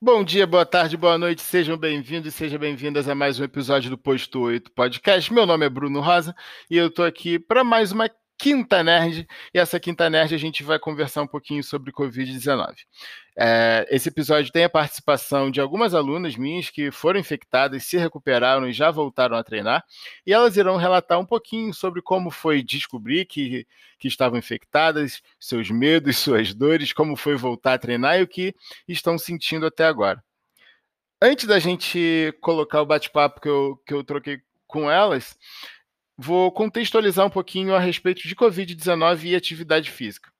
Bom 0.00 0.22
dia, 0.22 0.46
boa 0.46 0.64
tarde, 0.64 0.96
boa 0.96 1.18
noite, 1.18 1.42
sejam 1.42 1.76
bem-vindos 1.76 2.32
e 2.32 2.36
sejam 2.36 2.56
bem-vindas 2.56 3.08
a 3.08 3.16
mais 3.16 3.40
um 3.40 3.44
episódio 3.44 3.90
do 3.90 3.98
Posto 3.98 4.38
8 4.38 4.70
Podcast. 4.70 5.32
Meu 5.32 5.44
nome 5.44 5.66
é 5.66 5.68
Bruno 5.68 6.00
Rosa 6.00 6.36
e 6.70 6.76
eu 6.76 6.88
tô 6.88 7.02
aqui 7.02 7.36
para 7.36 7.64
mais 7.64 7.90
uma 7.90 8.08
Quinta 8.38 8.84
Nerd. 8.84 9.26
E 9.52 9.58
essa 9.58 9.80
Quinta 9.80 10.08
Nerd 10.08 10.32
a 10.32 10.38
gente 10.38 10.62
vai 10.62 10.78
conversar 10.78 11.22
um 11.22 11.26
pouquinho 11.26 11.62
sobre 11.64 11.90
Covid-19. 11.90 12.76
É, 13.36 13.86
esse 13.90 14.08
episódio 14.08 14.52
tem 14.52 14.62
a 14.62 14.70
participação 14.70 15.50
de 15.50 15.60
algumas 15.60 15.92
alunas 15.92 16.36
minhas 16.36 16.70
que 16.70 16.92
foram 16.92 17.18
infectadas, 17.18 17.84
se 17.84 17.96
recuperaram 17.96 18.68
e 18.68 18.72
já 18.72 18.92
voltaram 18.92 19.36
a 19.36 19.42
treinar. 19.42 19.84
E 20.24 20.32
elas 20.32 20.56
irão 20.56 20.76
relatar 20.76 21.18
um 21.18 21.26
pouquinho 21.26 21.74
sobre 21.74 22.00
como 22.00 22.30
foi 22.30 22.62
descobrir 22.62 23.24
que, 23.26 23.66
que 23.98 24.06
estavam 24.06 24.38
infectadas, 24.38 25.20
seus 25.40 25.68
medos, 25.70 26.16
suas 26.18 26.54
dores, 26.54 26.92
como 26.92 27.16
foi 27.16 27.36
voltar 27.36 27.74
a 27.74 27.78
treinar 27.78 28.20
e 28.20 28.22
o 28.22 28.28
que 28.28 28.54
estão 28.86 29.18
sentindo 29.18 29.66
até 29.66 29.84
agora. 29.84 30.22
Antes 31.20 31.46
da 31.46 31.58
gente 31.58 32.32
colocar 32.40 32.80
o 32.80 32.86
bate-papo 32.86 33.40
que 33.40 33.48
eu, 33.48 33.82
que 33.84 33.92
eu 33.92 34.04
troquei 34.04 34.40
com 34.68 34.88
elas, 34.88 35.36
vou 36.18 36.50
contextualizar 36.50 37.24
um 37.24 37.30
pouquinho 37.30 37.74
a 37.74 37.78
respeito 37.78 38.26
de 38.26 38.34
Covid-19 38.34 39.24
e 39.24 39.36
atividade 39.36 39.88
física. 39.88 40.32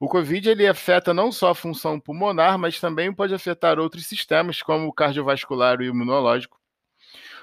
O 0.00 0.08
Covid 0.08 0.48
ele 0.48 0.66
afeta 0.66 1.12
não 1.12 1.30
só 1.30 1.50
a 1.50 1.54
função 1.54 2.00
pulmonar, 2.00 2.58
mas 2.58 2.80
também 2.80 3.12
pode 3.12 3.34
afetar 3.34 3.78
outros 3.78 4.06
sistemas, 4.06 4.62
como 4.62 4.88
o 4.88 4.92
cardiovascular 4.92 5.80
e 5.80 5.88
o 5.88 5.92
imunológico. 5.92 6.58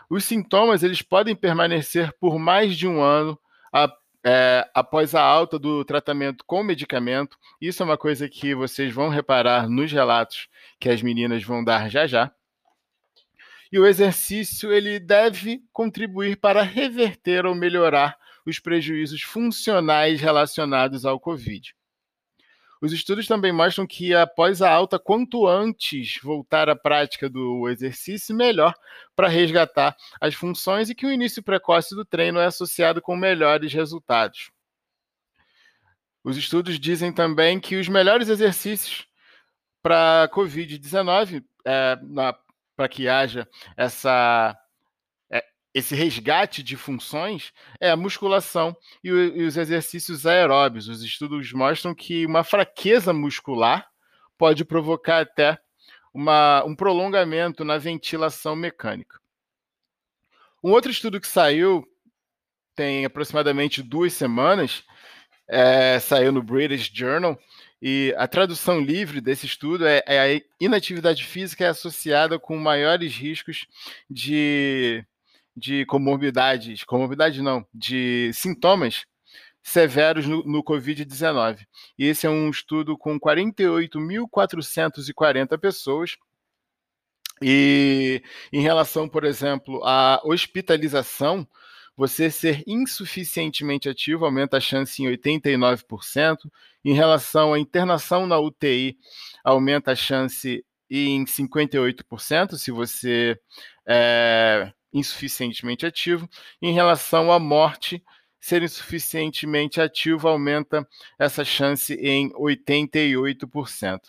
Os 0.09 0.25
sintomas 0.25 0.83
eles 0.83 1.01
podem 1.01 1.35
permanecer 1.35 2.11
por 2.19 2.37
mais 2.37 2.75
de 2.75 2.87
um 2.87 3.01
ano 3.01 3.39
a, 3.71 3.91
é, 4.23 4.67
após 4.73 5.15
a 5.15 5.21
alta 5.21 5.57
do 5.57 5.85
tratamento 5.85 6.43
com 6.45 6.63
medicamento. 6.63 7.37
Isso 7.61 7.81
é 7.81 7.85
uma 7.85 7.97
coisa 7.97 8.27
que 8.27 8.53
vocês 8.53 8.93
vão 8.93 9.09
reparar 9.09 9.67
nos 9.69 9.91
relatos 9.91 10.47
que 10.79 10.89
as 10.89 11.01
meninas 11.01 11.43
vão 11.43 11.63
dar 11.63 11.89
já 11.89 12.05
já. 12.05 12.31
E 13.73 13.79
o 13.79 13.87
exercício 13.87 14.71
ele 14.71 14.99
deve 14.99 15.63
contribuir 15.73 16.37
para 16.37 16.61
reverter 16.61 17.43
ou 17.43 17.55
melhorar 17.55 18.15
os 18.45 18.59
prejuízos 18.59 19.23
funcionais 19.23 20.21
relacionados 20.21 21.07
ao 21.07 21.19
COVID. 21.19 21.75
Os 22.79 22.93
estudos 22.93 23.25
também 23.25 23.51
mostram 23.51 23.87
que 23.87 24.13
após 24.13 24.61
a 24.61 24.71
alta, 24.71 24.99
quanto 24.99 25.47
antes 25.47 26.19
voltar 26.21 26.69
à 26.69 26.75
prática 26.75 27.27
do 27.27 27.67
exercício, 27.67 28.35
melhor 28.35 28.75
para 29.15 29.27
resgatar 29.27 29.97
as 30.21 30.35
funções 30.35 30.91
e 30.91 30.93
que 30.93 31.07
o 31.07 31.11
início 31.11 31.41
precoce 31.41 31.95
do 31.95 32.05
treino 32.05 32.37
é 32.37 32.45
associado 32.45 33.01
com 33.01 33.15
melhores 33.15 33.73
resultados. 33.73 34.51
Os 36.23 36.37
estudos 36.37 36.79
dizem 36.79 37.11
também 37.11 37.59
que 37.59 37.75
os 37.75 37.89
melhores 37.89 38.29
exercícios 38.29 39.07
para 39.81 40.29
COVID-19, 40.31 41.43
é, 41.65 41.97
na 42.03 42.33
para 42.75 42.89
que 42.89 43.07
haja 43.07 43.47
essa 43.77 44.57
é, 45.31 45.43
esse 45.73 45.95
resgate 45.95 46.61
de 46.61 46.75
funções 46.75 47.51
é 47.79 47.89
a 47.89 47.97
musculação 47.97 48.75
e, 49.03 49.11
os 49.11 49.57
exercícios 49.57 50.25
aeróbios. 50.25 50.87
Os 50.87 51.03
estudos 51.03 51.51
mostram 51.53 51.93
que 51.95 52.25
uma 52.25 52.43
fraqueza 52.43 53.13
muscular 53.13 53.87
pode 54.37 54.65
provocar 54.65 55.21
até 55.21 55.57
uma, 56.13 56.63
um 56.65 56.75
prolongamento 56.75 57.63
na 57.63 57.77
ventilação 57.77 58.55
mecânica. 58.55 59.19
Um 60.63 60.71
outro 60.71 60.91
estudo 60.91 61.19
que 61.19 61.27
saiu 61.27 61.85
tem 62.75 63.05
aproximadamente 63.05 63.83
duas 63.83 64.13
semanas, 64.13 64.83
é, 65.47 65.99
saiu 65.99 66.31
no 66.31 66.41
British 66.41 66.89
Journal, 66.93 67.37
e 67.85 68.15
a 68.17 68.25
tradução 68.29 68.79
livre 68.79 69.19
desse 69.19 69.45
estudo 69.45 69.85
é, 69.85 70.01
é 70.07 70.21
a 70.21 70.41
inatividade 70.57 71.25
física 71.25 71.65
é 71.65 71.67
associada 71.67 72.39
com 72.39 72.55
maiores 72.55 73.13
riscos 73.13 73.67
de, 74.09 75.03
de 75.53 75.85
comorbidades, 75.85 76.85
comorbidade 76.85 77.41
não, 77.41 77.67
de 77.73 78.31
sintomas 78.33 79.05
severos 79.61 80.25
no, 80.25 80.45
no 80.45 80.63
Covid-19. 80.63 81.65
E 81.99 82.05
esse 82.05 82.25
é 82.25 82.29
um 82.29 82.49
estudo 82.49 82.97
com 82.97 83.19
48.440 83.19 85.57
pessoas. 85.57 86.15
E 87.41 88.23
em 88.53 88.61
relação, 88.61 89.09
por 89.09 89.25
exemplo, 89.25 89.83
à 89.83 90.21
hospitalização, 90.23 91.45
você 91.95 92.31
ser 92.31 92.63
insuficientemente 92.65 93.87
ativo 93.87 94.25
aumenta 94.25 94.57
a 94.57 94.61
chance 94.61 95.01
em 95.01 95.07
89%. 95.07 96.37
Em 96.83 96.93
relação 96.93 97.53
à 97.53 97.59
internação 97.59 98.27
na 98.27 98.39
UTI, 98.39 98.97
aumenta 99.43 99.91
a 99.91 99.95
chance 99.95 100.65
em 100.89 101.23
58% 101.25 102.55
se 102.55 102.71
você 102.71 103.39
é 103.87 104.71
insuficientemente 104.91 105.85
ativo. 105.85 106.29
Em 106.61 106.73
relação 106.73 107.31
à 107.31 107.39
morte, 107.39 108.03
ser 108.39 108.61
insuficientemente 108.61 109.79
ativo 109.79 110.27
aumenta 110.27 110.87
essa 111.17 111.43
chance 111.43 111.93
em 111.95 112.29
88%. 112.33 113.99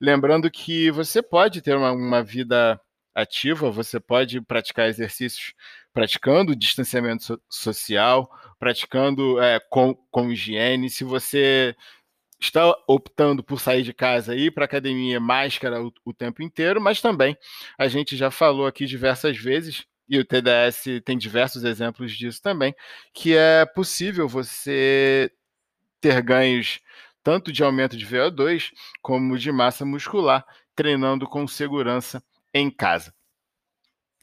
Lembrando 0.00 0.50
que 0.50 0.90
você 0.90 1.22
pode 1.22 1.60
ter 1.62 1.76
uma, 1.76 1.92
uma 1.92 2.22
vida 2.22 2.80
ativa, 3.14 3.70
você 3.70 3.98
pode 3.98 4.40
praticar 4.40 4.88
exercícios 4.88 5.52
praticando 5.92 6.56
distanciamento 6.56 7.24
so 7.24 7.40
social, 7.48 8.30
praticando 8.58 9.40
é, 9.40 9.60
com, 9.70 9.94
com 10.10 10.30
higiene. 10.30 10.90
Se 10.90 11.04
você 11.04 11.74
está 12.40 12.74
optando 12.88 13.42
por 13.44 13.60
sair 13.60 13.82
de 13.82 13.92
casa 13.92 14.34
e 14.34 14.46
ir 14.46 14.50
para 14.50 14.64
academia 14.64 15.20
máscara 15.20 15.82
o, 15.82 15.92
o, 16.04 16.14
tempo 16.14 16.42
inteiro, 16.42 16.80
mas 16.80 17.00
também 17.00 17.36
a 17.78 17.86
gente 17.86 18.16
já 18.16 18.30
falou 18.30 18.66
aqui 18.66 18.86
diversas 18.86 19.36
vezes, 19.36 19.84
e 20.08 20.18
o 20.18 20.24
TDS 20.24 21.02
tem 21.04 21.16
diversos 21.16 21.62
exemplos 21.62 22.12
disso 22.16 22.42
também, 22.42 22.74
que 23.12 23.36
é 23.36 23.64
possível 23.64 24.26
você 24.26 25.30
ter 26.00 26.20
ganhos 26.22 26.80
tanto 27.22 27.52
de 27.52 27.62
aumento 27.62 27.96
de 27.96 28.06
VO2 28.06 28.70
como 29.02 29.38
de 29.38 29.52
massa 29.52 29.84
muscular, 29.84 30.44
treinando 30.74 31.26
com 31.26 31.46
segurança 31.46 32.22
em 32.52 32.70
casa. 32.70 33.14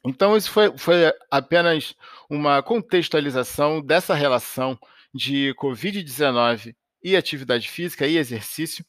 Então, 0.06 0.38
isso 0.38 0.52
foi, 0.52 0.78
foi 0.78 1.12
apenas 1.30 1.96
uma 2.30 2.62
contextualização 2.62 3.82
dessa 3.82 4.14
relação 4.14 4.80
de 5.14 5.54
Covid-19 5.56 6.76
e 7.04 7.16
atividade 7.16 7.70
física 7.70 8.08
e 8.08 8.18
exercício. 8.18 8.86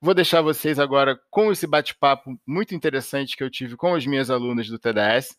Vou 0.00 0.14
deixar 0.14 0.40
vocês 0.42 0.78
agora 0.78 1.18
com 1.30 1.50
esse 1.50 1.66
bate-papo 1.66 2.38
muito 2.46 2.74
interessante 2.74 3.36
que 3.36 3.42
eu 3.42 3.50
tive 3.50 3.76
com 3.76 3.94
as 3.94 4.06
minhas 4.06 4.30
alunas 4.30 4.68
do 4.68 4.78
TDS. 4.78 5.36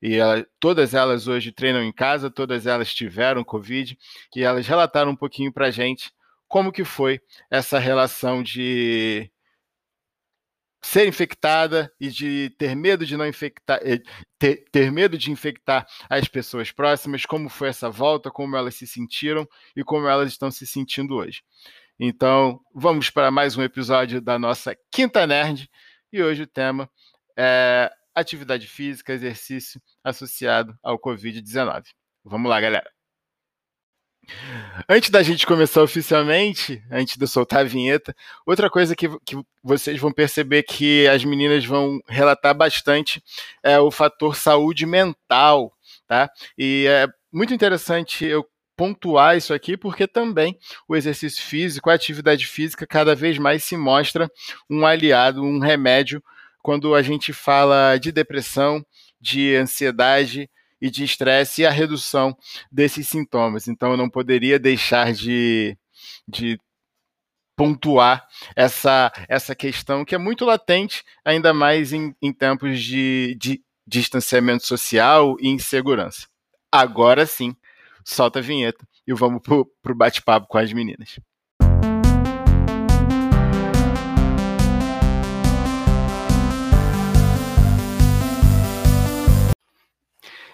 E 0.00 0.16
ela, 0.16 0.46
todas 0.60 0.94
elas 0.94 1.26
hoje 1.26 1.50
treinam 1.50 1.82
em 1.82 1.92
casa, 1.92 2.30
todas 2.30 2.66
elas 2.66 2.94
tiveram 2.94 3.42
Covid, 3.42 3.96
e 4.36 4.42
elas 4.42 4.66
relataram 4.66 5.12
um 5.12 5.16
pouquinho 5.16 5.52
para 5.52 5.66
a 5.66 5.70
gente 5.70 6.12
como 6.46 6.70
que 6.70 6.84
foi 6.84 7.20
essa 7.50 7.78
relação 7.78 8.42
de 8.42 9.30
ser 10.84 11.08
infectada 11.08 11.90
e 11.98 12.10
de 12.10 12.50
ter 12.58 12.76
medo 12.76 13.06
de 13.06 13.16
não 13.16 13.26
infectar, 13.26 13.80
eh, 13.82 14.02
ter, 14.38 14.66
ter, 14.70 14.92
medo 14.92 15.16
de 15.16 15.30
infectar 15.30 15.86
as 16.10 16.28
pessoas 16.28 16.70
próximas, 16.70 17.24
como 17.24 17.48
foi 17.48 17.68
essa 17.68 17.88
volta, 17.88 18.30
como 18.30 18.54
elas 18.54 18.74
se 18.74 18.86
sentiram 18.86 19.48
e 19.74 19.82
como 19.82 20.06
elas 20.06 20.30
estão 20.30 20.50
se 20.50 20.66
sentindo 20.66 21.14
hoje. 21.14 21.42
Então, 21.98 22.60
vamos 22.74 23.08
para 23.08 23.30
mais 23.30 23.56
um 23.56 23.62
episódio 23.62 24.20
da 24.20 24.38
nossa 24.38 24.76
Quinta 24.92 25.26
Nerd 25.26 25.70
e 26.12 26.22
hoje 26.22 26.42
o 26.42 26.46
tema 26.46 26.88
é 27.34 27.90
atividade 28.14 28.66
física, 28.66 29.14
exercício 29.14 29.80
associado 30.04 30.78
ao 30.82 30.98
Covid-19. 31.00 31.82
Vamos 32.22 32.50
lá, 32.50 32.60
galera. 32.60 32.93
Antes 34.88 35.10
da 35.10 35.22
gente 35.22 35.46
começar 35.46 35.82
oficialmente, 35.82 36.82
antes 36.90 37.16
de 37.16 37.24
eu 37.24 37.28
soltar 37.28 37.60
a 37.60 37.64
vinheta, 37.64 38.14
outra 38.46 38.68
coisa 38.70 38.94
que, 38.94 39.08
que 39.24 39.36
vocês 39.62 40.00
vão 40.00 40.12
perceber 40.12 40.62
que 40.62 41.06
as 41.08 41.24
meninas 41.24 41.64
vão 41.64 42.00
relatar 42.08 42.54
bastante 42.54 43.22
é 43.62 43.78
o 43.78 43.90
fator 43.90 44.36
saúde 44.36 44.86
mental, 44.86 45.72
tá? 46.06 46.30
E 46.58 46.86
é 46.88 47.06
muito 47.32 47.54
interessante 47.54 48.24
eu 48.24 48.46
pontuar 48.76 49.36
isso 49.36 49.54
aqui, 49.54 49.76
porque 49.76 50.06
também 50.06 50.58
o 50.88 50.96
exercício 50.96 51.42
físico, 51.42 51.90
a 51.90 51.94
atividade 51.94 52.46
física, 52.46 52.86
cada 52.86 53.14
vez 53.14 53.38
mais 53.38 53.64
se 53.64 53.76
mostra 53.76 54.28
um 54.68 54.84
aliado, 54.84 55.42
um 55.42 55.58
remédio, 55.58 56.22
quando 56.62 56.94
a 56.94 57.02
gente 57.02 57.32
fala 57.32 57.96
de 57.98 58.10
depressão, 58.10 58.84
de 59.20 59.54
ansiedade, 59.54 60.50
e 60.84 60.90
de 60.90 61.02
estresse 61.02 61.62
e 61.62 61.66
a 61.66 61.70
redução 61.70 62.36
desses 62.70 63.08
sintomas. 63.08 63.68
Então, 63.68 63.92
eu 63.92 63.96
não 63.96 64.10
poderia 64.10 64.58
deixar 64.58 65.14
de, 65.14 65.78
de 66.28 66.60
pontuar 67.56 68.28
essa, 68.54 69.10
essa 69.26 69.54
questão 69.54 70.04
que 70.04 70.14
é 70.14 70.18
muito 70.18 70.44
latente, 70.44 71.02
ainda 71.24 71.54
mais 71.54 71.94
em, 71.94 72.14
em 72.20 72.30
tempos 72.34 72.82
de, 72.82 73.34
de 73.40 73.64
distanciamento 73.86 74.66
social 74.66 75.36
e 75.40 75.48
insegurança. 75.48 76.28
Agora 76.70 77.24
sim, 77.24 77.56
solta 78.04 78.40
a 78.40 78.42
vinheta 78.42 78.86
e 79.06 79.14
vamos 79.14 79.40
para 79.42 79.92
o 79.92 79.96
bate-papo 79.96 80.46
com 80.46 80.58
as 80.58 80.70
meninas. 80.70 81.18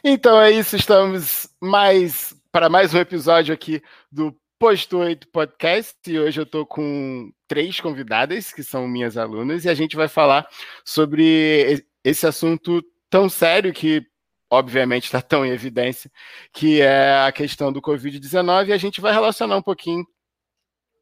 Então 0.02 0.40
é 0.40 0.50
isso, 0.50 0.76
estamos 0.76 1.46
mais 1.60 2.34
para 2.50 2.70
mais 2.70 2.94
um 2.94 2.98
episódio 2.98 3.52
aqui 3.52 3.82
do 4.10 4.34
Posto 4.58 4.96
8 4.96 5.28
Podcast. 5.28 5.98
E 6.06 6.18
hoje 6.18 6.40
eu 6.40 6.44
estou 6.44 6.64
com 6.64 7.30
três 7.46 7.78
convidadas 7.80 8.50
que 8.50 8.62
são 8.62 8.88
minhas 8.88 9.18
alunas 9.18 9.66
e 9.66 9.68
a 9.68 9.74
gente 9.74 9.96
vai 9.96 10.08
falar 10.08 10.48
sobre 10.86 11.84
esse 12.02 12.26
assunto 12.26 12.82
tão 13.10 13.28
sério 13.28 13.74
que 13.74 14.02
obviamente 14.48 15.04
está 15.04 15.20
tão 15.20 15.44
em 15.44 15.50
evidência, 15.50 16.10
que 16.50 16.80
é 16.80 17.18
a 17.26 17.30
questão 17.30 17.70
do 17.70 17.82
Covid-19 17.82 18.68
e 18.68 18.72
a 18.72 18.78
gente 18.78 19.02
vai 19.02 19.12
relacionar 19.12 19.58
um 19.58 19.62
pouquinho 19.62 20.06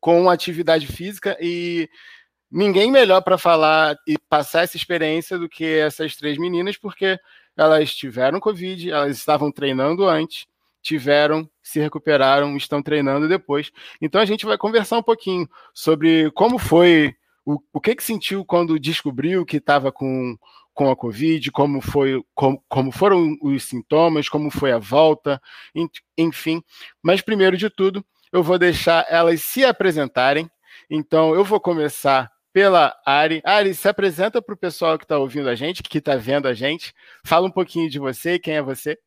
com 0.00 0.28
atividade 0.28 0.88
física 0.88 1.36
e 1.40 1.88
ninguém 2.50 2.90
melhor 2.90 3.20
para 3.22 3.38
falar 3.38 3.96
e 4.08 4.16
passar 4.28 4.64
essa 4.64 4.76
experiência 4.76 5.38
do 5.38 5.48
que 5.48 5.64
essas 5.64 6.16
três 6.16 6.36
meninas, 6.36 6.76
porque 6.76 7.16
elas 7.58 7.94
tiveram 7.94 8.38
Covid, 8.38 8.90
elas 8.90 9.18
estavam 9.18 9.50
treinando 9.50 10.06
antes, 10.06 10.46
tiveram, 10.80 11.50
se 11.62 11.80
recuperaram, 11.80 12.56
estão 12.56 12.80
treinando 12.80 13.28
depois. 13.28 13.72
Então 14.00 14.20
a 14.20 14.24
gente 14.24 14.46
vai 14.46 14.56
conversar 14.56 14.98
um 14.98 15.02
pouquinho 15.02 15.48
sobre 15.74 16.30
como 16.30 16.58
foi, 16.58 17.14
o, 17.44 17.58
o 17.72 17.80
que, 17.80 17.96
que 17.96 18.04
sentiu 18.04 18.44
quando 18.44 18.78
descobriu 18.78 19.44
que 19.44 19.56
estava 19.56 19.90
com, 19.90 20.36
com 20.72 20.88
a 20.88 20.96
Covid, 20.96 21.50
como, 21.50 21.80
foi, 21.80 22.22
como, 22.34 22.62
como 22.68 22.92
foram 22.92 23.36
os 23.42 23.64
sintomas, 23.64 24.28
como 24.28 24.50
foi 24.50 24.70
a 24.70 24.78
volta, 24.78 25.42
enfim. 26.16 26.62
Mas 27.02 27.20
primeiro 27.20 27.56
de 27.56 27.68
tudo, 27.68 28.04
eu 28.32 28.42
vou 28.42 28.58
deixar 28.58 29.04
elas 29.08 29.42
se 29.42 29.64
apresentarem. 29.64 30.48
Então 30.88 31.34
eu 31.34 31.44
vou 31.44 31.58
começar 31.58 32.30
pela 32.58 33.00
Ari. 33.06 33.40
Ari, 33.44 33.72
se 33.72 33.88
apresenta 33.88 34.42
para 34.42 34.52
o 34.52 34.58
pessoal 34.58 34.98
que 34.98 35.04
está 35.04 35.16
ouvindo 35.16 35.48
a 35.48 35.54
gente, 35.54 35.80
que 35.80 35.98
está 35.98 36.16
vendo 36.16 36.48
a 36.48 36.52
gente. 36.52 36.92
Fala 37.24 37.46
um 37.46 37.50
pouquinho 37.52 37.88
de 37.88 38.00
você, 38.00 38.36
quem 38.36 38.54
é 38.54 38.60
você? 38.60 38.98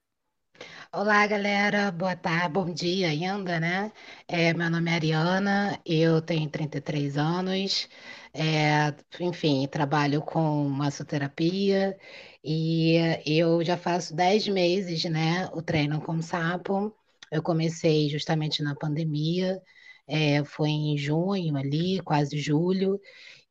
Olá, 0.90 1.28
galera. 1.28 1.92
Boa 1.92 2.16
tarde, 2.16 2.48
bom 2.48 2.74
dia 2.74 3.10
ainda, 3.10 3.60
né? 3.60 3.92
É, 4.26 4.54
meu 4.54 4.70
nome 4.70 4.90
é 4.90 4.94
Ariana, 4.94 5.78
eu 5.86 6.22
tenho 6.22 6.50
33 6.50 7.18
anos. 7.18 7.90
É, 8.34 8.94
enfim, 9.20 9.68
trabalho 9.68 10.22
com 10.22 10.70
massoterapia 10.70 11.98
e 12.42 12.96
eu 13.26 13.62
já 13.66 13.76
faço 13.76 14.16
10 14.16 14.48
meses, 14.48 15.04
né, 15.04 15.50
o 15.52 15.62
treino 15.62 16.00
com 16.00 16.22
sapo. 16.22 16.96
Eu 17.30 17.44
comecei 17.44 18.08
justamente 18.08 18.64
na 18.64 18.76
pandemia, 18.76 19.62
é, 20.08 20.42
foi 20.46 20.70
em 20.70 20.98
junho 20.98 21.58
ali, 21.58 22.00
quase 22.02 22.38
julho, 22.40 22.98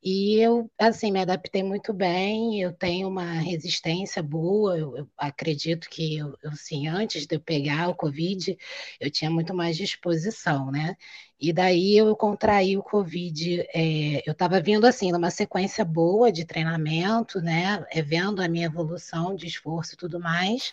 e 0.03 0.37
eu, 0.41 0.71
assim, 0.79 1.13
me 1.13 1.21
adaptei 1.21 1.63
muito 1.63 1.93
bem, 1.93 2.61
eu 2.61 2.73
tenho 2.73 3.09
uma 3.09 3.25
resistência 3.35 4.23
boa, 4.23 4.79
eu, 4.79 4.97
eu 4.97 5.09
acredito 5.17 5.89
que, 5.91 6.17
eu, 6.19 6.37
eu, 6.43 6.51
assim, 6.51 6.89
antes 6.89 7.27
de 7.27 7.37
eu 7.37 7.41
pegar 7.41 7.89
o 7.89 7.95
Covid, 7.95 8.57
eu 8.99 9.11
tinha 9.11 9.31
muito 9.31 9.55
mais 9.55 9.77
disposição, 9.77 10.71
né? 10.71 10.97
E 11.39 11.53
daí 11.53 11.97
eu 11.97 12.15
contraí 12.17 12.77
o 12.77 12.83
Covid, 12.83 13.61
é, 13.75 14.23
eu 14.29 14.33
estava 14.33 14.61
vindo, 14.61 14.87
assim, 14.87 15.13
numa 15.13 15.31
sequência 15.31 15.85
boa 15.85 16.31
de 16.33 16.45
treinamento, 16.47 17.41
né? 17.41 17.85
É, 17.91 18.03
vendo 18.03 18.41
a 18.43 18.49
minha 18.49 18.67
evolução 18.67 19.35
de 19.37 19.47
esforço 19.47 19.95
e 19.95 19.97
tudo 19.99 20.19
mais, 20.21 20.73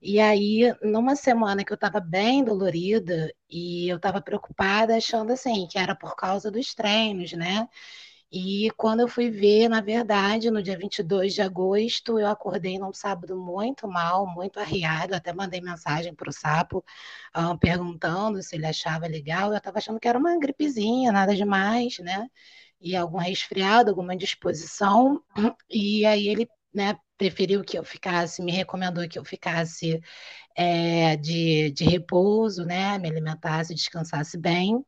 e 0.00 0.20
aí, 0.20 0.72
numa 0.82 1.16
semana 1.16 1.64
que 1.64 1.72
eu 1.72 1.74
estava 1.74 1.98
bem 2.00 2.44
dolorida 2.44 3.32
e 3.50 3.88
eu 3.88 3.96
estava 3.96 4.20
preocupada, 4.22 4.96
achando 4.96 5.32
assim 5.32 5.66
que 5.66 5.76
era 5.78 5.94
por 5.94 6.14
causa 6.16 6.50
dos 6.52 6.72
treinos, 6.74 7.32
né? 7.32 7.68
E 8.30 8.70
quando 8.76 9.00
eu 9.00 9.08
fui 9.08 9.30
ver, 9.30 9.68
na 9.68 9.80
verdade, 9.80 10.50
no 10.50 10.62
dia 10.62 10.76
22 10.78 11.32
de 11.34 11.40
agosto, 11.40 12.18
eu 12.18 12.26
acordei 12.26 12.78
num 12.78 12.92
sábado 12.92 13.36
muito 13.38 13.88
mal, 13.88 14.26
muito 14.26 14.60
arriado. 14.60 15.14
Até 15.14 15.32
mandei 15.32 15.60
mensagem 15.62 16.14
para 16.14 16.28
o 16.28 16.32
sapo 16.32 16.84
uh, 17.36 17.58
perguntando 17.58 18.42
se 18.42 18.56
ele 18.56 18.66
achava 18.66 19.06
legal. 19.06 19.50
Eu 19.52 19.56
estava 19.58 19.78
achando 19.78 19.98
que 19.98 20.06
era 20.08 20.18
uma 20.18 20.38
gripezinha, 20.38 21.10
nada 21.12 21.34
demais, 21.34 21.98
né? 22.00 22.28
E 22.80 22.94
algum 22.96 23.18
resfriado, 23.18 23.90
alguma 23.90 24.16
disposição. 24.16 25.22
E 25.70 26.04
aí 26.06 26.28
ele 26.28 26.48
né, 26.74 26.96
preferiu 27.16 27.64
que 27.64 27.78
eu 27.78 27.84
ficasse, 27.84 28.42
me 28.42 28.52
recomendou 28.52 29.08
que 29.08 29.18
eu 29.18 29.24
ficasse 29.24 30.00
é, 30.56 31.16
de, 31.16 31.70
de 31.72 31.84
repouso, 31.84 32.64
né? 32.64 32.98
Me 32.98 33.08
alimentasse, 33.08 33.74
descansasse 33.74 34.38
bem. 34.38 34.84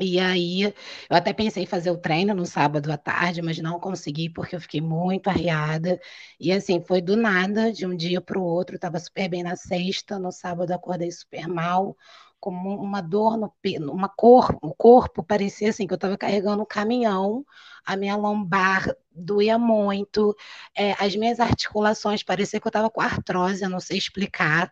E 0.00 0.20
aí, 0.20 0.62
eu 0.62 0.72
até 1.16 1.32
pensei 1.32 1.64
em 1.64 1.66
fazer 1.66 1.90
o 1.90 1.98
treino 1.98 2.32
no 2.32 2.46
sábado 2.46 2.90
à 2.92 2.96
tarde, 2.96 3.42
mas 3.42 3.58
não 3.58 3.80
consegui 3.80 4.30
porque 4.30 4.54
eu 4.54 4.60
fiquei 4.60 4.80
muito 4.80 5.28
arriada. 5.28 6.00
E 6.38 6.52
assim, 6.52 6.80
foi 6.80 7.00
do 7.02 7.16
nada, 7.16 7.72
de 7.72 7.84
um 7.84 7.96
dia 7.96 8.20
para 8.20 8.38
o 8.38 8.42
outro, 8.44 8.76
estava 8.76 8.98
super 9.00 9.28
bem 9.28 9.42
na 9.42 9.56
sexta, 9.56 10.16
no 10.18 10.30
sábado 10.30 10.70
acordei 10.72 11.10
super 11.10 11.48
mal, 11.48 11.96
com 12.38 12.50
uma 12.52 13.00
dor 13.00 13.36
no 13.36 13.52
uma 13.92 14.08
cor, 14.08 14.56
o 14.62 14.72
corpo 14.72 15.24
parecia 15.24 15.70
assim 15.70 15.84
que 15.88 15.92
eu 15.92 15.96
estava 15.96 16.16
carregando 16.16 16.62
um 16.62 16.66
caminhão, 16.66 17.44
a 17.84 17.96
minha 17.96 18.14
lombar 18.14 18.94
doía 19.12 19.58
muito, 19.58 20.36
é, 20.76 20.92
as 21.04 21.16
minhas 21.16 21.40
articulações 21.40 22.22
parecia 22.22 22.60
que 22.60 22.66
eu 22.66 22.70
estava 22.70 22.88
com 22.88 23.00
artrose, 23.00 23.64
eu 23.64 23.68
não 23.70 23.80
sei 23.80 23.98
explicar, 23.98 24.70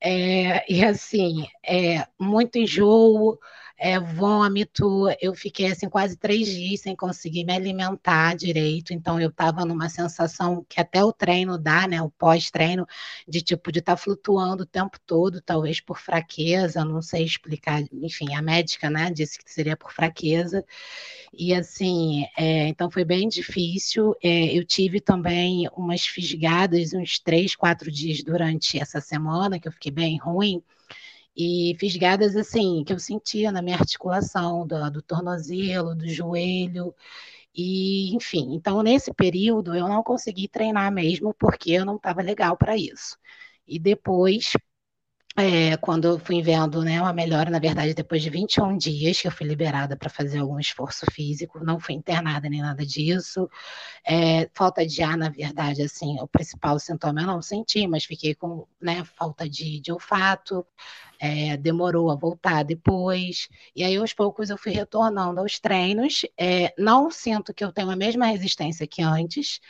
é, 0.00 0.70
e 0.72 0.84
assim, 0.84 1.46
é, 1.64 2.06
muito 2.18 2.56
enjoo, 2.58 3.38
é, 3.78 4.00
vômito, 4.00 5.06
eu 5.20 5.34
fiquei 5.34 5.70
assim 5.70 5.88
quase 5.88 6.16
três 6.16 6.46
dias 6.48 6.80
sem 6.80 6.96
conseguir 6.96 7.44
me 7.44 7.52
alimentar 7.52 8.34
direito, 8.34 8.92
então 8.92 9.20
eu 9.20 9.28
estava 9.28 9.64
numa 9.64 9.88
sensação 9.88 10.64
que 10.68 10.80
até 10.80 11.04
o 11.04 11.12
treino 11.12 11.58
dá, 11.58 11.86
né, 11.86 12.00
o 12.00 12.10
pós-treino, 12.10 12.86
de 13.28 13.42
tipo 13.42 13.70
de 13.70 13.80
estar 13.80 13.96
tá 13.96 14.02
flutuando 14.02 14.62
o 14.62 14.66
tempo 14.66 14.98
todo, 15.06 15.42
talvez 15.42 15.80
por 15.80 15.98
fraqueza, 15.98 16.84
não 16.84 17.02
sei 17.02 17.24
explicar, 17.24 17.82
enfim, 17.92 18.34
a 18.34 18.40
médica, 18.40 18.88
né, 18.88 19.10
disse 19.10 19.38
que 19.38 19.52
seria 19.52 19.76
por 19.76 19.92
fraqueza, 19.92 20.64
e 21.32 21.52
assim, 21.54 22.24
é, 22.36 22.68
então 22.68 22.90
foi 22.90 23.04
bem 23.04 23.28
difícil, 23.28 24.16
é, 24.22 24.56
eu 24.56 24.64
tive 24.64 25.00
também 25.00 25.68
umas 25.76 26.06
fisgadas, 26.06 26.94
uns 26.94 27.18
três, 27.18 27.54
quatro 27.54 27.90
dias 27.90 28.22
durante 28.22 28.78
essa 28.78 29.00
semana, 29.00 29.60
que 29.60 29.68
eu 29.68 29.72
fiquei 29.72 29.92
bem 29.92 30.16
ruim, 30.18 30.62
e 31.36 31.76
fisgadas 31.78 32.36
assim 32.36 32.84
que 32.84 32.92
eu 32.92 32.98
sentia 32.98 33.52
na 33.52 33.62
minha 33.62 33.76
articulação 33.76 34.66
do, 34.66 34.90
do 34.90 35.02
tornozelo, 35.02 35.94
do 35.94 36.08
joelho, 36.08 36.94
e 37.54 38.14
enfim. 38.14 38.54
Então 38.54 38.82
nesse 38.82 39.12
período 39.14 39.74
eu 39.74 39.88
não 39.88 40.02
consegui 40.02 40.48
treinar 40.48 40.92
mesmo 40.92 41.34
porque 41.34 41.72
eu 41.72 41.84
não 41.84 41.96
estava 41.96 42.22
legal 42.22 42.56
para 42.56 42.76
isso. 42.76 43.18
E 43.66 43.78
depois 43.78 44.52
é, 45.38 45.76
quando 45.76 46.06
eu 46.06 46.18
fui 46.18 46.40
vendo 46.42 46.82
né, 46.82 46.98
uma 46.98 47.12
melhora, 47.12 47.50
na 47.50 47.58
verdade, 47.58 47.92
depois 47.92 48.22
de 48.22 48.30
21 48.30 48.74
dias 48.78 49.20
que 49.20 49.28
eu 49.28 49.30
fui 49.30 49.46
liberada 49.46 49.94
para 49.94 50.08
fazer 50.08 50.38
algum 50.38 50.58
esforço 50.58 51.04
físico, 51.12 51.62
não 51.62 51.78
fui 51.78 51.94
internada 51.94 52.48
nem 52.48 52.62
nada 52.62 52.86
disso. 52.86 53.46
É, 54.02 54.48
falta 54.54 54.86
de 54.86 55.02
ar, 55.02 55.16
na 55.18 55.28
verdade, 55.28 55.82
assim, 55.82 56.18
o 56.20 56.26
principal 56.26 56.78
sintoma 56.78 57.20
eu 57.20 57.26
não 57.26 57.42
senti, 57.42 57.86
mas 57.86 58.04
fiquei 58.06 58.34
com 58.34 58.66
né, 58.80 59.04
falta 59.04 59.46
de, 59.48 59.78
de 59.78 59.92
olfato, 59.92 60.66
é, 61.20 61.56
demorou 61.56 62.10
a 62.10 62.14
voltar 62.16 62.62
depois, 62.64 63.48
e 63.74 63.84
aí 63.84 63.96
aos 63.96 64.12
poucos 64.12 64.50
eu 64.50 64.58
fui 64.58 64.72
retornando 64.72 65.40
aos 65.40 65.58
treinos. 65.58 66.24
É, 66.38 66.74
não 66.78 67.10
sinto 67.10 67.54
que 67.54 67.64
eu 67.64 67.72
tenho 67.72 67.90
a 67.90 67.96
mesma 67.96 68.26
resistência 68.26 68.86
que 68.86 69.02
antes, 69.02 69.60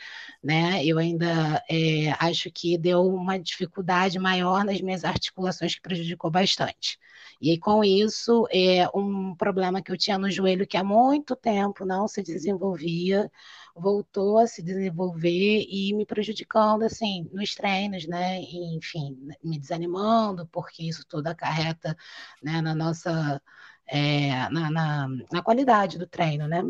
né? 0.43 0.83
Eu 0.85 0.97
ainda 0.97 1.63
é, 1.69 2.11
acho 2.19 2.51
que 2.51 2.77
deu 2.77 3.05
uma 3.05 3.39
dificuldade 3.39 4.19
maior 4.19 4.63
nas 4.65 4.81
minhas 4.81 5.03
articulações 5.03 5.75
que 5.75 5.81
prejudicou 5.81 6.29
bastante. 6.31 6.97
E 7.41 7.57
com 7.59 7.83
isso, 7.83 8.47
é 8.51 8.87
um 8.95 9.35
problema 9.35 9.81
que 9.81 9.91
eu 9.91 9.97
tinha 9.97 10.17
no 10.17 10.29
joelho 10.31 10.67
que 10.67 10.77
há 10.77 10.83
muito 10.83 11.35
tempo 11.35 11.85
não 11.85 12.07
se 12.07 12.23
desenvolvia 12.23 13.29
voltou 13.77 14.39
a 14.39 14.47
se 14.47 14.61
desenvolver 14.63 15.65
e 15.69 15.93
me 15.93 16.05
prejudicando, 16.05 16.83
assim, 16.83 17.29
nos 17.31 17.53
treinos, 17.55 18.07
né? 18.07 18.41
E, 18.41 18.75
enfim, 18.75 19.17
me 19.43 19.59
desanimando, 19.59 20.47
porque 20.47 20.83
isso 20.83 21.05
tudo 21.07 21.27
acarreta 21.27 21.95
né, 22.41 22.61
na 22.61 22.75
nossa. 22.75 23.41
É, 23.89 24.49
na, 24.49 24.69
na, 24.69 25.07
na 25.31 25.41
qualidade 25.41 25.97
do 25.97 26.05
treino, 26.05 26.45
né? 26.45 26.61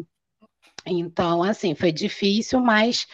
Então, 0.85 1.43
assim, 1.43 1.75
foi 1.75 1.91
difícil, 1.91 2.59
mas 2.61 3.07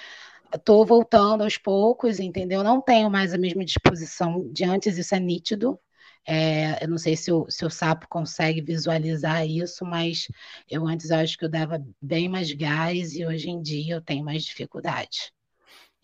estou 0.54 0.86
voltando 0.86 1.44
aos 1.44 1.58
poucos, 1.58 2.20
entendeu? 2.20 2.64
Não 2.64 2.82
tenho 2.82 3.10
mais 3.10 3.34
a 3.34 3.38
mesma 3.38 3.64
disposição 3.66 4.52
de 4.52 4.66
antes, 4.66 4.98
isso 4.98 5.16
é 5.16 5.20
nítido, 5.22 5.80
é, 6.26 6.84
eu 6.84 6.90
não 6.90 6.98
sei 6.98 7.16
se 7.16 7.32
o, 7.32 7.46
se 7.50 7.66
o 7.66 7.70
sapo 7.70 8.08
consegue 8.08 8.62
visualizar 8.62 9.46
isso, 9.46 9.86
mas 9.86 10.28
eu 10.70 10.88
antes 10.88 11.12
acho 11.12 11.38
que 11.38 11.46
eu 11.46 11.50
dava 11.50 11.84
bem 12.02 12.30
mais 12.30 12.52
gás 12.54 13.14
e 13.14 13.26
hoje 13.26 13.50
em 13.50 13.62
dia 13.62 13.96
eu 13.96 14.02
tenho 14.02 14.24
mais 14.24 14.44
dificuldade. 14.44 15.32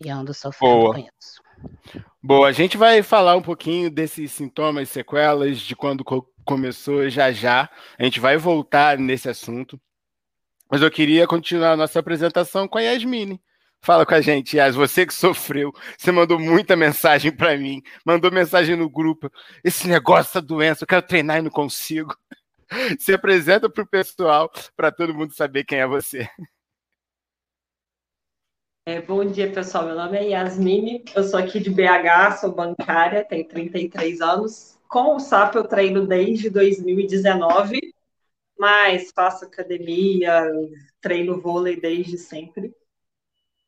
E 0.02 0.08
ando 0.08 0.32
sofrendo 0.32 0.80
Boa. 0.80 0.94
com 0.94 1.00
isso. 1.00 1.42
Boa, 2.22 2.48
a 2.48 2.52
gente 2.52 2.76
vai 2.76 3.02
falar 3.02 3.36
um 3.36 3.42
pouquinho 3.42 3.90
desses 3.90 4.32
sintomas, 4.32 4.88
sequelas, 4.88 5.58
de 5.58 5.74
quando 5.74 6.04
co 6.04 6.26
começou 6.44 7.08
já 7.08 7.30
já. 7.30 7.70
A 7.98 8.04
gente 8.04 8.18
vai 8.18 8.36
voltar 8.36 8.98
nesse 8.98 9.28
assunto. 9.28 9.80
Mas 10.70 10.82
eu 10.82 10.90
queria 10.90 11.26
continuar 11.26 11.72
a 11.72 11.76
nossa 11.76 11.98
apresentação 11.98 12.66
com 12.66 12.78
a 12.78 12.82
Yasmine. 12.82 13.40
Fala 13.82 14.04
com 14.04 14.14
a 14.14 14.20
gente, 14.20 14.56
Yas. 14.56 14.74
Você 14.74 15.06
que 15.06 15.14
sofreu, 15.14 15.72
você 15.96 16.12
mandou 16.12 16.38
muita 16.38 16.76
mensagem 16.76 17.34
para 17.34 17.56
mim, 17.56 17.82
mandou 18.04 18.30
mensagem 18.30 18.76
no 18.76 18.90
grupo. 18.90 19.30
Esse 19.64 19.88
negócio, 19.88 20.30
essa 20.30 20.42
doença, 20.42 20.84
eu 20.84 20.88
quero 20.88 21.02
treinar 21.02 21.38
e 21.38 21.42
não 21.42 21.50
consigo. 21.50 22.14
Se 23.00 23.12
apresenta 23.12 23.70
para 23.70 23.82
o 23.82 23.86
pessoal, 23.86 24.50
para 24.76 24.92
todo 24.92 25.14
mundo 25.14 25.32
saber 25.32 25.64
quem 25.64 25.78
é 25.78 25.86
você. 25.86 26.28
É, 28.86 29.00
bom 29.00 29.24
dia, 29.24 29.50
pessoal. 29.50 29.86
Meu 29.86 29.94
nome 29.94 30.18
é 30.18 30.28
Yasmine, 30.30 31.04
eu 31.14 31.24
sou 31.24 31.38
aqui 31.38 31.58
de 31.58 31.70
BH, 31.70 32.38
sou 32.40 32.52
bancária, 32.52 33.24
tenho 33.24 33.46
33 33.48 34.20
anos. 34.20 34.78
Com 34.88 35.16
o 35.16 35.20
SAP 35.20 35.54
eu 35.54 35.64
treino 35.64 36.06
desde 36.06 36.50
2019, 36.50 37.80
mas 38.58 39.10
faço 39.14 39.44
academia, 39.44 40.44
treino 41.00 41.40
vôlei 41.40 41.80
desde 41.80 42.18
sempre. 42.18 42.74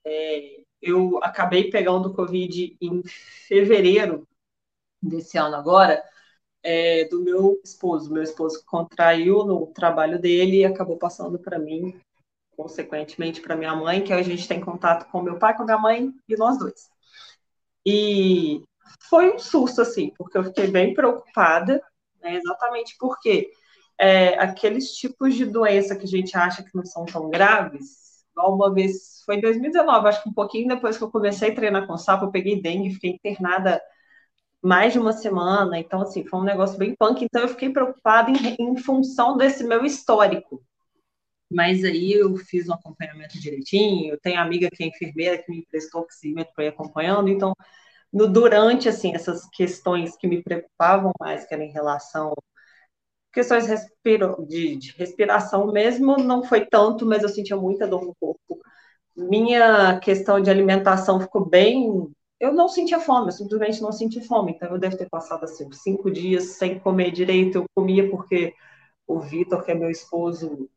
É, 0.04 0.62
eu 0.80 1.18
acabei 1.22 1.70
pegando 1.70 2.12
Covid 2.12 2.76
em 2.80 3.02
fevereiro 3.04 4.26
desse 5.00 5.38
ano 5.38 5.56
agora, 5.56 6.02
é, 6.62 7.04
do 7.06 7.20
meu 7.22 7.60
esposo. 7.64 8.12
Meu 8.12 8.22
esposo 8.22 8.64
contraiu 8.66 9.44
no 9.44 9.66
trabalho 9.68 10.18
dele 10.18 10.58
e 10.58 10.64
acabou 10.64 10.96
passando 10.96 11.38
para 11.38 11.58
mim, 11.58 12.00
consequentemente 12.56 13.40
para 13.40 13.56
minha 13.56 13.74
mãe, 13.74 14.02
que 14.02 14.12
a 14.12 14.22
gente 14.22 14.46
tem 14.46 14.60
contato 14.60 15.10
com 15.10 15.22
meu 15.22 15.38
pai, 15.38 15.56
com 15.56 15.62
a 15.62 15.66
minha 15.66 15.78
mãe 15.78 16.12
e 16.28 16.36
nós 16.36 16.58
dois. 16.58 16.90
E 17.84 18.62
foi 19.08 19.34
um 19.34 19.38
susto, 19.38 19.82
assim, 19.82 20.10
porque 20.16 20.38
eu 20.38 20.44
fiquei 20.44 20.68
bem 20.68 20.94
preocupada, 20.94 21.82
né, 22.20 22.36
exatamente 22.36 22.96
porque 22.98 23.50
é, 23.98 24.38
aqueles 24.38 24.92
tipos 24.94 25.34
de 25.34 25.44
doença 25.44 25.96
que 25.96 26.04
a 26.04 26.08
gente 26.08 26.36
acha 26.36 26.62
que 26.62 26.74
não 26.74 26.84
são 26.84 27.04
tão 27.04 27.28
graves, 27.28 28.01
uma 28.36 28.72
vez, 28.72 29.22
foi 29.24 29.36
em 29.36 29.40
2019, 29.40 30.08
acho 30.08 30.22
que 30.22 30.28
um 30.28 30.32
pouquinho 30.32 30.68
depois 30.68 30.96
que 30.96 31.04
eu 31.04 31.10
comecei 31.10 31.50
a 31.50 31.54
treinar 31.54 31.86
com 31.86 31.96
sapo, 31.96 32.26
eu 32.26 32.30
peguei 32.30 32.60
dengue, 32.60 32.94
fiquei 32.94 33.10
internada 33.10 33.80
mais 34.62 34.92
de 34.92 34.98
uma 34.98 35.12
semana, 35.12 35.78
então, 35.78 36.02
assim, 36.02 36.24
foi 36.24 36.40
um 36.40 36.44
negócio 36.44 36.78
bem 36.78 36.94
punk, 36.94 37.24
então 37.24 37.42
eu 37.42 37.48
fiquei 37.48 37.70
preocupada 37.70 38.30
em, 38.30 38.56
em 38.58 38.76
função 38.76 39.36
desse 39.36 39.64
meu 39.64 39.84
histórico. 39.84 40.62
Mas 41.50 41.84
aí 41.84 42.12
eu 42.12 42.36
fiz 42.36 42.68
um 42.68 42.74
acompanhamento 42.74 43.38
direitinho, 43.38 44.12
eu 44.14 44.20
tenho 44.20 44.40
amiga 44.40 44.70
que 44.70 44.82
é 44.84 44.86
enfermeira 44.86 45.38
que 45.38 45.50
me 45.50 45.58
emprestou 45.60 46.02
oxímetro 46.02 46.52
para 46.54 46.64
ir 46.64 46.68
acompanhando, 46.68 47.28
então, 47.28 47.54
no, 48.12 48.28
durante, 48.28 48.88
assim, 48.88 49.14
essas 49.14 49.48
questões 49.50 50.16
que 50.16 50.26
me 50.28 50.42
preocupavam 50.42 51.12
mais, 51.20 51.46
que 51.46 51.54
era 51.54 51.64
em 51.64 51.72
relação 51.72 52.32
questões 53.32 53.66
respiro, 53.66 54.46
de, 54.48 54.76
de, 54.76 54.92
respiração 54.92 55.72
mesmo, 55.72 56.16
não 56.16 56.42
foi 56.44 56.66
tanto, 56.66 57.06
mas 57.06 57.22
eu 57.22 57.28
sentia 57.28 57.56
muita 57.56 57.86
dor 57.86 58.04
no 58.04 58.14
corpo. 58.20 58.60
Minha 59.16 59.98
questão 60.00 60.40
de 60.40 60.50
alimentação 60.50 61.20
ficou 61.20 61.44
bem 61.48 62.10
eu 62.42 62.52
não 62.52 62.66
sentia 62.66 62.98
fome, 62.98 63.28
eu 63.28 63.32
simplesmente 63.32 63.80
não 63.80 63.92
senti 63.92 64.20
fome. 64.20 64.50
Então 64.52 64.68
eu 64.70 64.78
devo 64.78 64.96
ter 64.96 65.08
passado 65.08 65.44
assim 65.44 65.70
cinco 65.70 66.10
dias 66.10 66.56
sem 66.56 66.76
comer 66.76 67.12
direito. 67.12 67.58
Eu 67.58 67.64
comia 67.72 68.10
porque 68.10 68.52
o 69.06 69.20
Vitor, 69.20 69.64
que 69.64 69.70
é 69.70 69.74
meu 69.76 69.88
esposo, 69.88 70.68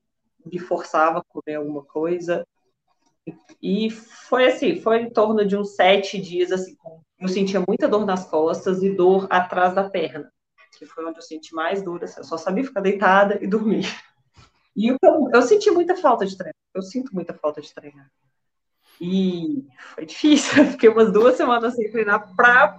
me 0.46 0.60
forçava 0.60 1.20
a 1.20 1.24
comer 1.24 1.56
alguma 1.56 1.84
coisa. 1.84 2.46
E 3.60 3.90
foi 3.90 4.46
assim, 4.46 4.80
foi 4.80 5.02
em 5.02 5.10
torno 5.10 5.44
de 5.44 5.58
uns 5.58 5.76
sete 5.76 6.22
dias 6.22 6.52
assim. 6.52 6.78
Eu 7.20 7.28
sentia 7.28 7.64
muita 7.68 7.88
dor 7.88 8.06
nas 8.06 8.30
costas 8.30 8.84
e 8.84 8.96
dor 8.96 9.26
atrás 9.32 9.74
da 9.74 9.90
perna, 9.90 10.32
que 10.78 10.86
foi 10.86 11.06
onde 11.06 11.18
eu 11.18 11.24
senti 11.24 11.54
mais 11.54 11.82
dor. 11.82 12.04
Assim, 12.04 12.20
eu 12.20 12.24
só 12.24 12.38
sabia 12.38 12.64
ficar 12.64 12.82
deitada 12.82 13.38
e 13.44 13.48
dormir. 13.48 13.86
E 14.76 14.88
eu, 14.88 14.98
eu 15.34 15.42
senti 15.42 15.72
muita 15.72 15.96
falta 15.96 16.26
de 16.26 16.38
treino. 16.38 16.56
Eu 16.74 16.82
sinto 16.82 17.14
muita 17.14 17.34
falta 17.34 17.62
de 17.62 17.74
treinar. 17.74 18.12
E 19.00 19.66
foi 19.94 20.06
difícil, 20.06 20.64
eu 20.64 20.72
fiquei 20.72 20.90
umas 20.90 21.12
duas 21.12 21.36
semanas 21.36 21.76
sem 21.76 21.90
treinar 21.92 22.34
para 22.36 22.78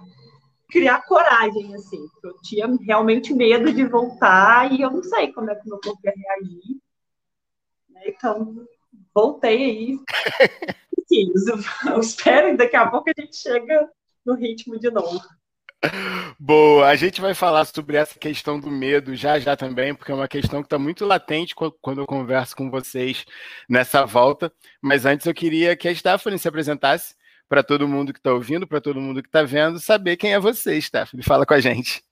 criar 0.69 1.01
coragem, 1.03 1.73
assim. 1.75 2.07
Eu 2.23 2.37
tinha 2.41 2.67
realmente 2.81 3.33
medo 3.33 3.73
de 3.73 3.85
voltar 3.85 4.71
e 4.71 4.81
eu 4.81 4.91
não 4.91 5.03
sei 5.03 5.31
como 5.33 5.49
é 5.49 5.55
que 5.55 5.67
meu 5.67 5.79
corpo 5.79 5.99
ia 6.03 6.13
reagir. 6.15 6.77
Né? 7.89 8.01
Então, 8.07 8.67
voltei 9.13 9.63
aí. 9.63 9.99
eu 11.93 11.99
espero 11.99 12.49
e 12.49 12.57
daqui 12.57 12.75
a 12.75 12.89
pouco 12.89 13.09
a 13.09 13.21
gente 13.21 13.35
chega 13.35 13.89
no 14.25 14.35
ritmo 14.35 14.77
de 14.77 14.91
novo. 14.91 15.21
Boa, 16.39 16.87
a 16.87 16.95
gente 16.95 17.19
vai 17.19 17.33
falar 17.33 17.65
sobre 17.65 17.97
essa 17.97 18.17
questão 18.17 18.59
do 18.59 18.69
medo 18.69 19.15
já 19.15 19.39
já 19.39 19.55
também, 19.55 19.93
porque 19.93 20.11
é 20.11 20.15
uma 20.15 20.27
questão 20.27 20.61
que 20.61 20.67
está 20.67 20.77
muito 20.77 21.05
latente 21.05 21.55
quando 21.81 22.01
eu 22.01 22.05
converso 22.05 22.55
com 22.55 22.69
vocês 22.69 23.25
nessa 23.67 24.05
volta. 24.05 24.51
Mas 24.81 25.05
antes 25.05 25.25
eu 25.25 25.33
queria 25.33 25.75
que 25.75 25.87
a 25.87 25.95
Stephanie 25.95 26.39
se 26.39 26.47
apresentasse 26.47 27.15
para 27.49 27.63
todo 27.63 27.87
mundo 27.87 28.13
que 28.13 28.19
está 28.19 28.33
ouvindo, 28.33 28.67
para 28.67 28.81
todo 28.81 29.01
mundo 29.01 29.21
que 29.21 29.29
está 29.29 29.43
vendo, 29.43 29.79
saber 29.79 30.17
quem 30.17 30.33
é 30.33 30.39
você, 30.39 30.79
Stephanie. 30.81 31.23
Fala 31.23 31.45
com 31.45 31.53
a 31.53 31.59
gente. 31.59 32.03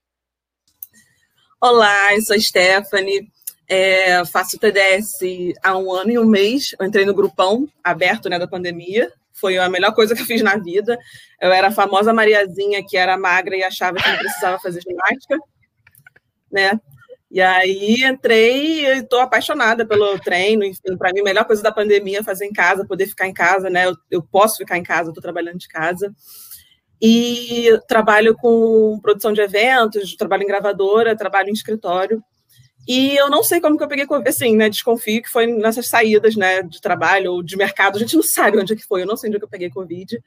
Olá, 1.59 2.13
eu 2.13 2.21
sou 2.21 2.35
a 2.35 2.39
Stephanie. 2.39 3.29
É, 3.67 4.23
faço 4.25 4.59
TDS 4.59 5.19
há 5.63 5.77
um 5.77 5.91
ano 5.91 6.11
e 6.11 6.19
um 6.19 6.25
mês. 6.25 6.75
Eu 6.79 6.85
entrei 6.85 7.05
no 7.05 7.13
grupão 7.13 7.67
aberto 7.83 8.29
né, 8.29 8.37
da 8.37 8.47
pandemia 8.47 9.11
foi 9.35 9.57
a 9.57 9.69
melhor 9.69 9.93
coisa 9.93 10.15
que 10.15 10.21
eu 10.21 10.25
fiz 10.25 10.41
na 10.41 10.57
vida. 10.57 10.97
Eu 11.41 11.51
era 11.51 11.67
a 11.67 11.71
famosa 11.71 12.13
Mariazinha 12.13 12.83
que 12.87 12.97
era 12.97 13.17
magra 13.17 13.55
e 13.55 13.63
achava 13.63 13.97
que 13.97 14.09
não 14.09 14.17
precisava 14.17 14.59
fazer 14.59 14.81
ginástica, 14.81 15.37
né? 16.51 16.79
E 17.29 17.41
aí 17.41 18.03
entrei 18.05 18.85
e 18.85 18.99
estou 18.99 19.19
apaixonada 19.19 19.85
pelo 19.85 20.17
treino. 20.19 20.63
Enfim, 20.63 20.95
para 20.97 21.11
mim, 21.11 21.19
a 21.19 21.23
melhor 21.23 21.45
coisa 21.45 21.61
da 21.61 21.71
pandemia 21.71 22.19
é 22.19 22.23
fazer 22.23 22.45
em 22.45 22.53
casa, 22.53 22.85
poder 22.87 23.07
ficar 23.07 23.27
em 23.27 23.33
casa, 23.33 23.69
né? 23.69 23.87
Eu, 23.87 23.95
eu 24.09 24.23
posso 24.23 24.57
ficar 24.57 24.77
em 24.77 24.83
casa, 24.83 25.09
estou 25.09 25.21
trabalhando 25.21 25.57
de 25.57 25.67
casa. 25.67 26.15
E 27.01 27.69
trabalho 27.87 28.35
com 28.35 28.99
produção 29.01 29.33
de 29.33 29.41
eventos, 29.41 30.15
trabalho 30.15 30.43
em 30.43 30.47
gravadora, 30.47 31.15
trabalho 31.15 31.49
em 31.49 31.53
escritório. 31.53 32.23
E 32.87 33.15
eu 33.15 33.29
não 33.29 33.43
sei 33.43 33.59
como 33.59 33.77
que 33.77 33.83
eu 33.83 33.87
peguei, 33.87 34.05
assim, 34.27 34.55
né? 34.55 34.69
Desconfio 34.69 35.21
que 35.21 35.29
foi 35.29 35.47
nessas 35.47 35.87
saídas, 35.87 36.35
né, 36.35 36.61
de 36.61 36.79
trabalho 36.79 37.33
ou 37.33 37.43
de 37.43 37.57
mercado. 37.57 37.95
A 37.95 37.99
gente 37.99 38.15
não 38.15 38.21
sabe 38.23 38.59
onde 38.59 38.73
é 38.73 38.75
que 38.75 38.85
foi. 38.85 39.01
Eu 39.01 39.07
não 39.07 39.17
sei 39.17 39.29
onde 39.29 39.37
é 39.37 39.39
que 39.39 39.45
eu 39.45 39.49
peguei 39.49 39.71
Covid. 39.71 40.21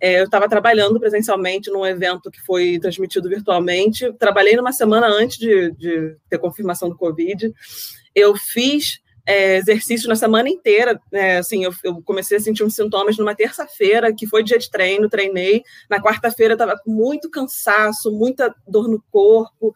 É, 0.00 0.20
eu 0.20 0.24
estava 0.24 0.48
trabalhando 0.48 1.00
presencialmente 1.00 1.70
num 1.70 1.84
evento 1.84 2.30
que 2.30 2.40
foi 2.40 2.78
transmitido 2.78 3.28
virtualmente. 3.28 4.12
Trabalhei 4.12 4.54
numa 4.54 4.72
semana 4.72 5.08
antes 5.08 5.38
de, 5.38 5.72
de 5.72 6.16
ter 6.28 6.38
confirmação 6.38 6.88
do 6.88 6.96
Covid. 6.96 7.52
Eu 8.14 8.36
fiz 8.36 9.00
é, 9.26 9.56
exercício 9.56 10.08
na 10.08 10.14
semana 10.14 10.48
inteira. 10.48 11.00
É, 11.10 11.38
assim, 11.38 11.64
eu, 11.64 11.72
eu, 11.82 12.00
comecei 12.02 12.36
a 12.36 12.40
sentir 12.40 12.62
uns 12.62 12.76
sintomas 12.76 13.18
numa 13.18 13.34
terça-feira, 13.34 14.14
que 14.14 14.26
foi 14.26 14.44
dia 14.44 14.58
de 14.58 14.70
treino, 14.70 15.08
treinei. 15.08 15.64
Na 15.90 16.00
quarta-feira, 16.00 16.54
estava 16.54 16.78
com 16.78 16.92
muito 16.92 17.28
cansaço, 17.28 18.12
muita 18.12 18.54
dor 18.68 18.86
no 18.88 19.02
corpo 19.10 19.74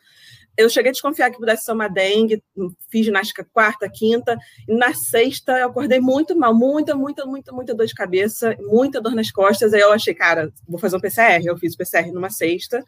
eu 0.59 0.69
cheguei 0.69 0.91
a 0.91 0.93
desconfiar 0.93 1.31
que 1.31 1.39
pudesse 1.39 1.65
ser 1.65 1.71
uma 1.71 1.87
dengue, 1.87 2.43
fiz 2.91 3.07
ginástica 3.07 3.47
quarta, 3.53 3.89
quinta, 3.89 4.37
e 4.67 4.75
na 4.75 4.93
sexta 4.93 5.57
eu 5.57 5.69
acordei 5.69 6.01
muito 6.01 6.37
mal, 6.37 6.53
muita, 6.53 6.97
muita, 6.97 7.25
muita, 7.25 7.53
muita 7.53 7.75
dor 7.77 7.87
de 7.87 7.95
cabeça, 7.95 8.57
muita 8.61 9.01
dor 9.01 9.15
nas 9.15 9.31
costas, 9.31 9.73
aí 9.73 9.81
eu 9.81 9.93
achei, 9.93 10.13
cara, 10.13 10.53
vou 10.69 10.81
fazer 10.81 10.97
um 10.97 11.01
PCR, 11.01 11.47
eu 11.47 11.57
fiz 11.57 11.75
o 11.75 11.79
PCR 11.79 12.11
numa 12.11 12.29
sexta, 12.29 12.85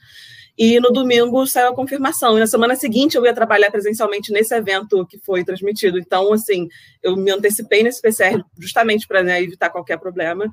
e 0.58 0.80
no 0.80 0.90
domingo 0.90 1.46
saiu 1.46 1.68
a 1.68 1.74
confirmação, 1.74 2.36
e 2.36 2.40
na 2.40 2.46
semana 2.48 2.74
seguinte 2.74 3.16
eu 3.16 3.24
ia 3.24 3.32
trabalhar 3.32 3.70
presencialmente 3.70 4.32
nesse 4.32 4.52
evento 4.52 5.06
que 5.06 5.18
foi 5.18 5.44
transmitido, 5.44 5.96
então, 5.96 6.32
assim, 6.32 6.68
eu 7.00 7.16
me 7.16 7.30
antecipei 7.30 7.84
nesse 7.84 8.02
PCR 8.02 8.42
justamente 8.58 9.06
para 9.06 9.22
né, 9.22 9.40
evitar 9.40 9.70
qualquer 9.70 9.98
problema, 9.98 10.52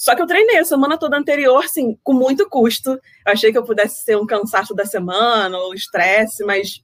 só 0.00 0.14
que 0.14 0.22
eu 0.22 0.26
treinei 0.26 0.56
a 0.56 0.64
semana 0.64 0.96
toda 0.96 1.18
anterior, 1.18 1.62
assim, 1.62 1.94
com 2.02 2.14
muito 2.14 2.48
custo. 2.48 2.92
Eu 2.92 3.32
achei 3.34 3.52
que 3.52 3.58
eu 3.58 3.62
pudesse 3.62 4.02
ser 4.02 4.16
um 4.16 4.24
cansaço 4.24 4.74
da 4.74 4.86
semana 4.86 5.58
ou 5.58 5.74
estresse, 5.74 6.42
mas 6.42 6.80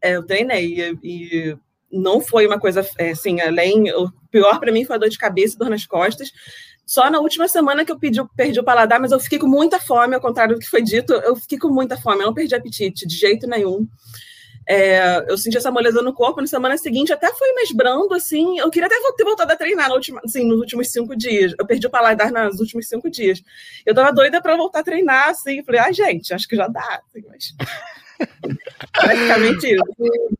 é, 0.00 0.16
eu 0.16 0.24
treinei 0.24 0.80
e, 0.80 0.98
e, 1.04 1.56
não 1.92 2.22
foi 2.22 2.46
uma 2.46 2.58
coisa, 2.58 2.80
é, 2.98 3.10
assim, 3.10 3.38
além. 3.42 3.92
O 3.92 4.10
pior 4.30 4.58
para 4.58 4.72
mim 4.72 4.82
foi 4.82 4.96
a 4.96 4.98
dor 4.98 5.10
de 5.10 5.18
cabeça 5.18 5.56
e 5.56 5.58
dor 5.58 5.68
nas 5.68 5.84
costas. 5.84 6.32
Só 6.86 7.10
na 7.10 7.20
última 7.20 7.46
semana 7.48 7.84
que 7.84 7.92
eu 7.92 7.98
pedi, 7.98 8.18
perdi 8.34 8.58
o 8.58 8.64
paladar, 8.64 8.98
mas 8.98 9.12
eu 9.12 9.20
fiquei 9.20 9.38
com 9.38 9.46
muita 9.46 9.78
fome, 9.78 10.14
ao 10.14 10.20
contrário 10.22 10.54
do 10.54 10.60
que 10.60 10.70
foi 10.70 10.80
dito, 10.80 11.12
eu 11.12 11.36
fiquei 11.36 11.58
com 11.58 11.68
muita 11.68 12.00
fome, 12.00 12.22
eu 12.22 12.26
não 12.28 12.34
perdi 12.34 12.54
apetite 12.54 13.06
de 13.06 13.14
jeito 13.14 13.46
nenhum. 13.46 13.86
É, 14.66 15.30
eu 15.30 15.36
senti 15.36 15.56
essa 15.56 15.70
moleza 15.70 16.00
no 16.00 16.14
corpo, 16.14 16.40
na 16.40 16.46
semana 16.46 16.76
seguinte 16.78 17.12
até 17.12 17.32
foi 17.34 17.52
mais 17.52 17.70
brando, 17.72 18.14
assim, 18.14 18.58
eu 18.58 18.70
queria 18.70 18.86
até 18.86 18.96
ter 19.16 19.24
voltado 19.24 19.52
a 19.52 19.56
treinar 19.56 19.88
na 19.88 19.94
última, 19.94 20.20
assim, 20.24 20.46
nos 20.46 20.58
últimos 20.60 20.90
cinco 20.90 21.14
dias, 21.14 21.54
eu 21.58 21.66
perdi 21.66 21.86
o 21.86 21.90
paladar 21.90 22.32
nos 22.32 22.60
últimos 22.60 22.88
cinco 22.88 23.10
dias, 23.10 23.42
eu 23.84 23.94
tava 23.94 24.12
doida 24.12 24.40
para 24.40 24.56
voltar 24.56 24.80
a 24.80 24.84
treinar, 24.84 25.28
assim, 25.28 25.62
falei, 25.64 25.80
ah, 25.80 25.92
gente, 25.92 26.32
acho 26.32 26.48
que 26.48 26.56
já 26.56 26.66
dá, 26.66 27.02
assim, 27.06 27.24
mas... 27.28 27.54
Praticamente 28.92 29.74
isso. 29.74 30.32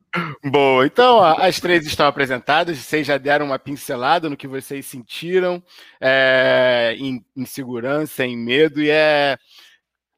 Boa, 0.44 0.86
então 0.86 1.22
as 1.22 1.58
três 1.58 1.84
estão 1.84 2.06
apresentadas, 2.06 2.78
vocês 2.78 3.06
já 3.06 3.18
deram 3.18 3.46
uma 3.46 3.58
pincelada 3.58 4.30
no 4.30 4.36
que 4.36 4.46
vocês 4.46 4.86
sentiram, 4.86 5.62
é, 6.00 6.94
em, 6.98 7.24
em 7.36 7.44
segurança, 7.44 8.24
em 8.24 8.36
medo, 8.36 8.80
e 8.80 8.90
é 8.90 9.36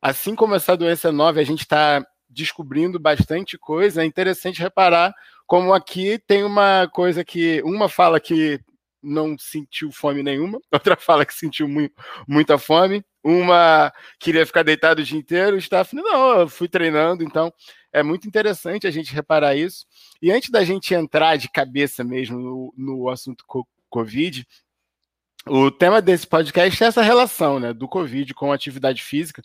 assim 0.03 0.35
como 0.35 0.55
essa 0.55 0.77
doença 0.77 1.11
nova, 1.11 1.41
a 1.41 1.45
gente 1.45 1.61
está 1.61 2.07
descobrindo 2.37 3.01
bastante 3.01 3.57
coisa. 3.57 4.03
É 4.03 4.05
interessante 4.05 4.61
reparar 4.61 5.15
como 5.47 5.73
aqui 5.73 6.19
tem 6.27 6.45
uma 6.45 6.89
coisa 6.93 7.25
que 7.25 7.63
uma 7.65 7.89
fala 7.89 8.21
que 8.21 8.61
não 9.03 9.37
sentiu 9.39 9.91
fome 9.91 10.23
nenhuma, 10.23 10.61
outra 10.71 10.97
fala 10.97 11.25
que 11.25 11.33
sentiu 11.33 11.69
muito, 11.69 11.95
muita 12.29 12.59
fome, 12.59 13.05
uma 13.25 13.93
queria 14.19 14.45
ficar 14.45 14.63
deitado 14.63 15.01
o 15.01 15.05
dia 15.05 15.19
inteiro, 15.19 15.57
o 15.57 15.61
Stephanie, 15.61 16.05
não, 16.05 16.41
eu 16.41 16.49
fui 16.49 16.69
treinando, 16.69 17.23
então 17.23 17.53
é 17.93 18.03
muito 18.03 18.27
interessante 18.27 18.87
a 18.87 18.91
gente 18.91 19.15
reparar 19.15 19.55
isso. 19.55 19.87
E 20.21 20.31
antes 20.31 20.51
da 20.51 20.65
gente 20.65 20.93
entrar 20.93 21.37
de 21.37 21.49
cabeça 21.49 22.05
mesmo 22.05 22.39
no, 22.39 22.75
no 22.77 23.09
assunto 23.09 23.45
Covid, 23.89 24.47
o 25.49 25.71
tema 25.71 26.03
desse 26.03 26.27
podcast 26.27 26.83
é 26.83 26.87
essa 26.89 27.03
relação 27.03 27.61
né, 27.61 27.73
do 27.73 27.87
Covid 27.87 28.35
com 28.35 28.51
a 28.51 28.55
atividade 28.55 29.03
física. 29.03 29.43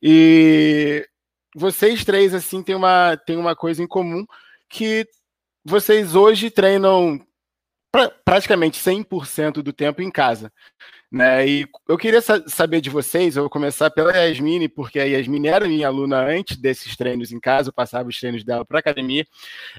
E 0.00 1.08
vocês 1.54 2.04
três, 2.04 2.34
assim, 2.34 2.62
têm 2.62 2.74
uma, 2.74 3.16
têm 3.16 3.36
uma 3.36 3.56
coisa 3.56 3.82
em 3.82 3.86
comum 3.86 4.24
que 4.68 5.06
vocês 5.64 6.14
hoje 6.14 6.50
treinam 6.50 7.20
pra, 7.90 8.10
praticamente 8.24 8.78
100% 8.78 9.62
do 9.62 9.72
tempo 9.72 10.02
em 10.02 10.10
casa. 10.10 10.52
Né? 11.10 11.48
E 11.48 11.68
eu 11.88 11.98
queria 11.98 12.20
sa 12.20 12.40
saber 12.48 12.80
de 12.80 12.88
vocês, 12.88 13.36
eu 13.36 13.42
vou 13.42 13.50
começar 13.50 13.90
pela 13.90 14.16
Yasmine, 14.16 14.68
porque 14.68 15.00
a 15.00 15.04
Yasmine 15.04 15.48
era 15.48 15.66
minha 15.66 15.88
aluna 15.88 16.24
antes 16.24 16.56
desses 16.56 16.96
treinos 16.96 17.32
em 17.32 17.40
casa, 17.40 17.70
eu 17.70 17.72
passava 17.72 18.08
os 18.08 18.18
treinos 18.18 18.44
dela 18.44 18.64
para 18.64 18.78
academia. 18.78 19.26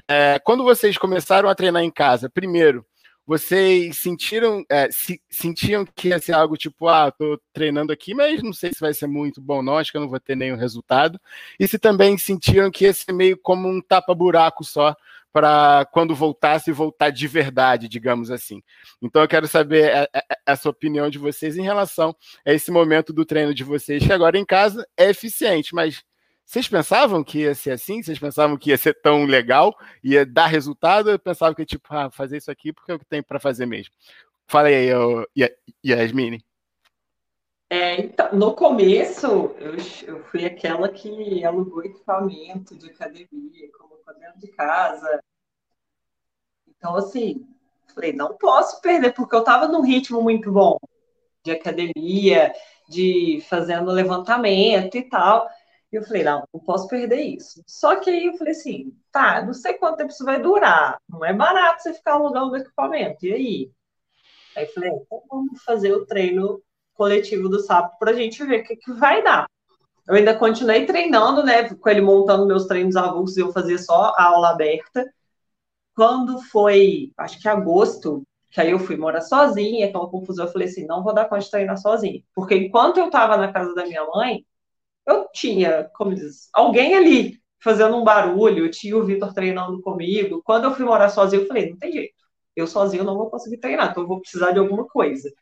É, 0.06 0.38
quando 0.44 0.62
vocês 0.62 0.98
começaram 0.98 1.48
a 1.48 1.54
treinar 1.54 1.82
em 1.82 1.90
casa, 1.90 2.28
primeiro, 2.28 2.84
vocês 3.26 3.98
sentiram, 3.98 4.64
é, 4.68 4.90
se, 4.90 5.20
sentiam 5.30 5.84
que 5.84 6.08
ia 6.08 6.18
ser 6.18 6.32
algo 6.32 6.56
tipo, 6.56 6.88
ah, 6.88 7.10
tô 7.10 7.40
treinando 7.52 7.92
aqui, 7.92 8.14
mas 8.14 8.42
não 8.42 8.52
sei 8.52 8.72
se 8.72 8.80
vai 8.80 8.92
ser 8.92 9.06
muito 9.06 9.40
bom, 9.40 9.62
não, 9.62 9.78
acho 9.78 9.90
que 9.90 9.96
eu 9.96 10.00
não 10.00 10.08
vou 10.08 10.20
ter 10.20 10.36
nenhum 10.36 10.56
resultado. 10.56 11.20
E 11.58 11.66
se 11.68 11.78
também 11.78 12.18
sentiram 12.18 12.70
que 12.70 12.84
ia 12.84 12.92
ser 12.92 13.12
meio 13.12 13.38
como 13.38 13.68
um 13.68 13.80
tapa-buraco 13.80 14.64
só 14.64 14.96
para 15.32 15.86
quando 15.86 16.14
voltasse 16.14 16.70
voltar 16.70 17.10
de 17.10 17.26
verdade, 17.26 17.88
digamos 17.88 18.30
assim. 18.30 18.62
Então 19.00 19.22
eu 19.22 19.28
quero 19.28 19.48
saber 19.48 19.90
é, 19.90 20.08
é, 20.14 20.22
essa 20.46 20.68
opinião 20.68 21.08
de 21.08 21.18
vocês 21.18 21.56
em 21.56 21.62
relação 21.62 22.14
a 22.44 22.52
esse 22.52 22.70
momento 22.70 23.12
do 23.12 23.24
treino 23.24 23.54
de 23.54 23.64
vocês, 23.64 24.04
que 24.04 24.12
agora 24.12 24.38
em 24.38 24.44
casa 24.44 24.86
é 24.96 25.08
eficiente, 25.08 25.74
mas 25.74 26.04
vocês 26.44 26.68
pensavam 26.68 27.24
que 27.24 27.40
ia 27.40 27.54
ser 27.54 27.70
assim? 27.72 28.02
Vocês 28.02 28.18
pensavam 28.18 28.56
que 28.56 28.70
ia 28.70 28.78
ser 28.78 28.94
tão 29.00 29.24
legal, 29.24 29.74
ia 30.02 30.26
dar 30.26 30.46
resultado? 30.46 31.10
Eu 31.10 31.18
pensava 31.18 31.54
que, 31.54 31.64
tipo, 31.64 31.86
ah, 31.90 32.10
fazer 32.10 32.36
isso 32.36 32.50
aqui 32.50 32.72
porque 32.72 32.92
é 32.92 32.94
o 32.94 32.98
que 32.98 33.06
tem 33.06 33.22
para 33.22 33.40
fazer 33.40 33.66
mesmo. 33.66 33.94
Fala 34.46 34.68
aí, 34.68 34.86
eu, 34.86 35.26
Yasmine. 35.84 36.44
É, 37.70 38.02
então, 38.02 38.28
no 38.34 38.54
começo, 38.54 39.26
eu, 39.58 39.76
eu 40.06 40.24
fui 40.24 40.44
aquela 40.44 40.90
que 40.90 41.42
alugou 41.42 41.82
equipamento 41.82 42.76
de 42.76 42.90
academia, 42.90 43.72
colocou 43.78 44.14
dentro 44.18 44.40
de 44.40 44.48
casa. 44.48 45.20
Então, 46.68 46.94
assim, 46.96 47.46
falei, 47.94 48.12
não 48.12 48.36
posso 48.36 48.80
perder, 48.82 49.14
porque 49.14 49.34
eu 49.34 49.40
estava 49.40 49.68
num 49.68 49.80
ritmo 49.80 50.20
muito 50.20 50.52
bom 50.52 50.76
de 51.42 51.50
academia, 51.50 52.52
de 52.88 53.42
fazendo 53.48 53.90
levantamento 53.90 54.96
e 54.96 55.02
tal. 55.02 55.48
E 55.92 55.96
eu 55.96 56.02
falei, 56.02 56.24
não, 56.24 56.42
não 56.52 56.60
posso 56.60 56.88
perder 56.88 57.20
isso. 57.20 57.62
Só 57.66 57.96
que 57.96 58.08
aí 58.08 58.26
eu 58.26 58.36
falei 58.38 58.52
assim, 58.52 58.96
tá, 59.12 59.44
não 59.44 59.52
sei 59.52 59.74
quanto 59.74 59.98
tempo 59.98 60.10
isso 60.10 60.24
vai 60.24 60.40
durar. 60.40 60.98
Não 61.06 61.22
é 61.22 61.34
barato 61.34 61.82
você 61.82 61.92
ficar 61.92 62.14
alugando 62.14 62.56
equipamento. 62.56 63.26
E 63.26 63.32
aí? 63.32 63.70
Aí 64.56 64.64
eu 64.64 64.72
falei, 64.72 64.90
então 64.90 65.22
vamos 65.28 65.62
fazer 65.62 65.92
o 65.92 66.06
treino 66.06 66.62
coletivo 66.94 67.48
do 67.48 67.60
sapo 67.60 67.98
para 67.98 68.12
a 68.12 68.14
gente 68.14 68.42
ver 68.44 68.62
o 68.62 68.64
que, 68.64 68.76
que 68.76 68.92
vai 68.94 69.22
dar. 69.22 69.46
Eu 70.08 70.14
ainda 70.14 70.34
continuei 70.34 70.86
treinando, 70.86 71.44
né? 71.44 71.68
Com 71.74 71.88
ele 71.90 72.00
montando 72.00 72.46
meus 72.46 72.66
treinos 72.66 72.96
avulsos, 72.96 73.36
eu 73.36 73.52
fazia 73.52 73.78
só 73.78 74.14
a 74.16 74.24
aula 74.24 74.50
aberta. 74.50 75.12
Quando 75.94 76.40
foi, 76.40 77.12
acho 77.18 77.38
que 77.38 77.48
agosto, 77.48 78.22
que 78.50 78.60
aí 78.60 78.70
eu 78.70 78.78
fui 78.78 78.96
morar 78.96 79.20
sozinha, 79.20 79.86
aquela 79.86 80.08
confusão, 80.08 80.46
eu 80.46 80.52
falei 80.52 80.68
assim, 80.68 80.86
não 80.86 81.02
vou 81.02 81.14
dar 81.14 81.26
conta 81.26 81.42
de 81.42 81.50
treinar 81.50 81.76
sozinha. 81.76 82.22
Porque 82.34 82.54
enquanto 82.54 82.98
eu 82.98 83.06
estava 83.06 83.36
na 83.36 83.52
casa 83.52 83.74
da 83.74 83.84
minha 83.84 84.04
mãe, 84.06 84.44
eu 85.06 85.28
tinha, 85.32 85.90
como 85.94 86.14
diz, 86.14 86.48
alguém 86.52 86.94
ali 86.94 87.42
fazendo 87.62 87.96
um 87.96 88.04
barulho, 88.04 88.70
tinha 88.70 88.96
o 88.96 89.04
Vitor 89.04 89.32
treinando 89.32 89.80
comigo. 89.80 90.42
Quando 90.44 90.64
eu 90.64 90.74
fui 90.74 90.84
morar 90.84 91.08
sozinho, 91.08 91.42
eu 91.42 91.46
falei, 91.46 91.70
não 91.70 91.78
tem 91.78 91.92
jeito. 91.92 92.14
Eu 92.56 92.66
sozinho 92.66 93.04
não 93.04 93.16
vou 93.16 93.30
conseguir 93.30 93.58
treinar, 93.58 93.90
então 93.90 94.02
eu 94.02 94.08
vou 94.08 94.20
precisar 94.20 94.50
de 94.52 94.58
alguma 94.58 94.86
coisa. 94.86 95.32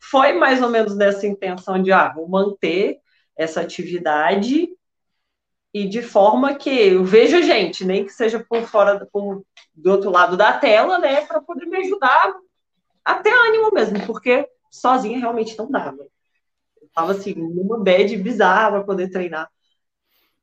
Foi 0.00 0.32
mais 0.32 0.62
ou 0.62 0.70
menos 0.70 0.96
nessa 0.96 1.26
intenção 1.26 1.82
de, 1.82 1.92
ah, 1.92 2.12
vou 2.14 2.28
manter 2.28 2.98
essa 3.36 3.60
atividade 3.60 4.68
e 5.72 5.86
de 5.86 6.02
forma 6.02 6.54
que 6.54 6.70
eu 6.70 7.04
veja 7.04 7.42
gente, 7.42 7.84
nem 7.84 8.04
que 8.04 8.12
seja 8.12 8.44
por 8.48 8.62
fora, 8.62 9.06
por, 9.12 9.44
do 9.74 9.90
outro 9.90 10.10
lado 10.10 10.36
da 10.36 10.52
tela, 10.58 10.98
né, 10.98 11.24
para 11.26 11.40
poder 11.40 11.66
me 11.66 11.76
ajudar 11.78 12.34
até 13.04 13.30
ânimo 13.30 13.70
mesmo, 13.72 14.04
porque 14.06 14.48
sozinha 14.70 15.18
realmente 15.18 15.56
não 15.56 15.70
dava 15.70 16.06
tava 16.94 17.12
assim, 17.12 17.34
numa 17.34 17.78
bad 17.78 18.16
bizarra 18.16 18.70
para 18.70 18.84
poder 18.84 19.10
treinar. 19.10 19.48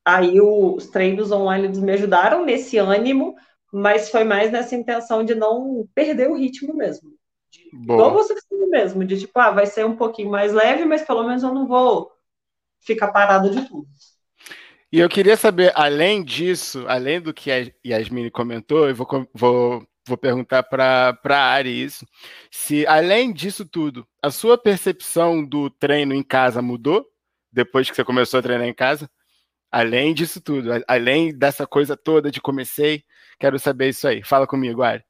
Aí 0.06 0.40
os 0.40 0.88
treinos 0.88 1.32
online 1.32 1.68
me 1.80 1.92
ajudaram 1.92 2.46
nesse 2.46 2.78
ânimo, 2.78 3.36
mas 3.72 4.10
foi 4.10 4.24
mais 4.24 4.52
nessa 4.52 4.76
intenção 4.76 5.24
de 5.24 5.36
não 5.36 5.88
perder 5.94 6.30
o 6.30 6.38
ritmo 6.38 6.74
mesmo. 6.74 7.12
De, 7.50 7.70
igual 7.74 8.14
você 8.14 8.34
mesmo, 8.70 9.04
de 9.04 9.20
tipo, 9.20 9.38
ah, 9.40 9.52
vai 9.52 9.66
ser 9.66 9.86
um 9.86 9.96
pouquinho 9.96 10.30
mais 10.30 10.54
leve, 10.54 10.86
mas 10.86 11.02
pelo 11.02 11.24
menos 11.24 11.44
eu 11.44 11.54
não 11.54 11.68
vou 11.68 12.12
ficar 12.80 13.10
parado 13.10 13.50
de 13.50 13.68
tudo. 13.68 13.88
E 14.92 15.00
eu 15.00 15.10
queria 15.10 15.36
saber, 15.36 15.74
além 15.76 16.24
disso, 16.24 16.86
além 16.88 17.20
do 17.20 17.34
que 17.34 17.52
a 17.52 17.70
Yasmine 17.86 18.32
comentou, 18.32 18.88
eu 18.88 18.96
vou, 18.96 19.08
vou 19.34 19.88
vou 20.08 20.18
perguntar 20.18 20.64
para 20.64 21.18
a 21.24 21.52
Ari 21.54 21.84
isso. 21.84 22.06
Se, 22.52 22.86
além 22.88 23.32
disso 23.34 23.66
tudo, 23.66 24.08
a 24.22 24.32
sua 24.32 24.58
percepção 24.58 25.46
do 25.46 25.70
treino 25.70 26.14
em 26.14 26.24
casa 26.24 26.62
mudou 26.62 27.06
depois 27.52 27.90
que 27.90 27.96
você 27.96 28.04
começou 28.04 28.40
a 28.40 28.44
treinar 28.44 28.68
em 28.68 28.74
casa? 28.74 29.10
Além 29.72 30.14
disso 30.14 30.40
tudo, 30.40 30.70
além 30.88 31.38
dessa 31.38 31.68
coisa 31.68 31.98
toda 31.98 32.32
de 32.32 32.40
comecei, 32.40 33.04
quero 33.40 33.60
saber 33.60 33.90
isso 33.90 34.08
aí. 34.08 34.24
Fala 34.24 34.48
comigo, 34.48 34.82
Ari. 34.82 35.04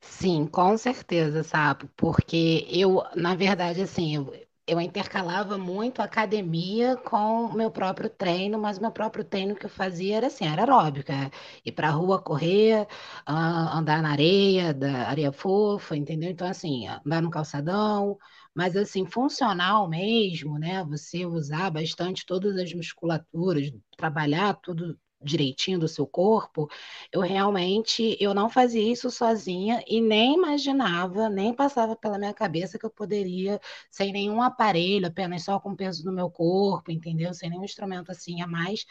Sim, 0.00 0.46
com 0.46 0.76
certeza, 0.76 1.42
sabe? 1.42 1.88
Porque 1.96 2.66
eu, 2.70 3.02
na 3.14 3.34
verdade, 3.34 3.82
assim, 3.82 4.16
eu, 4.16 4.34
eu 4.70 4.80
intercalava 4.80 5.58
muito 5.58 6.00
academia 6.00 6.96
com 6.96 7.46
o 7.46 7.54
meu 7.54 7.70
próprio 7.70 8.08
treino, 8.08 8.58
mas 8.58 8.78
meu 8.78 8.92
próprio 8.92 9.24
treino 9.24 9.54
que 9.56 9.66
eu 9.66 9.70
fazia 9.70 10.16
era 10.18 10.28
assim, 10.28 10.46
era 10.46 10.62
aeróbica, 10.62 11.30
ir 11.64 11.72
para 11.72 11.88
a 11.88 11.90
rua 11.90 12.22
correr, 12.22 12.86
uh, 13.28 13.32
andar 13.76 14.00
na 14.02 14.10
areia, 14.12 14.72
da 14.72 15.08
areia 15.08 15.32
fofa, 15.32 15.96
entendeu? 15.96 16.30
Então, 16.30 16.46
assim, 16.46 16.86
andar 16.86 17.20
no 17.20 17.30
calçadão, 17.30 18.16
mas 18.54 18.76
assim, 18.76 19.04
funcional 19.06 19.88
mesmo, 19.88 20.58
né? 20.58 20.84
Você 20.84 21.26
usar 21.26 21.70
bastante 21.70 22.24
todas 22.24 22.56
as 22.56 22.72
musculaturas, 22.72 23.72
trabalhar 23.96 24.54
tudo 24.62 24.98
direitinho 25.22 25.78
do 25.78 25.88
seu 25.88 26.06
corpo, 26.06 26.68
eu 27.12 27.20
realmente 27.20 28.16
eu 28.20 28.32
não 28.34 28.48
fazia 28.48 28.82
isso 28.92 29.10
sozinha 29.10 29.82
e 29.86 30.00
nem 30.00 30.34
imaginava, 30.34 31.28
nem 31.28 31.54
passava 31.54 31.94
pela 31.96 32.18
minha 32.18 32.32
cabeça 32.34 32.78
que 32.78 32.86
eu 32.86 32.90
poderia 32.90 33.60
sem 33.90 34.12
nenhum 34.12 34.40
aparelho, 34.42 35.06
apenas 35.06 35.44
só 35.44 35.60
com 35.60 35.72
o 35.72 35.76
peso 35.76 36.02
do 36.04 36.12
meu 36.12 36.30
corpo, 36.30 36.90
entendeu? 36.90 37.34
Sem 37.34 37.50
nenhum 37.50 37.64
instrumento 37.64 38.10
assim 38.10 38.40
a 38.42 38.46
mais, 38.46 38.84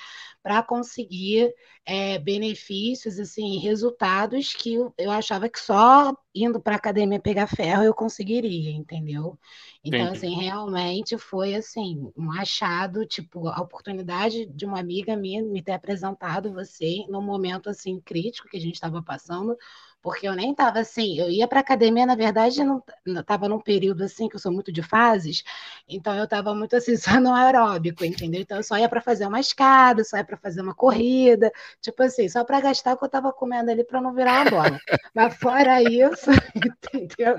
para 0.44 0.62
conseguir 0.63 1.54
é, 1.89 2.19
benefícios 2.19 3.19
assim, 3.19 3.58
resultados 3.58 4.54
que 4.54 4.75
eu, 4.75 4.93
eu 4.95 5.10
achava 5.10 5.49
que 5.49 5.60
só 5.60 6.13
indo 6.36 6.62
para 6.62 6.75
a 6.75 6.78
academia 6.78 7.19
pegar 7.19 7.47
ferro 7.47 7.84
eu 7.84 7.95
conseguiria, 7.95 8.69
entendeu? 8.71 9.39
Então, 9.84 10.06
Entendi. 10.06 10.17
assim, 10.17 10.36
realmente 10.36 11.17
foi 11.17 11.56
assim, 11.56 12.12
um 12.15 12.32
achado, 12.32 13.08
tipo, 13.08 13.47
a 13.47 13.60
oportunidade 13.60 14.45
de 14.45 14.65
uma 14.65 14.80
amiga 14.80 15.17
minha 15.17 15.41
me 15.43 15.63
ter 15.63 15.71
apresentado 15.71 16.54
você 16.54 17.06
num 17.10 17.23
momento 17.23 17.69
assim 17.71 17.99
crítico 17.99 18.47
que 18.47 18.58
a 18.58 18.62
gente 18.62 18.75
estava 18.75 19.02
passando, 19.02 19.58
porque 20.02 20.28
eu 20.28 20.34
nem 20.34 20.52
estava 20.52 20.80
assim, 20.80 21.20
eu 21.20 21.30
ia 21.30 21.48
para 21.48 21.60
academia, 21.60 22.06
na 22.06 22.16
verdade, 22.16 22.64
não 22.64 22.82
estava 23.06 23.50
num 23.50 23.60
período 23.60 24.04
assim 24.04 24.30
que 24.30 24.36
eu 24.36 24.40
sou 24.40 24.52
muito 24.52 24.72
de 24.72 24.82
fases, 24.82 25.44
então 25.88 26.16
eu 26.16 26.24
estava 26.24 26.54
muito 26.56 26.76
assim 26.76 26.96
só 26.98 27.20
no 27.20 27.34
aeróbico, 27.34 28.06
entendeu? 28.06 28.42
Então 28.42 28.58
eu 28.58 28.64
só 28.64 28.78
ia 28.78 28.90
para 28.90 29.02
fazer 29.02 29.26
uma 29.28 29.40
escada, 29.40 30.04
só 30.04 30.18
ia 30.18 30.24
para 30.24 30.38
fazer 30.38 30.62
uma 30.62 30.74
corrida, 30.76 31.52
tipo 31.82 32.02
assim, 32.04 32.30
só 32.30 32.44
para 32.44 32.62
gastar 32.62 32.94
o 32.94 32.98
que 32.98 33.04
eu 33.04 33.08
estava 33.08 33.32
comendo 33.34 33.72
ali 33.72 33.84
para 33.84 34.02
não 34.02 34.14
virar 34.14 34.42
uma 34.42 34.52
bola. 34.52 34.80
Mas 35.14 35.36
fora 35.38 35.82
isso, 35.84 36.30
entendeu? 36.94 37.38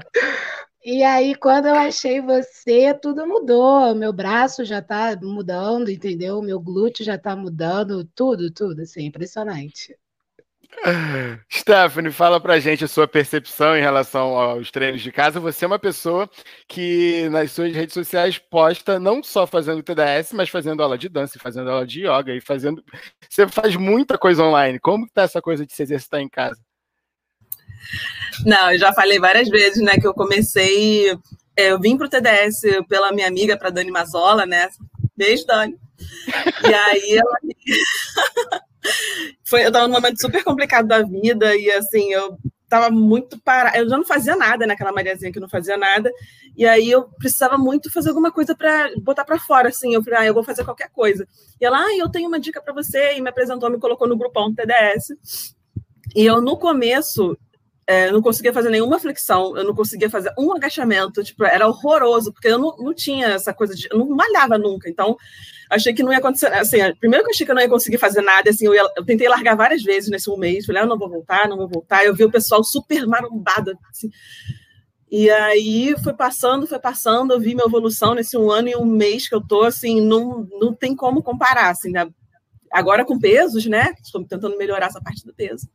E 0.85 1.03
aí, 1.03 1.35
quando 1.35 1.66
eu 1.66 1.75
achei 1.75 2.20
você, 2.20 2.94
tudo 2.94 3.27
mudou. 3.27 3.94
Meu 3.94 4.12
braço 4.12 4.64
já 4.64 4.81
tá 4.83 5.16
mudando, 5.23 5.90
entendeu? 5.90 6.40
Meu 6.42 6.59
glúteo 6.61 7.05
já 7.05 7.18
tá 7.18 7.37
mudando, 7.37 8.05
tudo, 8.14 8.51
tudo, 8.53 8.81
assim, 8.83 9.05
impressionante. 9.07 9.96
Stephanie, 11.50 12.12
fala 12.12 12.40
pra 12.40 12.61
gente 12.61 12.85
a 12.85 12.88
sua 12.88 13.06
percepção 13.06 13.76
em 13.76 13.80
relação 13.80 14.38
aos 14.38 14.70
treinos 14.70 15.02
de 15.02 15.12
casa. 15.12 15.40
Você 15.40 15.64
é 15.64 15.68
uma 15.68 15.78
pessoa 15.78 16.30
que 16.68 17.28
nas 17.28 17.52
suas 17.52 17.74
redes 17.74 17.94
sociais 17.94 18.38
posta 18.38 18.98
não 18.98 19.22
só 19.22 19.46
fazendo 19.46 19.83
TDS, 19.83 20.33
mas 20.33 20.48
fazendo 20.48 20.83
aula 20.83 20.96
de 20.96 21.09
dança, 21.09 21.38
fazendo 21.38 21.70
aula 21.70 21.87
de 21.87 22.06
yoga 22.06 22.35
e 22.35 22.40
fazendo. 22.40 22.83
Você 23.28 23.46
faz 23.48 23.76
muita 23.76 24.16
coisa 24.16 24.42
online. 24.42 24.78
Como 24.78 25.06
que 25.06 25.12
tá 25.12 25.22
essa 25.22 25.42
coisa 25.42 25.66
de 25.66 25.72
se 25.72 25.83
exercitar 25.83 26.20
em 26.20 26.28
casa? 26.28 26.61
Não, 28.46 28.72
eu 28.72 28.78
já 28.78 28.92
falei 28.92 29.18
várias 29.18 29.48
vezes, 29.48 29.83
né, 29.83 29.96
que 29.98 30.06
eu 30.06 30.14
comecei. 30.14 31.11
É, 31.56 31.72
eu 31.72 31.80
vim 31.80 31.96
para 31.96 32.06
o 32.06 32.11
TDS 32.11 32.61
pela 32.88 33.12
minha 33.12 33.28
amiga, 33.28 33.56
para 33.56 33.70
Dani 33.70 33.90
Mazola, 33.90 34.46
né? 34.46 34.68
Beijo, 35.16 35.44
Dani. 35.46 35.76
E 36.64 36.72
aí 36.72 37.18
ela. 37.18 38.61
Foi, 39.44 39.62
eu 39.62 39.68
estava 39.68 39.86
num 39.86 39.94
momento 39.94 40.20
super 40.20 40.42
complicado 40.44 40.86
da 40.86 41.02
vida 41.02 41.56
e 41.56 41.70
assim, 41.70 42.12
eu 42.12 42.38
estava 42.70 42.88
muito 42.90 43.38
parada. 43.40 43.76
Eu 43.76 43.88
já 43.88 43.96
não 43.96 44.04
fazia 44.04 44.36
nada 44.36 44.66
naquela 44.66 44.92
Mariazinha 44.92 45.32
que 45.32 45.40
não 45.40 45.48
fazia 45.48 45.76
nada. 45.76 46.10
E 46.56 46.64
aí 46.64 46.88
eu 46.90 47.04
precisava 47.18 47.58
muito 47.58 47.90
fazer 47.90 48.10
alguma 48.10 48.30
coisa 48.30 48.54
para 48.54 48.90
botar 49.02 49.24
para 49.24 49.38
fora, 49.40 49.68
assim. 49.68 49.92
Eu 49.92 50.02
falei, 50.02 50.20
ah, 50.20 50.26
eu 50.26 50.34
vou 50.34 50.44
fazer 50.44 50.64
qualquer 50.64 50.88
coisa. 50.90 51.26
E 51.60 51.64
ela, 51.64 51.78
ah, 51.78 51.96
eu 51.96 52.08
tenho 52.08 52.28
uma 52.28 52.38
dica 52.38 52.62
para 52.62 52.72
você. 52.72 53.16
E 53.16 53.20
me 53.20 53.28
apresentou, 53.28 53.68
me 53.68 53.78
colocou 53.78 54.08
no 54.08 54.16
grupão 54.16 54.54
TDS. 54.54 55.08
E 56.14 56.24
eu, 56.24 56.40
no 56.40 56.56
começo, 56.56 57.36
é, 57.90 58.12
não 58.12 58.22
conseguia 58.22 58.53
fazer 58.53 58.70
nenhuma 58.70 59.00
flexão, 59.00 59.57
eu 59.57 59.64
não 59.64 59.74
conseguia 59.74 60.09
fazer 60.09 60.33
um 60.38 60.55
agachamento, 60.55 61.24
tipo, 61.24 61.42
era 61.44 61.66
horroroso, 61.66 62.33
porque 62.33 62.46
eu 62.46 62.57
não, 62.57 62.76
não 62.76 62.94
tinha 62.94 63.26
essa 63.31 63.53
coisa 63.53 63.74
de. 63.74 63.88
Eu 63.90 63.98
não 63.98 64.11
malhava 64.11 64.57
nunca. 64.57 64.88
Então, 64.88 65.16
achei 65.68 65.92
que 65.92 66.00
não 66.00 66.12
ia 66.12 66.18
acontecer. 66.18 66.53
Assim, 66.55 66.79
primeiro 67.00 67.24
que 67.24 67.31
eu 67.31 67.35
achei 67.35 67.44
que 67.44 67.50
eu 67.50 67.55
não 67.57 67.62
ia 67.62 67.68
conseguir 67.68 67.98
fazer 67.98 68.20
nada, 68.20 68.50
assim, 68.50 68.66
eu, 68.66 68.74
ia, 68.74 68.88
eu 68.96 69.05
tentei 69.05 69.29
largar 69.29 69.57
várias 69.57 69.83
vezes 69.83 70.09
nesse 70.09 70.31
um 70.31 70.37
mês, 70.37 70.66
falei, 70.66 70.83
ah, 70.83 70.85
eu 70.85 70.88
não 70.88 70.98
vou 70.98 71.09
voltar, 71.09 71.48
não 71.48 71.57
vou 71.57 71.68
voltar. 71.68 72.05
Eu 72.05 72.14
vi 72.14 72.24
o 72.24 72.31
pessoal 72.31 72.62
super 72.62 73.05
marombado, 73.09 73.76
assim. 73.90 74.09
E 75.11 75.29
aí 75.29 75.96
foi 76.05 76.12
passando, 76.12 76.68
foi 76.68 76.79
passando, 76.79 77.33
eu 77.33 77.40
vi 77.40 77.57
minha 77.57 77.66
evolução 77.66 78.14
nesse 78.14 78.37
um 78.38 78.53
ano 78.53 78.68
e 78.68 78.76
um 78.76 78.85
mês 78.85 79.29
que 79.29 79.35
eu 79.35 79.44
tô, 79.44 79.64
assim, 79.64 80.00
não, 80.00 80.46
não 80.61 80.72
tem 80.72 80.94
como 80.94 81.24
comparar, 81.24 81.70
assim, 81.70 81.90
né? 81.90 82.09
agora 82.70 83.05
com 83.05 83.18
pesos, 83.18 83.66
né? 83.66 83.92
Estou 84.00 84.24
tentando 84.24 84.57
melhorar 84.57 84.87
essa 84.87 85.00
parte 85.00 85.26
do 85.26 85.35
peso. 85.35 85.68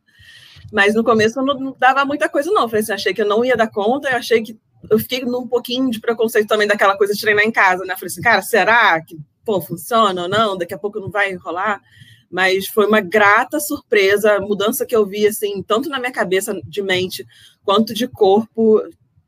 Mas 0.72 0.94
no 0.94 1.04
começo 1.04 1.38
eu 1.38 1.44
não, 1.44 1.54
não 1.54 1.76
dava 1.78 2.04
muita 2.04 2.28
coisa, 2.28 2.50
não. 2.50 2.68
Falei 2.68 2.82
assim, 2.82 2.92
achei 2.92 3.14
que 3.14 3.22
eu 3.22 3.28
não 3.28 3.44
ia 3.44 3.56
dar 3.56 3.70
conta, 3.70 4.08
eu 4.08 4.16
achei 4.16 4.42
que 4.42 4.58
eu 4.90 4.98
fiquei 4.98 5.20
num 5.20 5.46
pouquinho 5.46 5.90
de 5.90 6.00
preconceito 6.00 6.48
também 6.48 6.66
daquela 6.66 6.96
coisa 6.96 7.14
de 7.14 7.20
treinar 7.20 7.44
em 7.44 7.52
casa, 7.52 7.84
né? 7.84 7.94
Falei 7.94 8.06
assim, 8.06 8.20
cara, 8.20 8.42
será 8.42 9.00
que 9.00 9.18
pô, 9.44 9.60
funciona 9.60 10.22
ou 10.22 10.28
não, 10.28 10.58
daqui 10.58 10.74
a 10.74 10.78
pouco 10.78 11.00
não 11.00 11.10
vai 11.10 11.32
rolar. 11.34 11.80
Mas 12.28 12.66
foi 12.66 12.86
uma 12.86 13.00
grata 13.00 13.60
surpresa, 13.60 14.34
a 14.34 14.40
mudança 14.40 14.84
que 14.84 14.94
eu 14.94 15.06
vi, 15.06 15.26
assim, 15.26 15.62
tanto 15.62 15.88
na 15.88 16.00
minha 16.00 16.12
cabeça 16.12 16.60
de 16.64 16.82
mente 16.82 17.24
quanto 17.64 17.94
de 17.94 18.08
corpo, 18.08 18.82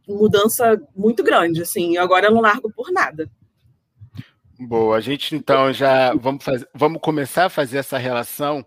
mudança 0.06 0.80
muito 0.96 1.22
grande, 1.22 1.62
assim. 1.62 1.92
E 1.92 1.98
agora 1.98 2.26
eu 2.26 2.34
não 2.34 2.40
largo 2.40 2.70
por 2.70 2.90
nada. 2.90 3.30
Boa, 4.58 4.96
a 4.96 5.00
gente 5.00 5.36
então 5.36 5.72
já 5.72 6.12
vamos, 6.14 6.42
fazer, 6.42 6.68
vamos 6.74 7.00
começar 7.00 7.44
a 7.44 7.50
fazer 7.50 7.78
essa 7.78 7.96
relação, 7.96 8.66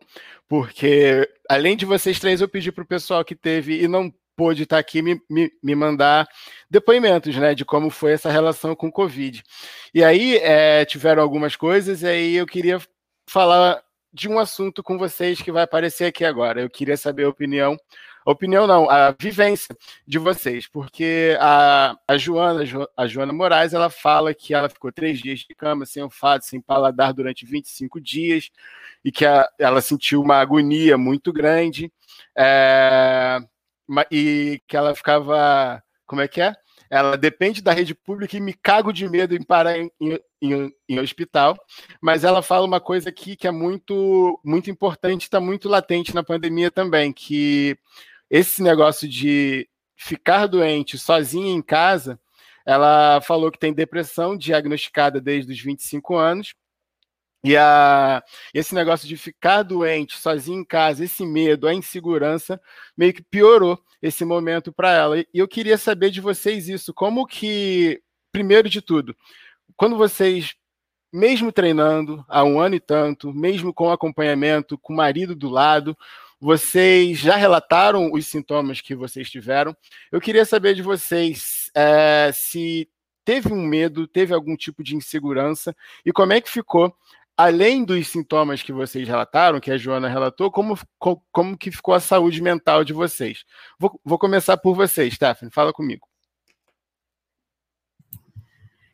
porque 0.51 1.29
além 1.49 1.77
de 1.77 1.85
vocês 1.85 2.19
três, 2.19 2.41
eu 2.41 2.49
pedi 2.49 2.73
para 2.73 2.83
o 2.83 2.85
pessoal 2.85 3.23
que 3.23 3.33
teve 3.33 3.81
e 3.81 3.87
não 3.87 4.13
pôde 4.35 4.63
estar 4.63 4.79
aqui 4.79 5.01
me, 5.01 5.17
me, 5.29 5.49
me, 5.63 5.73
mandar 5.73 6.27
depoimentos, 6.69 7.33
né, 7.37 7.55
de 7.55 7.63
como 7.63 7.89
foi 7.89 8.11
essa 8.11 8.29
relação 8.29 8.75
com 8.75 8.87
o 8.87 8.91
Covid. 8.91 9.41
E 9.93 10.03
aí 10.03 10.35
é, 10.39 10.83
tiveram 10.83 11.23
algumas 11.23 11.55
coisas, 11.55 12.01
e 12.01 12.07
aí 12.07 12.35
eu 12.35 12.45
queria 12.45 12.81
falar 13.25 13.81
de 14.11 14.27
um 14.27 14.37
assunto 14.37 14.83
com 14.83 14.97
vocês 14.97 15.41
que 15.41 15.53
vai 15.53 15.63
aparecer 15.63 16.03
aqui 16.03 16.25
agora. 16.25 16.59
Eu 16.59 16.69
queria 16.69 16.97
saber 16.97 17.23
a 17.23 17.29
opinião, 17.29 17.77
opinião 18.25 18.67
não, 18.67 18.89
a 18.89 19.15
vivência 19.17 19.75
de 20.05 20.19
vocês, 20.19 20.67
porque 20.67 21.37
a, 21.39 21.95
a 22.07 22.17
Joana, 22.17 22.63
a 22.95 23.07
Joana 23.07 23.33
Moraes, 23.33 23.73
ela 23.73 23.89
fala 23.89 24.33
que 24.33 24.53
ela 24.53 24.69
ficou 24.69 24.91
três 24.91 25.19
dias 25.19 25.39
de 25.39 25.55
cama, 25.55 25.85
sem 25.85 26.03
olfato, 26.03 26.45
sem 26.45 26.61
paladar 26.61 27.13
durante 27.13 27.45
25 27.45 27.99
dias, 27.99 28.49
e 29.03 29.11
que 29.11 29.25
a, 29.25 29.47
ela 29.57 29.81
sentiu 29.81 30.21
uma 30.21 30.37
agonia 30.37 30.97
muito 30.97 31.33
grande. 31.33 31.91
É, 32.37 33.39
e 34.11 34.61
que 34.67 34.77
ela 34.77 34.95
ficava. 34.95 35.83
Como 36.05 36.21
é 36.21 36.27
que 36.27 36.41
é? 36.41 36.55
Ela 36.89 37.17
depende 37.17 37.61
da 37.61 37.71
rede 37.71 37.95
pública 37.95 38.35
e 38.35 38.41
me 38.41 38.53
cago 38.53 38.91
de 38.91 39.07
medo 39.07 39.33
em 39.33 39.41
parar 39.41 39.77
em, 39.77 39.89
em, 40.41 40.73
em 40.89 40.99
hospital. 40.99 41.57
Mas 42.01 42.25
ela 42.25 42.41
fala 42.41 42.65
uma 42.65 42.81
coisa 42.81 43.09
aqui 43.09 43.35
que 43.35 43.47
é 43.47 43.51
muito, 43.51 44.39
muito 44.43 44.69
importante, 44.69 45.23
está 45.23 45.39
muito 45.39 45.69
latente 45.69 46.13
na 46.13 46.21
pandemia 46.21 46.69
também, 46.69 47.13
que 47.13 47.77
esse 48.31 48.63
negócio 48.63 49.09
de 49.09 49.67
ficar 49.93 50.47
doente 50.47 50.97
sozinha 50.97 51.51
em 51.51 51.61
casa, 51.61 52.17
ela 52.65 53.19
falou 53.19 53.51
que 53.51 53.59
tem 53.59 53.73
depressão 53.73 54.37
diagnosticada 54.37 55.19
desde 55.19 55.51
os 55.51 55.59
25 55.59 56.15
anos 56.15 56.53
e 57.43 57.57
a, 57.57 58.23
esse 58.53 58.73
negócio 58.73 59.05
de 59.05 59.17
ficar 59.17 59.63
doente 59.63 60.17
sozinho 60.17 60.61
em 60.61 60.65
casa, 60.65 61.03
esse 61.03 61.25
medo, 61.25 61.67
a 61.67 61.73
insegurança, 61.73 62.61
meio 62.95 63.13
que 63.13 63.21
piorou 63.21 63.77
esse 64.01 64.23
momento 64.23 64.71
para 64.71 64.91
ela. 64.91 65.19
E 65.19 65.27
eu 65.33 65.47
queria 65.47 65.77
saber 65.77 66.09
de 66.09 66.21
vocês 66.21 66.69
isso, 66.69 66.93
como 66.93 67.27
que, 67.27 68.01
primeiro 68.31 68.69
de 68.69 68.81
tudo, 68.81 69.13
quando 69.75 69.97
vocês, 69.97 70.55
mesmo 71.11 71.51
treinando 71.51 72.23
há 72.29 72.43
um 72.45 72.61
ano 72.61 72.75
e 72.75 72.79
tanto, 72.79 73.33
mesmo 73.33 73.73
com 73.73 73.91
acompanhamento, 73.91 74.77
com 74.77 74.93
o 74.93 74.95
marido 74.95 75.35
do 75.35 75.49
lado, 75.49 75.97
vocês 76.41 77.19
já 77.19 77.35
relataram 77.35 78.11
os 78.11 78.25
sintomas 78.25 78.81
que 78.81 78.95
vocês 78.95 79.29
tiveram. 79.29 79.77
Eu 80.11 80.19
queria 80.19 80.43
saber 80.43 80.73
de 80.73 80.81
vocês 80.81 81.69
é, 81.75 82.31
se 82.33 82.89
teve 83.23 83.53
um 83.53 83.61
medo, 83.61 84.07
teve 84.07 84.33
algum 84.33 84.57
tipo 84.57 84.83
de 84.83 84.95
insegurança 84.95 85.75
e 86.03 86.11
como 86.11 86.33
é 86.33 86.41
que 86.41 86.49
ficou 86.49 86.93
além 87.37 87.83
dos 87.83 88.07
sintomas 88.07 88.63
que 88.63 88.73
vocês 88.73 89.07
relataram, 89.07 89.59
que 89.59 89.71
a 89.71 89.77
Joana 89.77 90.09
relatou, 90.09 90.51
como, 90.51 90.77
como 91.31 91.57
que 91.57 91.71
ficou 91.71 91.93
a 91.93 91.99
saúde 91.99 92.41
mental 92.41 92.83
de 92.83 92.93
vocês? 92.93 93.45
Vou, 93.79 93.99
vou 94.03 94.17
começar 94.17 94.57
por 94.57 94.75
vocês, 94.75 95.13
Stephanie, 95.13 95.53
fala 95.53 95.71
comigo. 95.71 96.10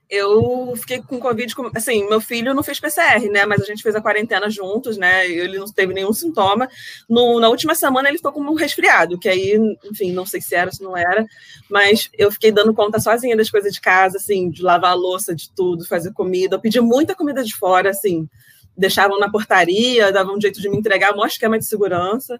Eu 0.09 0.73
fiquei 0.77 1.01
com 1.01 1.19
Covid, 1.19 1.53
assim, 1.75 2.07
meu 2.07 2.21
filho 2.21 2.53
não 2.53 2.63
fez 2.63 2.79
PCR, 2.79 3.29
né, 3.29 3.45
mas 3.45 3.61
a 3.61 3.65
gente 3.65 3.83
fez 3.83 3.93
a 3.93 4.01
quarentena 4.01 4.49
juntos, 4.49 4.97
né, 4.97 5.29
ele 5.29 5.59
não 5.59 5.67
teve 5.67 5.93
nenhum 5.93 6.13
sintoma. 6.13 6.69
No, 7.09 7.39
na 7.41 7.49
última 7.49 7.75
semana 7.75 8.07
ele 8.07 8.17
ficou 8.17 8.31
com 8.31 8.39
um 8.39 8.53
resfriado, 8.53 9.19
que 9.19 9.27
aí, 9.27 9.59
enfim, 9.83 10.13
não 10.13 10.25
sei 10.25 10.39
se 10.39 10.55
era, 10.55 10.71
se 10.71 10.81
não 10.81 10.95
era, 10.95 11.25
mas 11.69 12.09
eu 12.17 12.31
fiquei 12.31 12.53
dando 12.53 12.73
conta 12.73 13.01
sozinha 13.01 13.35
das 13.35 13.49
coisas 13.49 13.73
de 13.73 13.81
casa, 13.81 14.17
assim, 14.17 14.49
de 14.49 14.63
lavar 14.63 14.91
a 14.91 14.95
louça, 14.95 15.35
de 15.35 15.49
tudo, 15.51 15.85
fazer 15.85 16.13
comida. 16.13 16.55
Eu 16.55 16.61
pedi 16.61 16.79
muita 16.79 17.13
comida 17.13 17.43
de 17.43 17.53
fora, 17.53 17.89
assim, 17.89 18.29
deixavam 18.77 19.19
na 19.19 19.29
portaria, 19.29 20.11
davam 20.11 20.37
um 20.37 20.41
jeito 20.41 20.61
de 20.61 20.69
me 20.69 20.77
entregar, 20.77 21.13
um 21.13 21.25
esquema 21.25 21.59
de 21.59 21.65
segurança, 21.65 22.39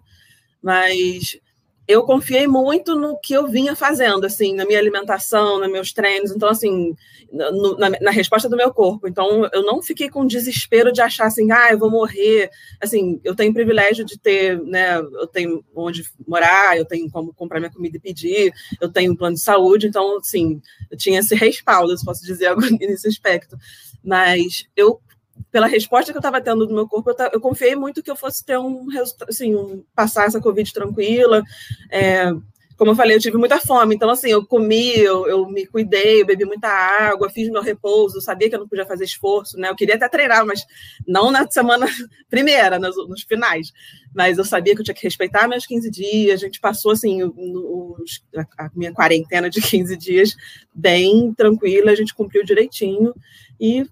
mas 0.62 1.38
eu 1.88 2.02
confiei 2.02 2.46
muito 2.46 2.94
no 2.94 3.18
que 3.18 3.32
eu 3.32 3.48
vinha 3.48 3.74
fazendo, 3.74 4.26
assim, 4.26 4.54
na 4.54 4.66
minha 4.66 4.78
alimentação, 4.78 5.58
nos 5.58 5.72
meus 5.72 5.90
treinos, 5.90 6.30
então, 6.30 6.46
assim, 6.46 6.94
no, 7.32 7.78
na, 7.78 7.88
na, 7.88 8.10
resposta 8.10 8.46
do 8.46 8.58
meu 8.58 8.70
corpo. 8.74 9.08
Então, 9.08 9.48
eu 9.54 9.62
não 9.62 9.82
fiquei 9.82 10.10
com 10.10 10.26
desespero 10.26 10.92
de 10.92 11.00
achar 11.00 11.26
assim, 11.26 11.50
ah, 11.50 11.72
eu 11.72 11.78
vou 11.78 11.90
morrer. 11.90 12.50
Assim, 12.78 13.18
eu 13.24 13.34
tenho 13.34 13.54
privilégio 13.54 14.04
de 14.04 14.18
ter, 14.18 14.60
né, 14.64 14.98
eu 14.98 15.26
tenho 15.26 15.64
onde 15.74 16.04
morar, 16.26 16.76
eu 16.76 16.84
tenho 16.84 17.10
como 17.10 17.32
comprar 17.32 17.58
minha 17.58 17.72
comida 17.72 17.96
e 17.96 18.00
pedir, 18.00 18.52
eu 18.78 18.92
tenho 18.92 19.12
um 19.12 19.16
plano 19.16 19.36
de 19.36 19.42
saúde, 19.42 19.86
então, 19.86 20.18
assim, 20.18 20.60
eu 20.90 20.98
tinha 20.98 21.20
esse 21.20 21.34
respaldo, 21.34 21.96
se 21.96 22.04
posso 22.04 22.22
dizer 22.22 22.54
nesse 22.78 23.08
aspecto. 23.08 23.56
Mas 24.04 24.66
eu 24.76 25.00
pela 25.50 25.66
resposta 25.66 26.12
que 26.12 26.16
eu 26.16 26.20
estava 26.20 26.40
tendo 26.40 26.66
do 26.66 26.74
meu 26.74 26.86
corpo, 26.88 27.10
eu, 27.10 27.16
eu, 27.32 27.40
confiei 27.40 27.74
muito 27.74 28.02
que 28.02 28.10
eu 28.10 28.16
fosse 28.16 28.44
ter 28.44 28.58
um 28.58 28.86
resultado, 28.86 29.28
assim, 29.28 29.54
um, 29.54 29.84
passar 29.94 30.26
essa 30.26 30.40
Covid 30.40 30.72
tranquila. 30.72 31.42
É, 31.90 32.32
como 32.78 32.92
eu 32.92 32.96
falei, 32.96 33.16
eu 33.16 33.20
tive 33.20 33.36
muita 33.36 33.58
fome, 33.58 33.96
então, 33.96 34.08
assim, 34.08 34.30
eu 34.30 34.46
comi, 34.46 34.96
eu, 34.96 35.26
eu, 35.26 35.48
me 35.48 35.66
cuidei, 35.66 36.22
eu 36.22 36.26
bebi 36.26 36.44
muita 36.44 36.68
água, 36.68 37.28
fiz 37.28 37.50
meu 37.50 37.60
repouso, 37.60 38.20
sabia 38.20 38.48
que 38.48 38.54
eu 38.54 38.60
não 38.60 38.68
podia 38.68 38.86
fazer 38.86 39.04
esforço, 39.04 39.58
né? 39.58 39.68
Eu 39.68 39.74
queria 39.74 39.96
até 39.96 40.08
treinar, 40.08 40.46
mas 40.46 40.64
não 41.04 41.28
na 41.32 41.50
semana 41.50 41.86
primeira, 42.30 42.78
nos, 42.78 42.96
nos 43.08 43.22
finais. 43.22 43.72
Mas 44.14 44.38
eu 44.38 44.44
sabia 44.44 44.76
que 44.76 44.80
eu 44.80 44.84
tinha 44.84 44.94
que 44.94 45.02
respeitar 45.02 45.48
meus 45.48 45.66
15 45.66 45.90
dias, 45.90 46.40
a 46.40 46.46
gente 46.46 46.60
passou, 46.60 46.92
assim, 46.92 47.24
os, 47.24 48.22
a 48.56 48.70
minha 48.72 48.92
quarentena 48.92 49.50
de 49.50 49.58
15 49.60 49.96
dias 49.96 50.36
bem 50.72 51.34
tranquila, 51.34 51.90
a 51.90 51.96
gente 51.96 52.14
cumpriu 52.14 52.44
direitinho, 52.44 53.12
e 53.60 53.84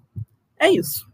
é 0.60 0.70
isso. 0.70 1.06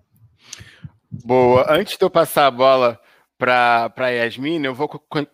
Boa. 1.13 1.67
Antes 1.69 1.99
de 1.99 2.03
eu 2.03 2.09
passar 2.09 2.47
a 2.47 2.51
bola 2.51 2.99
para 3.37 3.93
a 3.95 4.09
Yasmin, 4.09 4.65
eu 4.65 4.75
vou 4.75 4.89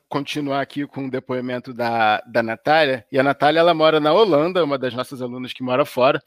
continuar 0.09 0.61
aqui 0.61 0.85
com 0.89 1.07
o 1.07 1.11
depoimento 1.11 1.73
da, 1.73 2.21
da 2.27 2.43
Natália. 2.43 3.07
E 3.13 3.19
a 3.19 3.23
Natália, 3.23 3.61
ela 3.61 3.73
mora 3.73 4.01
na 4.01 4.13
Holanda, 4.13 4.65
uma 4.65 4.77
das 4.77 4.93
nossas 4.93 5.23
alunas 5.23 5.53
que 5.53 5.63
mora 5.63 5.85
fora. 5.85 6.21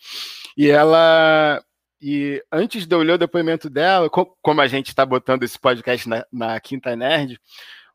E 0.55 0.69
ela. 0.69 1.61
E 2.01 2.41
antes 2.49 2.87
de 2.87 2.95
eu 2.95 3.03
ler 3.03 3.13
o 3.13 3.17
depoimento 3.17 3.69
dela, 3.69 4.09
como 4.09 4.61
a 4.61 4.67
gente 4.67 4.87
está 4.87 5.05
botando 5.05 5.43
esse 5.43 5.59
podcast 5.59 6.07
na, 6.07 6.25
na 6.31 6.59
Quinta 6.61 6.95
Nerd, 6.95 7.37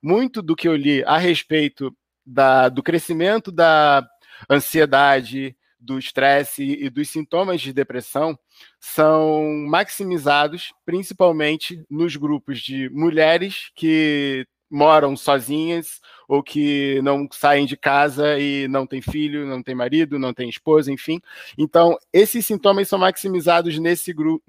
muito 0.02 0.42
do 0.42 0.54
que 0.54 0.68
eu 0.68 0.76
li 0.76 1.02
a 1.04 1.16
respeito 1.16 1.90
da, 2.24 2.68
do 2.68 2.82
crescimento 2.82 3.50
da 3.50 4.06
ansiedade, 4.50 5.56
do 5.78 5.98
estresse 5.98 6.62
e 6.62 6.88
dos 6.90 7.08
sintomas 7.10 7.60
de 7.60 7.72
depressão 7.72 8.38
são 8.80 9.44
maximizados 9.68 10.72
principalmente 10.84 11.84
nos 11.90 12.16
grupos 12.16 12.60
de 12.60 12.88
mulheres 12.90 13.70
que 13.74 14.46
moram 14.70 15.16
sozinhas 15.16 16.00
ou 16.28 16.42
que 16.42 17.00
não 17.02 17.28
saem 17.30 17.66
de 17.66 17.76
casa 17.76 18.38
e 18.38 18.66
não 18.68 18.86
tem 18.86 19.00
filho, 19.00 19.46
não 19.46 19.62
tem 19.62 19.74
marido, 19.74 20.18
não 20.18 20.34
tem 20.34 20.48
esposa, 20.48 20.92
enfim. 20.92 21.20
Então, 21.56 21.96
esses 22.12 22.44
sintomas 22.46 22.88
são 22.88 22.98
maximizados 22.98 23.78
nesse 23.78 24.12
grupo, 24.12 24.42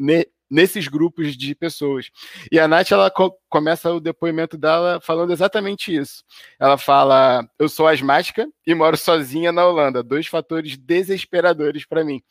nesses 0.50 0.88
grupos 0.88 1.36
de 1.36 1.54
pessoas. 1.54 2.10
E 2.52 2.60
a 2.60 2.68
Nath, 2.68 2.92
ela 2.92 3.12
co 3.12 3.36
começa 3.50 3.92
o 3.92 4.00
depoimento 4.00 4.58
dela 4.58 5.00
falando 5.02 5.32
exatamente 5.32 5.96
isso. 5.96 6.24
Ela 6.60 6.78
fala: 6.78 7.48
Eu 7.58 7.70
sou 7.70 7.88
asmática 7.88 8.48
e 8.66 8.74
moro 8.74 8.98
sozinha 8.98 9.52
na 9.52 9.66
Holanda. 9.66 10.04
Dois 10.04 10.28
fatores 10.28 10.78
desesperadores 10.78 11.86
para 11.86 12.04
mim. 12.04 12.22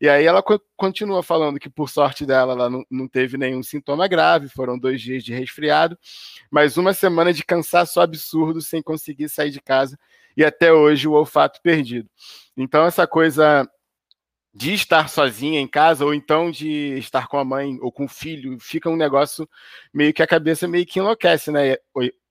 E 0.00 0.08
aí 0.08 0.24
ela 0.24 0.42
co 0.42 0.60
continua 0.76 1.22
falando 1.22 1.58
que, 1.58 1.68
por 1.68 1.90
sorte 1.90 2.24
dela, 2.24 2.54
ela 2.54 2.84
não, 2.90 3.06
teve 3.06 3.36
nenhum 3.36 3.62
sintoma 3.62 4.08
grave, 4.08 4.48
foram 4.48 4.78
dois 4.78 5.00
dias 5.02 5.22
de 5.22 5.34
resfriado, 5.34 5.98
mas 6.50 6.78
uma 6.78 6.94
semana 6.94 7.34
de 7.34 7.44
cansaço 7.44 8.00
absurdo 8.00 8.62
sem 8.62 8.82
conseguir 8.82 9.28
sair 9.28 9.50
de 9.50 9.60
casa 9.60 9.98
e 10.34 10.42
até 10.44 10.72
hoje 10.72 11.06
o 11.06 11.12
olfato 11.12 11.60
perdido. 11.62 12.08
Então, 12.56 12.86
essa 12.86 13.06
coisa 13.06 13.68
de 14.52 14.74
estar 14.74 15.08
sozinha 15.08 15.60
em 15.60 15.68
casa, 15.68 16.04
ou 16.04 16.12
então 16.12 16.50
de 16.50 16.98
estar 16.98 17.28
com 17.28 17.38
a 17.38 17.44
mãe 17.44 17.78
ou 17.80 17.92
com 17.92 18.04
o 18.04 18.08
filho, 18.08 18.58
fica 18.60 18.90
um 18.90 18.96
negócio 18.96 19.48
meio 19.94 20.12
que 20.12 20.22
a 20.22 20.26
cabeça 20.26 20.66
meio 20.66 20.84
que 20.84 20.98
enlouquece, 20.98 21.50
né? 21.50 21.76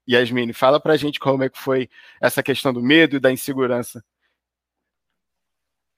Yasmine, 0.09 0.53
fala 0.53 0.79
pra 0.79 0.97
gente 0.97 1.19
como 1.19 1.43
é 1.43 1.49
que 1.49 1.59
foi 1.59 1.89
essa 2.19 2.41
questão 2.41 2.73
do 2.73 2.81
medo 2.81 3.15
e 3.15 3.19
da 3.19 3.31
insegurança. 3.31 4.03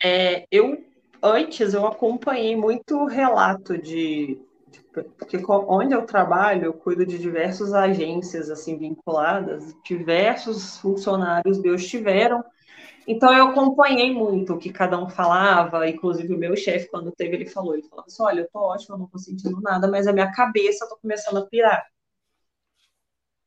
É, 0.03 0.45
eu 0.51 0.83
antes 1.23 1.73
eu 1.73 1.85
acompanhei 1.85 2.55
muito 2.55 3.05
relato 3.05 3.77
de, 3.77 4.39
de, 4.67 4.81
porque 5.17 5.39
onde 5.47 5.93
eu 5.93 6.05
trabalho 6.05 6.65
eu 6.65 6.73
cuido 6.73 7.05
de 7.05 7.19
diversas 7.19 7.73
agências 7.73 8.49
assim 8.49 8.77
vinculadas, 8.77 9.75
diversos 9.85 10.77
funcionários 10.77 11.59
meus 11.59 11.85
tiveram 11.85 12.43
então 13.07 13.33
eu 13.33 13.47
acompanhei 13.47 14.11
muito 14.13 14.53
o 14.53 14.57
que 14.57 14.71
cada 14.71 14.97
um 15.01 15.09
falava, 15.09 15.87
inclusive 15.89 16.33
o 16.33 16.37
meu 16.37 16.55
chefe, 16.55 16.89
quando 16.89 17.11
teve, 17.11 17.35
ele 17.35 17.45
falou, 17.45 17.73
ele 17.73 17.83
falou 17.87 18.05
assim, 18.05 18.23
olha, 18.23 18.41
eu 18.41 18.49
tô 18.51 18.59
ótimo, 18.59 18.95
eu 18.95 18.99
não 18.99 19.07
tô 19.07 19.17
sentindo 19.17 19.59
nada, 19.61 19.87
mas 19.89 20.07
a 20.07 20.13
minha 20.13 20.31
cabeça 20.31 20.87
tô 20.87 20.97
começando 20.97 21.37
a 21.37 21.45
pirar. 21.47 21.85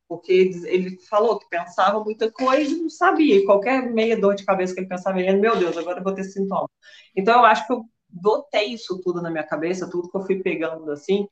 Porque 0.07 0.31
ele 0.65 0.99
falou 1.09 1.39
que 1.39 1.49
pensava 1.49 2.03
muita 2.03 2.31
coisa 2.31 2.71
e 2.71 2.81
não 2.81 2.89
sabia. 2.89 3.43
Qualquer 3.45 3.91
meia 3.91 4.19
dor 4.19 4.35
de 4.35 4.45
cabeça 4.45 4.73
que 4.73 4.79
ele 4.81 4.87
pensava, 4.87 5.19
ele, 5.19 5.33
meu 5.37 5.57
Deus, 5.57 5.75
agora 5.77 5.99
eu 5.99 6.03
vou 6.03 6.13
ter 6.13 6.23
sintoma. 6.23 6.69
Então 7.15 7.39
eu 7.39 7.45
acho 7.45 7.65
que 7.65 7.73
eu 7.73 7.85
botei 8.07 8.73
isso 8.73 9.01
tudo 9.01 9.21
na 9.21 9.31
minha 9.31 9.43
cabeça, 9.45 9.89
tudo 9.89 10.09
que 10.09 10.17
eu 10.17 10.21
fui 10.25 10.41
pegando 10.41 10.91
assim, 10.91 11.27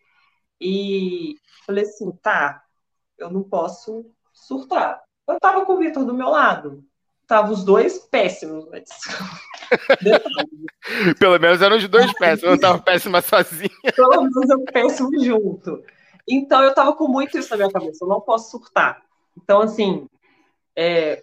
e 0.62 1.36
falei 1.66 1.84
assim, 1.84 2.12
tá, 2.22 2.64
eu 3.18 3.30
não 3.32 3.44
posso 3.44 4.06
surtar. 4.34 5.02
Eu 5.28 5.40
tava 5.40 5.66
com 5.66 5.74
o 5.74 5.78
Vitor 5.80 6.06
do 6.06 6.14
meu 6.14 6.30
lado, 6.30 6.84
Tava 7.28 7.52
os 7.52 7.64
dois 7.64 8.00
péssimos, 8.00 8.68
mas... 8.70 8.90
Pelo 11.18 11.40
menos 11.40 11.62
eram 11.62 11.78
os 11.78 11.88
dois 11.88 12.12
péssimos, 12.14 12.56
eu 12.56 12.60
tava 12.60 12.80
péssima 12.80 13.22
sozinha. 13.22 13.70
Pelo 13.96 14.22
menos 14.22 14.50
eu 14.50 14.64
péssimo 14.66 15.24
junto. 15.24 15.84
Então 16.28 16.62
eu 16.64 16.74
tava 16.74 16.94
com 16.94 17.08
muito 17.08 17.38
isso 17.38 17.50
na 17.52 17.58
minha 17.58 17.72
cabeça, 17.72 18.04
eu 18.04 18.10
não 18.10 18.22
posso 18.22 18.52
surtar. 18.52 19.02
Então, 19.42 19.62
assim, 19.62 20.08
é, 20.76 21.22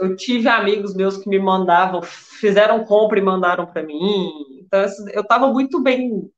eu 0.00 0.16
tive 0.16 0.48
amigos 0.48 0.94
meus 0.94 1.16
que 1.16 1.28
me 1.28 1.38
mandavam, 1.38 2.02
fizeram 2.02 2.84
compra 2.84 3.18
e 3.18 3.22
mandaram 3.22 3.66
para 3.66 3.82
mim. 3.82 4.30
Então, 4.60 4.80
eu 5.12 5.24
tava 5.26 5.48
muito 5.48 5.80
bem 5.80 6.30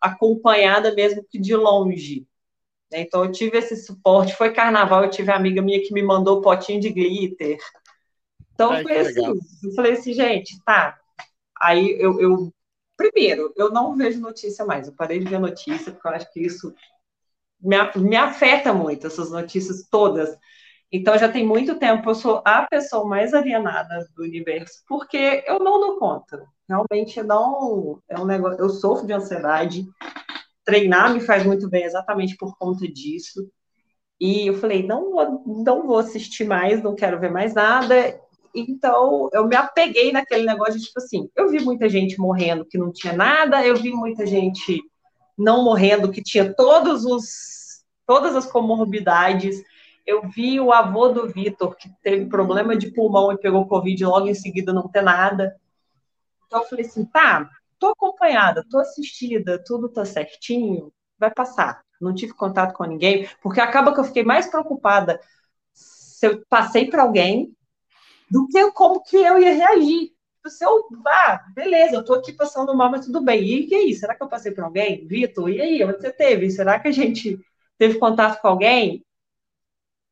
acompanhada 0.00 0.94
mesmo 0.94 1.24
que 1.28 1.38
de 1.38 1.54
longe. 1.54 2.26
Né? 2.90 3.02
Então, 3.02 3.24
eu 3.24 3.32
tive 3.32 3.58
esse 3.58 3.76
suporte. 3.76 4.34
Foi 4.34 4.52
carnaval, 4.52 5.04
eu 5.04 5.10
tive 5.10 5.30
amiga 5.30 5.62
minha 5.62 5.80
que 5.80 5.92
me 5.92 6.02
mandou 6.02 6.40
potinho 6.40 6.80
de 6.80 6.90
glitter. 6.90 7.58
Então 8.60 8.72
Ai, 8.72 8.82
foi 8.82 8.98
assim, 8.98 9.14
legal. 9.14 9.34
eu 9.64 9.72
falei 9.74 9.92
assim, 9.92 10.12
gente, 10.12 10.62
tá. 10.64 10.98
Aí 11.58 11.96
eu, 11.98 12.20
eu, 12.20 12.52
primeiro, 12.94 13.54
eu 13.56 13.70
não 13.70 13.96
vejo 13.96 14.20
notícia 14.20 14.66
mais, 14.66 14.86
eu 14.86 14.94
parei 14.94 15.18
de 15.18 15.24
ver 15.24 15.40
notícia, 15.40 15.90
porque 15.90 16.06
eu 16.06 16.12
acho 16.12 16.30
que 16.30 16.40
isso 16.40 16.74
me, 17.58 17.76
me 17.96 18.16
afeta 18.16 18.74
muito, 18.74 19.06
essas 19.06 19.30
notícias 19.30 19.88
todas. 19.90 20.36
Então 20.92 21.16
já 21.16 21.26
tem 21.26 21.46
muito 21.46 21.78
tempo, 21.78 22.10
eu 22.10 22.14
sou 22.14 22.42
a 22.44 22.66
pessoa 22.66 23.06
mais 23.06 23.32
alienada 23.32 24.06
do 24.14 24.24
universo, 24.24 24.82
porque 24.86 25.42
eu 25.46 25.58
não 25.58 25.80
dou 25.80 25.98
conta. 25.98 26.46
Realmente 26.68 27.22
não 27.22 27.98
é 28.10 28.20
um 28.20 28.26
negócio, 28.26 28.60
eu 28.60 28.68
sofro 28.68 29.06
de 29.06 29.14
ansiedade. 29.14 29.86
Treinar 30.66 31.14
me 31.14 31.20
faz 31.20 31.46
muito 31.46 31.66
bem 31.66 31.84
exatamente 31.84 32.36
por 32.36 32.58
conta 32.58 32.86
disso. 32.86 33.50
E 34.20 34.48
eu 34.48 34.54
falei, 34.54 34.86
não, 34.86 35.42
não 35.46 35.86
vou 35.86 35.98
assistir 35.98 36.44
mais, 36.44 36.82
não 36.82 36.94
quero 36.94 37.18
ver 37.18 37.30
mais 37.30 37.54
nada. 37.54 38.20
Então, 38.54 39.28
eu 39.32 39.46
me 39.46 39.54
apeguei 39.54 40.12
naquele 40.12 40.44
negócio 40.44 40.78
de, 40.78 40.86
tipo 40.86 40.98
assim, 40.98 41.30
eu 41.36 41.48
vi 41.48 41.60
muita 41.60 41.88
gente 41.88 42.18
morrendo 42.18 42.64
que 42.64 42.78
não 42.78 42.92
tinha 42.92 43.12
nada, 43.12 43.64
eu 43.64 43.76
vi 43.76 43.90
muita 43.92 44.26
gente 44.26 44.82
não 45.38 45.64
morrendo 45.64 46.10
que 46.10 46.22
tinha 46.22 46.52
todos 46.52 47.04
os, 47.04 47.84
todas 48.06 48.34
as 48.36 48.46
comorbidades. 48.46 49.62
Eu 50.04 50.28
vi 50.28 50.58
o 50.60 50.72
avô 50.72 51.08
do 51.08 51.28
Vitor, 51.28 51.76
que 51.76 51.88
teve 52.02 52.26
problema 52.26 52.76
de 52.76 52.90
pulmão 52.90 53.32
e 53.32 53.38
pegou 53.38 53.68
Covid 53.68 54.04
logo 54.04 54.26
em 54.26 54.34
seguida 54.34 54.72
não 54.72 54.88
ter 54.88 55.02
nada. 55.02 55.56
Então, 56.46 56.62
eu 56.62 56.68
falei 56.68 56.84
assim, 56.84 57.04
tá, 57.04 57.48
tô 57.78 57.88
acompanhada, 57.88 58.64
tô 58.68 58.78
assistida, 58.78 59.62
tudo 59.64 59.88
tá 59.88 60.04
certinho, 60.04 60.92
vai 61.18 61.30
passar. 61.30 61.82
Não 62.00 62.14
tive 62.14 62.32
contato 62.32 62.74
com 62.74 62.84
ninguém, 62.84 63.28
porque 63.42 63.60
acaba 63.60 63.92
que 63.94 64.00
eu 64.00 64.04
fiquei 64.04 64.24
mais 64.24 64.46
preocupada 64.46 65.20
se 65.72 66.26
eu 66.26 66.44
passei 66.48 66.90
para 66.90 67.02
alguém 67.02 67.54
do 68.30 68.46
que 68.46 68.70
como 68.72 69.02
que 69.02 69.16
eu 69.16 69.38
ia 69.38 69.54
reagir. 69.54 70.12
Se 70.46 70.64
eu, 70.64 70.88
ah, 71.06 71.44
beleza, 71.54 71.96
eu 71.96 72.04
tô 72.04 72.14
aqui 72.14 72.32
passando 72.32 72.74
mal, 72.74 72.90
mas 72.90 73.04
tudo 73.04 73.20
bem. 73.20 73.42
E 73.42 73.66
que 73.66 73.74
aí? 73.74 73.94
Será 73.94 74.14
que 74.14 74.22
eu 74.22 74.28
passei 74.28 74.52
por 74.52 74.64
alguém? 74.64 75.06
Vitor, 75.06 75.50
e 75.50 75.60
aí? 75.60 75.84
Onde 75.84 76.00
você 76.00 76.12
teve? 76.12 76.50
Será 76.50 76.80
que 76.80 76.88
a 76.88 76.92
gente 76.92 77.38
teve 77.76 77.98
contato 77.98 78.40
com 78.40 78.48
alguém? 78.48 79.04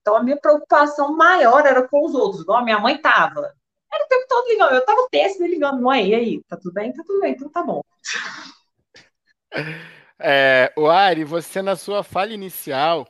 Então, 0.01 0.17
a 0.17 0.23
minha 0.23 0.37
preocupação 0.37 1.17
maior 1.17 1.65
era 1.67 1.87
com 1.87 2.05
os 2.05 2.15
outros, 2.15 2.43
igual 2.43 2.59
a 2.59 2.65
minha 2.65 2.79
mãe 2.79 2.99
tava. 2.99 3.55
Era 3.93 4.05
o 4.05 4.09
tempo 4.09 4.27
todo 4.29 4.49
ligando. 4.49 4.75
Eu 4.75 4.85
tava 4.85 5.09
péssimo 5.11 5.47
ligando, 5.47 5.83
mãe, 5.83 6.09
e 6.09 6.15
aí? 6.15 6.45
Tá 6.45 6.57
tudo 6.57 6.75
bem? 6.75 6.93
Tá 6.93 7.03
tudo 7.07 7.21
bem, 7.21 7.33
então 7.33 7.49
tá 7.49 7.63
bom. 7.63 7.83
É, 10.21 10.73
o 10.77 10.89
Ari, 10.89 11.23
você 11.23 11.63
na 11.63 11.77
sua 11.77 12.03
fala 12.03 12.33
inicial, 12.33 13.07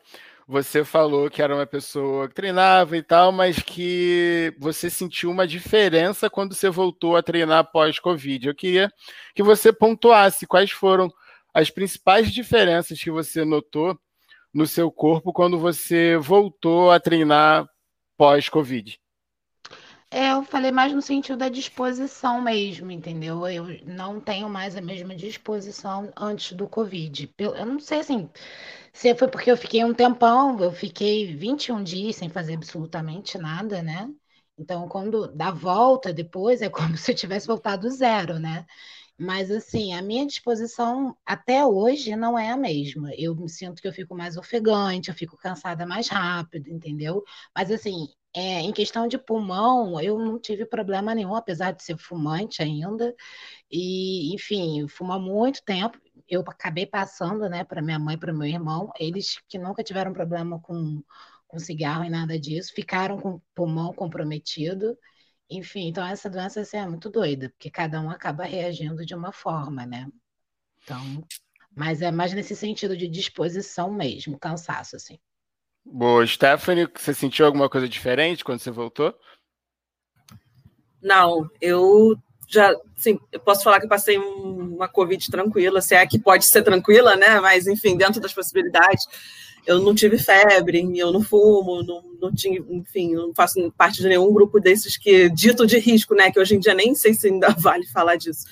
você 0.48 0.82
falou 0.82 1.28
que 1.28 1.42
era 1.42 1.54
uma 1.54 1.66
pessoa 1.66 2.26
que 2.26 2.34
treinava 2.34 2.96
e 2.96 3.02
tal, 3.02 3.30
mas 3.30 3.58
que 3.58 4.54
você 4.58 4.88
sentiu 4.88 5.30
uma 5.30 5.46
diferença 5.46 6.30
quando 6.30 6.54
você 6.54 6.70
voltou 6.70 7.16
a 7.16 7.22
treinar 7.22 7.70
pós-Covid. 7.70 8.48
Eu 8.48 8.54
queria 8.54 8.90
que 9.34 9.42
você 9.42 9.70
pontuasse 9.70 10.46
quais 10.46 10.70
foram 10.70 11.12
as 11.52 11.68
principais 11.68 12.32
diferenças 12.32 12.98
que 12.98 13.10
você 13.10 13.44
notou 13.44 13.98
no 14.52 14.66
seu 14.66 14.90
corpo 14.90 15.34
quando 15.34 15.58
você 15.58 16.16
voltou 16.16 16.90
a 16.90 16.98
treinar 16.98 17.68
pós-Covid. 18.16 18.98
É, 20.10 20.32
eu 20.32 20.42
falei 20.42 20.70
mais 20.72 20.92
no 20.92 21.02
sentido 21.02 21.36
da 21.38 21.48
disposição 21.50 22.40
mesmo, 22.40 22.90
entendeu? 22.90 23.46
Eu 23.46 23.66
não 23.84 24.18
tenho 24.20 24.48
mais 24.48 24.74
a 24.76 24.80
mesma 24.80 25.14
disposição 25.14 26.10
antes 26.16 26.52
do 26.56 26.66
Covid. 26.68 27.30
Eu 27.38 27.66
não 27.66 27.78
sei 27.80 28.00
assim 28.00 28.28
se 28.92 29.14
foi 29.16 29.28
porque 29.28 29.50
eu 29.50 29.56
fiquei 29.56 29.84
um 29.84 29.94
tempão, 29.94 30.58
eu 30.60 30.72
fiquei 30.72 31.34
21 31.36 31.82
dias 31.84 32.16
sem 32.16 32.28
fazer 32.30 32.54
absolutamente 32.56 33.38
nada, 33.38 33.82
né? 33.82 34.10
Então, 34.58 34.88
quando 34.88 35.28
dá 35.34 35.50
volta 35.52 36.12
depois, 36.12 36.62
é 36.62 36.70
como 36.70 36.96
se 36.98 37.12
eu 37.12 37.16
tivesse 37.16 37.46
voltado 37.48 37.90
zero, 37.90 38.38
né? 38.40 38.66
Mas, 39.18 39.50
assim, 39.50 39.92
a 39.94 40.02
minha 40.02 40.26
disposição 40.26 41.16
até 41.26 41.64
hoje 41.66 42.14
não 42.16 42.38
é 42.38 42.50
a 42.50 42.56
mesma. 42.56 43.10
Eu 43.16 43.34
me 43.34 43.48
sinto 43.48 43.82
que 43.82 43.88
eu 43.88 43.92
fico 43.92 44.14
mais 44.14 44.36
ofegante, 44.36 45.08
eu 45.10 45.14
fico 45.14 45.36
cansada 45.36 45.84
mais 45.86 46.08
rápido, 46.08 46.68
entendeu? 46.70 47.24
Mas, 47.54 47.70
assim, 47.70 48.08
é, 48.34 48.60
em 48.60 48.72
questão 48.72 49.08
de 49.08 49.18
pulmão, 49.18 50.00
eu 50.00 50.18
não 50.18 50.38
tive 50.38 50.64
problema 50.66 51.14
nenhum, 51.14 51.34
apesar 51.34 51.72
de 51.72 51.82
ser 51.82 51.98
fumante 51.98 52.62
ainda. 52.62 53.14
E, 53.70 54.34
enfim, 54.34 54.86
fumo 54.88 55.18
muito 55.20 55.62
tempo 55.64 55.98
eu 56.28 56.42
acabei 56.42 56.86
passando, 56.86 57.48
né, 57.48 57.64
para 57.64 57.80
minha 57.82 57.98
mãe 57.98 58.18
para 58.18 58.32
meu 58.32 58.46
irmão, 58.46 58.92
eles 58.98 59.40
que 59.48 59.58
nunca 59.58 59.82
tiveram 59.82 60.12
problema 60.12 60.60
com, 60.60 61.02
com 61.46 61.58
cigarro 61.58 62.04
e 62.04 62.10
nada 62.10 62.38
disso, 62.38 62.72
ficaram 62.74 63.18
com 63.18 63.30
o 63.36 63.42
pulmão 63.54 63.92
comprometido. 63.94 64.96
Enfim, 65.50 65.88
então 65.88 66.06
essa 66.06 66.28
doença 66.28 66.60
assim, 66.60 66.76
é 66.76 66.86
muito 66.86 67.10
doida, 67.10 67.48
porque 67.50 67.70
cada 67.70 68.00
um 68.00 68.10
acaba 68.10 68.44
reagindo 68.44 69.06
de 69.06 69.14
uma 69.14 69.32
forma, 69.32 69.86
né? 69.86 70.06
Então, 70.82 71.24
mas 71.74 72.02
é 72.02 72.10
mais 72.10 72.34
nesse 72.34 72.54
sentido 72.56 72.96
de 72.96 73.08
disposição 73.08 73.90
mesmo, 73.92 74.38
cansaço, 74.38 74.96
assim. 74.96 75.18
Boa, 75.90 76.26
Stephanie, 76.26 76.88
você 76.94 77.14
sentiu 77.14 77.46
alguma 77.46 77.68
coisa 77.68 77.88
diferente 77.88 78.44
quando 78.44 78.60
você 78.60 78.70
voltou? 78.70 79.14
Não, 81.02 81.48
eu 81.60 82.16
já, 82.46 82.74
sim, 82.96 83.18
eu 83.32 83.40
posso 83.40 83.62
falar 83.62 83.78
que 83.78 83.86
eu 83.86 83.90
passei 83.90 84.18
uma 84.18 84.88
Covid 84.88 85.30
tranquila, 85.30 85.80
se 85.80 85.94
é 85.94 86.06
que 86.06 86.18
pode 86.18 86.46
ser 86.46 86.62
tranquila, 86.62 87.16
né? 87.16 87.40
Mas, 87.40 87.66
enfim, 87.66 87.96
dentro 87.96 88.20
das 88.20 88.32
possibilidades. 88.32 89.06
eu 89.66 89.80
não 89.80 89.94
tive 89.94 90.18
febre, 90.18 90.80
eu 90.96 91.12
não 91.12 91.22
fumo, 91.22 91.82
não, 91.82 92.02
não 92.20 92.34
tinha, 92.34 92.58
enfim, 92.70 93.14
não 93.14 93.34
faço 93.34 93.72
parte 93.76 94.00
de 94.00 94.08
nenhum 94.08 94.32
grupo 94.32 94.58
desses 94.58 94.96
que 94.96 95.28
dito 95.28 95.66
de 95.66 95.78
risco, 95.78 96.14
né? 96.14 96.30
Que 96.30 96.40
hoje 96.40 96.54
em 96.54 96.60
dia 96.60 96.74
nem 96.74 96.94
sei 96.94 97.12
se 97.14 97.28
ainda 97.28 97.48
vale 97.58 97.86
falar 97.86 98.16
disso. 98.16 98.46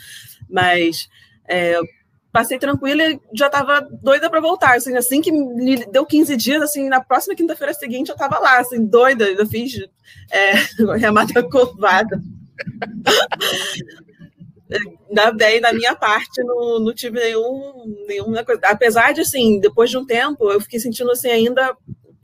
Mas 0.49 1.09
é, 1.49 1.79
passei 2.37 2.59
tranquila 2.59 3.03
e 3.03 3.21
já 3.33 3.47
estava 3.47 3.81
doida 3.81 4.29
para 4.29 4.41
voltar. 4.41 4.77
Assim, 4.77 4.95
assim 4.95 5.23
que 5.23 5.33
me 5.33 5.87
deu 5.87 6.05
15 6.05 6.37
dias, 6.37 6.61
assim, 6.61 6.87
na 6.87 7.01
próxima 7.01 7.35
quinta-feira 7.35 7.73
seguinte 7.73 8.11
eu 8.11 8.15
estava 8.15 8.39
lá, 8.39 8.59
assim, 8.59 8.85
doida, 8.85 9.25
eu 9.25 9.47
fiz 9.47 9.73
é, 10.31 10.53
remata 10.99 11.43
curvada. 11.43 12.21
da, 15.11 15.31
daí, 15.31 15.63
da 15.63 15.73
minha 15.73 15.97
parte, 15.97 16.43
não, 16.43 16.79
não 16.79 16.93
tive 16.93 17.19
nenhum, 17.19 18.05
nenhuma 18.07 18.45
coisa. 18.45 18.61
Apesar 18.65 19.15
de, 19.15 19.23
assim, 19.23 19.59
depois 19.59 19.89
de 19.89 19.97
um 19.97 20.05
tempo, 20.05 20.51
eu 20.51 20.61
fiquei 20.61 20.79
sentindo, 20.79 21.11
assim, 21.11 21.31
ainda 21.31 21.75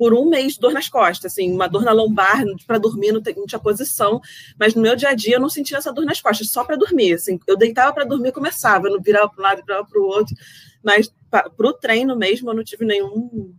por 0.02 0.14
um 0.14 0.28
mês 0.28 0.58
dor 0.58 0.72
nas 0.72 0.88
costas, 0.88 1.30
assim, 1.30 1.52
uma 1.52 1.68
dor 1.68 1.84
na 1.84 1.92
lombar, 1.92 2.42
para 2.66 2.76
dormir, 2.76 3.12
não, 3.12 3.22
tinha 3.22 3.60
posição, 3.60 4.20
mas 4.58 4.74
no 4.74 4.82
meu 4.82 4.96
dia 4.96 5.10
a 5.10 5.14
dia 5.14 5.36
eu 5.36 5.40
não 5.40 5.48
sentia 5.48 5.78
essa 5.78 5.92
dor 5.92 6.04
nas 6.04 6.20
costas, 6.20 6.50
só 6.50 6.64
para 6.64 6.74
dormir, 6.74 7.12
assim, 7.12 7.38
eu 7.46 7.56
deitava 7.56 7.92
para 7.92 8.02
dormir 8.02 8.32
começava, 8.32 8.88
eu 8.88 8.94
não 8.94 9.00
virava 9.00 9.28
para 9.28 9.38
um 9.38 9.42
lado, 9.44 9.62
virava 9.64 9.86
para 9.86 10.00
o 10.00 10.04
outro, 10.04 10.34
mas 10.82 11.08
para 11.30 11.52
o 11.56 11.72
treino 11.72 12.16
mesmo 12.16 12.50
eu 12.50 12.54
não 12.54 12.64
tive 12.64 12.84
nenhum, 12.84 13.54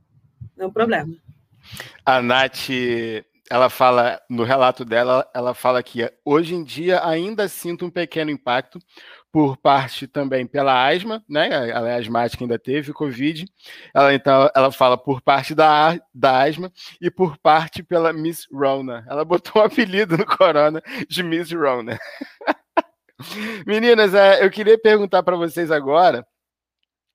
nenhum 0.57 0.69
problema. 0.69 1.15
A 2.05 2.21
Nath 2.21 2.67
ela 3.49 3.69
fala, 3.69 4.21
no 4.29 4.43
relato 4.43 4.83
dela, 4.83 5.25
ela 5.33 5.53
fala 5.53 5.81
que 5.81 6.11
hoje 6.25 6.55
em 6.55 6.63
dia 6.63 7.05
ainda 7.07 7.47
sinto 7.47 7.85
um 7.85 7.89
pequeno 7.89 8.31
impacto 8.31 8.79
por 9.33 9.57
parte 9.57 10.05
também 10.05 10.45
pela 10.45 10.87
asma, 10.87 11.25
né? 11.27 11.71
Ela 11.71 11.89
é 11.89 11.95
asmática, 11.95 12.43
ainda 12.43 12.59
teve 12.59 12.93
Covid. 12.93 13.47
Ela 13.91 14.13
então 14.13 14.47
ela 14.55 14.71
fala 14.71 14.95
por 14.95 15.23
parte 15.23 15.55
da, 15.55 15.99
da 16.13 16.43
asma 16.43 16.71
e 17.01 17.09
por 17.09 17.35
parte 17.39 17.81
pela 17.81 18.13
Miss 18.13 18.45
Rona. 18.53 19.03
Ela 19.09 19.25
botou 19.25 19.59
um 19.59 19.65
apelido 19.65 20.15
no 20.15 20.23
corona 20.23 20.83
de 21.09 21.23
Miss 21.23 21.51
Rona. 21.51 21.97
Meninas, 23.65 24.13
é, 24.13 24.45
eu 24.45 24.51
queria 24.51 24.77
perguntar 24.77 25.23
para 25.23 25.35
vocês 25.35 25.71
agora. 25.71 26.23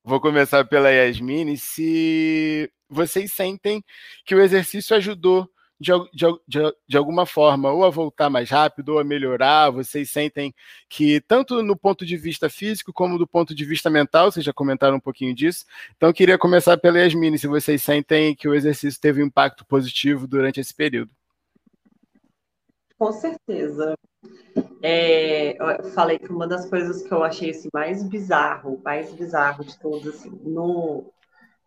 Vou 0.03 0.21
começar 0.21 0.65
pela 0.65 0.91
Yasmine, 0.91 1.57
se 1.57 2.69
vocês 2.89 3.33
sentem 3.33 3.85
que 4.25 4.35
o 4.35 4.41
exercício 4.41 4.97
ajudou 4.97 5.49
de, 5.81 5.93
de, 6.47 6.75
de, 6.87 6.97
alguma 6.97 7.25
forma, 7.25 7.71
ou 7.71 7.85
a 7.85 7.91
voltar 7.91 8.29
mais 8.29 8.51
rápido, 8.51 8.91
ou 8.91 8.99
a 8.99 9.05
melhorar? 9.05 9.71
Vocês 9.71 10.11
sentem 10.11 10.55
que, 10.89 11.21
tanto 11.21 11.63
no 11.63 11.77
ponto 11.77 12.05
de 12.05 12.17
vista 12.17 12.49
físico, 12.51 12.93
como 12.93 13.19
do 13.19 13.27
ponto 13.27 13.55
de 13.55 13.65
vista 13.65 13.89
mental, 13.89 14.31
vocês 14.31 14.45
já 14.45 14.53
comentaram 14.53 14.97
um 14.97 15.01
pouquinho 15.01 15.35
disso. 15.35 15.65
Então, 15.97 16.13
queria 16.13 16.37
começar 16.37 16.77
pela 16.77 16.99
Yasmine, 16.99 17.39
se 17.39 17.47
vocês 17.47 17.83
sentem 17.83 18.35
que 18.35 18.49
o 18.49 18.55
exercício 18.55 19.01
teve 19.01 19.23
um 19.23 19.27
impacto 19.27 19.65
positivo 19.65 20.27
durante 20.27 20.61
esse 20.61 20.75
período. 20.75 21.11
Com 22.99 23.13
certeza. 23.13 23.95
É, 24.83 25.57
eu 25.57 25.85
falei 25.91 26.19
que 26.19 26.31
uma 26.31 26.49
das 26.49 26.69
coisas 26.69 27.03
que 27.03 27.13
eu 27.13 27.23
achei 27.23 27.51
assim, 27.51 27.69
mais 27.73 28.03
bizarro, 28.03 28.81
mais 28.85 29.13
bizarro 29.13 29.65
de 29.65 29.79
todos, 29.79 30.07
assim, 30.09 30.31
no, 30.43 31.13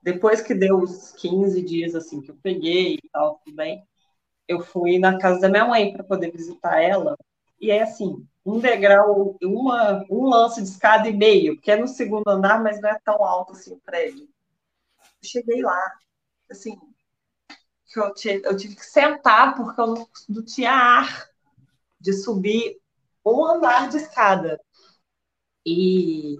depois 0.04 0.41
que 0.41 0.54
deu 0.54 0.80
os 0.80 1.12
15 1.13 1.62
dias 1.62 1.95
assim 1.95 2.21
que 2.21 2.32
eu 2.32 2.38
peguei 2.41 2.95
e 2.95 3.10
tal, 3.12 3.39
tudo 3.45 3.56
bem, 3.56 3.84
eu 4.51 4.61
fui 4.61 4.99
na 4.99 5.17
casa 5.17 5.39
da 5.41 5.49
minha 5.49 5.65
mãe 5.65 5.91
para 5.93 6.03
poder 6.03 6.31
visitar 6.31 6.81
ela. 6.81 7.17
E 7.59 7.71
é 7.71 7.83
assim, 7.83 8.25
um 8.45 8.59
degrau, 8.59 9.37
uma, 9.43 10.05
um 10.09 10.27
lance 10.27 10.61
de 10.61 10.69
escada 10.69 11.07
e 11.09 11.13
meio, 11.13 11.59
que 11.59 11.71
é 11.71 11.77
no 11.77 11.87
segundo 11.87 12.27
andar, 12.27 12.61
mas 12.61 12.81
não 12.81 12.89
é 12.89 12.99
tão 13.03 13.23
alto 13.23 13.53
assim 13.53 13.73
o 13.73 13.79
prédio. 13.79 14.27
Eu 15.23 15.29
cheguei 15.29 15.61
lá, 15.61 15.93
assim, 16.49 16.77
eu, 17.95 18.13
tive, 18.13 18.45
eu 18.45 18.57
tive 18.57 18.75
que 18.75 18.85
sentar 18.85 19.55
porque 19.55 19.79
eu 19.79 19.87
não, 19.87 20.07
não 20.29 20.43
tinha 20.43 20.71
ar 20.71 21.29
de 21.99 22.13
subir 22.13 22.79
um 23.25 23.45
andar 23.45 23.89
de 23.89 23.97
escada. 23.97 24.59
E 25.65 26.37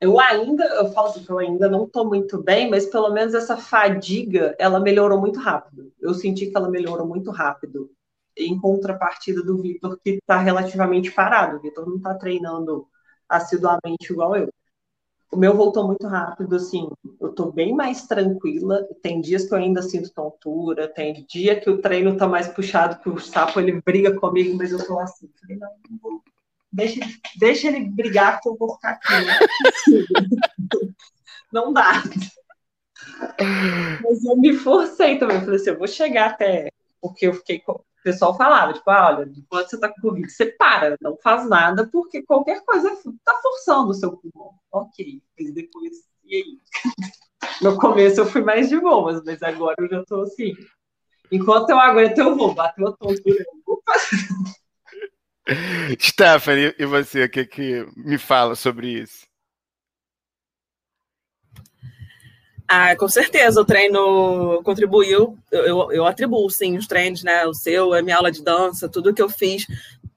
eu 0.00 0.20
ainda, 0.20 0.64
eu 0.64 0.92
falo 0.92 1.12
que 1.12 1.30
eu 1.30 1.38
ainda 1.38 1.68
não 1.68 1.84
estou 1.84 2.06
muito 2.06 2.42
bem, 2.42 2.68
mas 2.68 2.86
pelo 2.86 3.10
menos 3.12 3.34
essa 3.34 3.56
fadiga, 3.56 4.54
ela 4.58 4.78
melhorou 4.78 5.18
muito 5.18 5.38
rápido. 5.40 5.92
Eu 6.00 6.12
senti 6.14 6.46
que 6.46 6.56
ela 6.56 6.68
melhorou 6.68 7.06
muito 7.06 7.30
rápido. 7.30 7.90
Em 8.36 8.58
contrapartida 8.60 9.42
do 9.42 9.56
Vitor, 9.62 9.98
que 10.02 10.10
está 10.10 10.38
relativamente 10.38 11.10
parado. 11.10 11.56
O 11.56 11.60
Vitor 11.60 11.88
não 11.88 11.96
está 11.96 12.14
treinando 12.14 12.86
assiduamente 13.28 14.12
igual 14.12 14.36
eu. 14.36 14.52
O 15.32 15.36
meu 15.36 15.56
voltou 15.56 15.86
muito 15.86 16.06
rápido, 16.06 16.54
assim, 16.54 16.88
eu 17.20 17.30
estou 17.30 17.50
bem 17.50 17.74
mais 17.74 18.06
tranquila. 18.06 18.86
Tem 19.02 19.20
dias 19.20 19.46
que 19.46 19.54
eu 19.54 19.58
ainda 19.58 19.82
sinto 19.82 20.12
tontura, 20.12 20.88
tem 20.88 21.24
dia 21.28 21.58
que 21.58 21.70
o 21.70 21.80
treino 21.80 22.12
está 22.12 22.28
mais 22.28 22.48
puxado, 22.48 23.00
que 23.00 23.08
o 23.08 23.18
sapo 23.18 23.58
ele 23.58 23.80
briga 23.80 24.14
comigo, 24.18 24.56
mas 24.56 24.70
eu 24.70 24.78
estou 24.78 25.00
assim, 25.00 25.28
não, 25.48 25.70
não 25.90 25.98
vou 26.00 26.22
Deixa, 26.76 27.00
deixa 27.38 27.68
ele 27.68 27.88
brigar 27.88 28.38
que 28.40 28.48
eu 28.50 28.54
vou 28.54 28.74
ficar 28.74 28.90
aqui. 28.90 29.06
Não 31.50 31.72
dá. 31.72 32.02
Mas 34.02 34.24
eu 34.24 34.36
me 34.36 34.52
forcei 34.52 35.18
também. 35.18 35.38
Eu 35.38 35.42
falei 35.42 35.56
assim, 35.56 35.70
eu 35.70 35.78
vou 35.78 35.88
chegar 35.88 36.30
até. 36.30 36.68
Porque 37.00 37.26
eu 37.26 37.32
fiquei. 37.32 37.62
O 37.66 37.80
pessoal 38.04 38.36
falava, 38.36 38.74
tipo, 38.74 38.90
ah, 38.90 39.16
olha, 39.16 39.32
enquanto 39.34 39.70
você 39.70 39.80
tá 39.80 39.88
com 39.88 40.02
Covid, 40.02 40.30
você 40.30 40.46
para, 40.46 40.98
não 41.00 41.16
faz 41.16 41.48
nada, 41.48 41.88
porque 41.90 42.22
qualquer 42.22 42.62
coisa 42.64 42.94
tá 43.24 43.34
forçando 43.42 43.90
o 43.90 43.94
seu 43.94 44.14
pulmão. 44.16 44.52
Ok, 44.70 45.22
mas 45.38 45.54
depois. 45.54 45.92
E 46.24 46.36
aí? 46.36 46.60
No 47.62 47.78
começo 47.78 48.20
eu 48.20 48.26
fui 48.26 48.42
mais 48.42 48.68
de 48.68 48.78
boas, 48.78 49.22
mas 49.24 49.42
agora 49.42 49.76
eu 49.78 49.88
já 49.88 50.04
tô 50.04 50.20
assim. 50.22 50.52
Enquanto 51.32 51.70
eu 51.70 51.78
aguento, 51.78 52.18
eu 52.18 52.36
vou. 52.36 52.54
Bateu 52.54 52.88
a 52.88 52.92
tontura, 52.92 53.38
eu 53.38 53.62
vou 53.64 53.82
fazer. 53.86 54.28
Stephanie, 56.00 56.74
e 56.78 56.84
você, 56.86 57.24
o 57.24 57.30
que, 57.30 57.44
que 57.44 57.86
me 57.96 58.18
fala 58.18 58.54
sobre 58.54 58.88
isso? 58.88 59.26
Ah, 62.68 62.96
com 62.96 63.08
certeza, 63.08 63.60
o 63.60 63.64
treino 63.64 64.60
contribuiu, 64.64 65.38
eu, 65.52 65.92
eu 65.92 66.04
atribuo, 66.04 66.50
sim, 66.50 66.76
os 66.76 66.88
treinos, 66.88 67.22
né, 67.22 67.46
o 67.46 67.54
seu, 67.54 67.94
a 67.94 68.02
minha 68.02 68.16
aula 68.16 68.32
de 68.32 68.42
dança, 68.42 68.88
tudo 68.88 69.14
que 69.14 69.22
eu 69.22 69.28
fiz, 69.28 69.66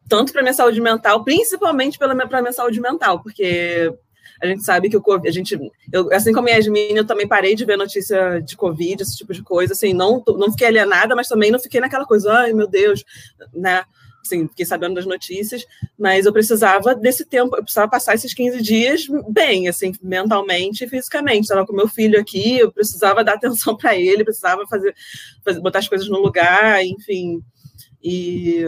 tanto 0.07 0.33
para 0.33 0.41
minha 0.41 0.53
saúde 0.53 0.81
mental, 0.81 1.23
principalmente 1.23 1.99
para 1.99 2.15
minha, 2.15 2.27
minha 2.27 2.51
saúde 2.51 2.81
mental, 2.81 3.21
porque 3.21 3.93
a 4.41 4.47
gente 4.47 4.63
sabe 4.63 4.89
que 4.89 4.97
o 4.97 5.01
Covid, 5.01 5.27
a 5.27 5.31
gente, 5.31 5.59
eu, 5.93 6.11
assim 6.11 6.33
como 6.33 6.47
a 6.47 6.51
Yasmin, 6.51 6.95
eu 6.95 7.05
também 7.05 7.27
parei 7.27 7.53
de 7.53 7.65
ver 7.65 7.77
notícia 7.77 8.39
de 8.39 8.57
Covid, 8.57 9.03
esse 9.03 9.15
tipo 9.15 9.31
de 9.31 9.43
coisa, 9.43 9.73
assim, 9.73 9.93
não, 9.93 10.23
não 10.25 10.49
fiquei 10.49 10.67
alienada, 10.69 11.15
mas 11.15 11.27
também 11.27 11.51
não 11.51 11.59
fiquei 11.59 11.79
naquela 11.79 12.05
coisa, 12.05 12.33
ai 12.33 12.51
meu 12.51 12.67
Deus, 12.67 13.03
né, 13.53 13.83
assim, 14.29 14.47
fiquei 14.47 14.65
sabendo 14.65 14.95
das 14.95 15.05
notícias, 15.05 15.65
mas 15.97 16.25
eu 16.25 16.33
precisava 16.33 16.93
desse 16.95 17.25
tempo, 17.25 17.55
eu 17.55 17.63
precisava 17.63 17.89
passar 17.89 18.15
esses 18.15 18.33
15 18.33 18.61
dias 18.61 19.07
bem, 19.29 19.67
assim, 19.67 19.91
mentalmente 20.01 20.83
e 20.83 20.89
fisicamente. 20.89 21.41
Estava 21.41 21.65
com 21.65 21.73
meu 21.73 21.87
filho 21.87 22.19
aqui, 22.19 22.59
eu 22.59 22.71
precisava 22.71 23.23
dar 23.23 23.33
atenção 23.33 23.75
para 23.75 23.95
ele, 23.95 24.23
precisava 24.23 24.65
fazer, 24.67 24.95
fazer, 25.43 25.59
botar 25.61 25.79
as 25.79 25.87
coisas 25.87 26.07
no 26.07 26.19
lugar, 26.19 26.83
enfim. 26.85 27.41
E 28.01 28.63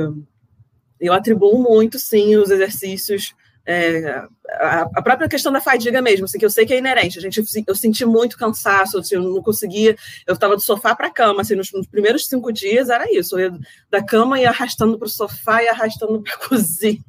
eu 1.00 1.14
atribuo 1.14 1.62
muito, 1.62 1.98
sim, 1.98 2.36
os 2.36 2.50
exercícios 2.50 3.34
é, 3.66 4.24
a, 4.50 4.82
a, 4.82 5.02
própria 5.02 5.30
questão 5.30 5.52
da 5.52 5.62
fadiga 5.62 6.02
mesmo, 6.02 6.26
assim, 6.26 6.40
que 6.40 6.46
eu 6.46 6.50
sei 6.50 6.66
que 6.66 6.74
é 6.74 6.78
inerente. 6.78 7.20
A 7.20 7.22
gente, 7.22 7.44
eu 7.68 7.76
senti 7.76 8.06
muito 8.06 8.38
cansaço, 8.38 8.98
assim, 8.98 9.16
eu 9.16 9.22
não 9.22 9.42
conseguia. 9.42 9.96
Eu 10.26 10.34
estava 10.34 10.56
do 10.56 10.62
sofá 10.62 10.96
para 10.96 11.08
a 11.08 11.12
cama, 11.12 11.42
assim, 11.42 11.56
nos, 11.56 11.72
nos, 11.72 11.88
primeiros 11.88 12.28
cinco 12.28 12.52
dias 12.52 12.90
era 12.90 13.06
isso. 13.14 13.40
Eu 13.40 13.52
ia 13.52 13.60
da 13.90 14.04
cama 14.04 14.40
e 14.40 14.46
arrastando 14.46 14.98
para 14.98 15.06
o 15.06 15.10
sofá 15.10 15.64
e 15.64 15.68
arrastando 15.68 16.22
para 16.22 16.34
a 16.34 16.38
cozinha. 16.50 17.04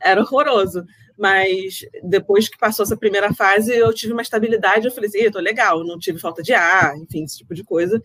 Era 0.00 0.22
horroroso. 0.22 0.84
Mas 1.16 1.84
depois 2.02 2.48
que 2.48 2.58
passou 2.58 2.82
essa 2.82 2.96
primeira 2.96 3.32
fase, 3.34 3.76
eu 3.76 3.92
tive 3.92 4.12
uma 4.12 4.22
estabilidade. 4.22 4.86
Eu 4.86 4.92
falei 4.92 5.08
assim, 5.08 5.18
estou 5.18 5.40
legal, 5.40 5.84
não 5.84 5.98
tive 5.98 6.18
falta 6.18 6.42
de 6.42 6.54
ar, 6.54 6.96
enfim, 6.96 7.24
esse 7.24 7.38
tipo 7.38 7.54
de 7.54 7.62
coisa. 7.62 8.02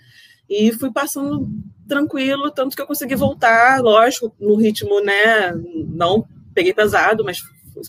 E 0.50 0.72
fui 0.74 0.92
passando 0.92 1.50
tranquilo, 1.88 2.52
tanto 2.52 2.76
que 2.76 2.82
eu 2.82 2.86
consegui 2.86 3.16
voltar, 3.16 3.82
lógico, 3.82 4.36
no 4.40 4.56
ritmo, 4.56 5.00
né? 5.00 5.54
Não 5.88 6.28
peguei 6.56 6.74
pesado, 6.74 7.24
mas 7.24 7.40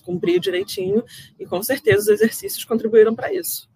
cumprir 0.02 0.40
direitinho, 0.40 1.04
e 1.38 1.46
com 1.46 1.62
certeza 1.62 2.00
os 2.02 2.08
exercícios 2.08 2.64
contribuíram 2.64 3.14
para 3.14 3.32
isso. 3.32 3.68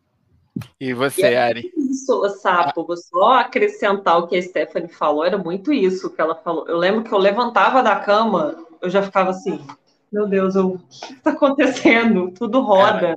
E 0.78 0.92
você, 0.92 1.22
e 1.22 1.36
Ari? 1.36 1.72
Isso, 1.76 2.28
Sapo, 2.40 2.84
vou 2.84 2.96
só 2.96 3.34
acrescentar 3.34 4.18
o 4.18 4.26
que 4.26 4.36
a 4.36 4.42
Stephanie 4.42 4.88
falou, 4.88 5.24
era 5.24 5.38
muito 5.38 5.72
isso 5.72 6.10
que 6.10 6.20
ela 6.20 6.34
falou. 6.34 6.66
Eu 6.68 6.76
lembro 6.76 7.04
que 7.04 7.12
eu 7.12 7.18
levantava 7.18 7.82
da 7.82 7.96
cama, 7.96 8.56
eu 8.80 8.90
já 8.90 9.02
ficava 9.02 9.30
assim, 9.30 9.60
meu 10.12 10.26
Deus, 10.26 10.56
eu, 10.56 10.74
o 10.74 10.78
que 10.78 11.12
está 11.14 11.30
acontecendo? 11.30 12.32
Tudo 12.32 12.60
roda. 12.60 13.16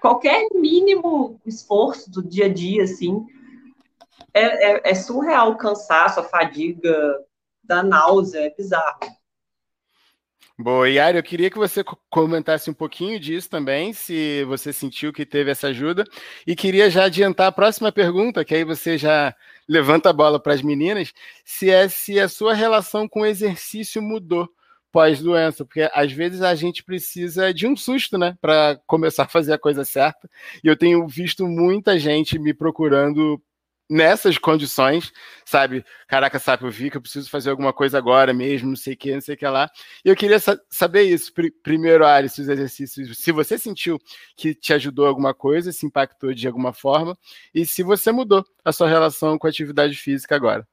Qualquer 0.00 0.48
mínimo 0.54 1.40
esforço 1.46 2.10
do 2.10 2.22
dia 2.22 2.46
a 2.46 2.52
dia, 2.52 2.82
assim, 2.82 3.24
é, 4.34 4.72
é, 4.72 4.90
é 4.90 4.94
surreal 4.94 5.52
o 5.52 5.56
cansaço, 5.56 6.18
a 6.18 6.24
fadiga, 6.24 7.20
da 7.62 7.82
náusea, 7.82 8.40
é 8.40 8.50
bizarro. 8.50 8.98
Boa, 10.58 10.88
Yara, 10.88 11.18
eu 11.18 11.22
queria 11.22 11.50
que 11.50 11.56
você 11.58 11.82
comentasse 12.10 12.70
um 12.70 12.74
pouquinho 12.74 13.18
disso 13.18 13.48
também, 13.48 13.92
se 13.92 14.44
você 14.44 14.72
sentiu 14.72 15.12
que 15.12 15.24
teve 15.24 15.50
essa 15.50 15.68
ajuda, 15.68 16.04
e 16.46 16.54
queria 16.54 16.90
já 16.90 17.04
adiantar 17.04 17.46
a 17.48 17.52
próxima 17.52 17.90
pergunta, 17.90 18.44
que 18.44 18.54
aí 18.54 18.62
você 18.62 18.98
já 18.98 19.34
levanta 19.66 20.10
a 20.10 20.12
bola 20.12 20.38
para 20.38 20.52
as 20.52 20.62
meninas, 20.62 21.12
se 21.44 21.70
é 21.70 21.88
se 21.88 22.20
a 22.20 22.28
sua 22.28 22.54
relação 22.54 23.08
com 23.08 23.22
o 23.22 23.26
exercício 23.26 24.02
mudou 24.02 24.48
pós-doença, 24.92 25.64
porque 25.64 25.88
às 25.94 26.12
vezes 26.12 26.42
a 26.42 26.54
gente 26.54 26.84
precisa 26.84 27.52
de 27.52 27.66
um 27.66 27.74
susto, 27.74 28.18
né, 28.18 28.36
para 28.40 28.78
começar 28.86 29.24
a 29.24 29.28
fazer 29.28 29.54
a 29.54 29.58
coisa 29.58 29.84
certa. 29.84 30.28
E 30.62 30.68
eu 30.68 30.76
tenho 30.76 31.08
visto 31.08 31.46
muita 31.46 31.98
gente 31.98 32.38
me 32.38 32.52
procurando 32.52 33.40
nessas 33.90 34.38
condições, 34.38 35.12
sabe? 35.44 35.84
Caraca, 36.08 36.38
sabe, 36.38 36.64
eu 36.64 36.70
vi 36.70 36.90
que 36.90 36.96
eu 36.96 37.02
preciso 37.02 37.28
fazer 37.30 37.50
alguma 37.50 37.72
coisa 37.72 37.98
agora 37.98 38.32
mesmo, 38.32 38.68
não 38.70 38.76
sei 38.76 38.94
o 38.94 38.96
que, 38.96 39.12
não 39.14 39.20
sei 39.20 39.34
o 39.34 39.38
que 39.38 39.46
lá. 39.46 39.68
E 40.04 40.08
eu 40.08 40.16
queria 40.16 40.38
sa 40.38 40.58
saber 40.70 41.02
isso. 41.02 41.32
Pr 41.32 41.48
primeiro, 41.62 42.04
Ari, 42.06 42.28
se 42.28 42.40
os 42.40 42.48
exercícios, 42.48 43.18
se 43.18 43.32
você 43.32 43.58
sentiu 43.58 43.98
que 44.36 44.54
te 44.54 44.72
ajudou 44.72 45.06
alguma 45.06 45.34
coisa, 45.34 45.72
se 45.72 45.86
impactou 45.86 46.32
de 46.34 46.46
alguma 46.46 46.72
forma, 46.72 47.16
e 47.54 47.66
se 47.66 47.82
você 47.82 48.12
mudou 48.12 48.44
a 48.64 48.72
sua 48.72 48.88
relação 48.88 49.38
com 49.38 49.46
a 49.46 49.50
atividade 49.50 49.94
física 49.96 50.34
agora. 50.36 50.66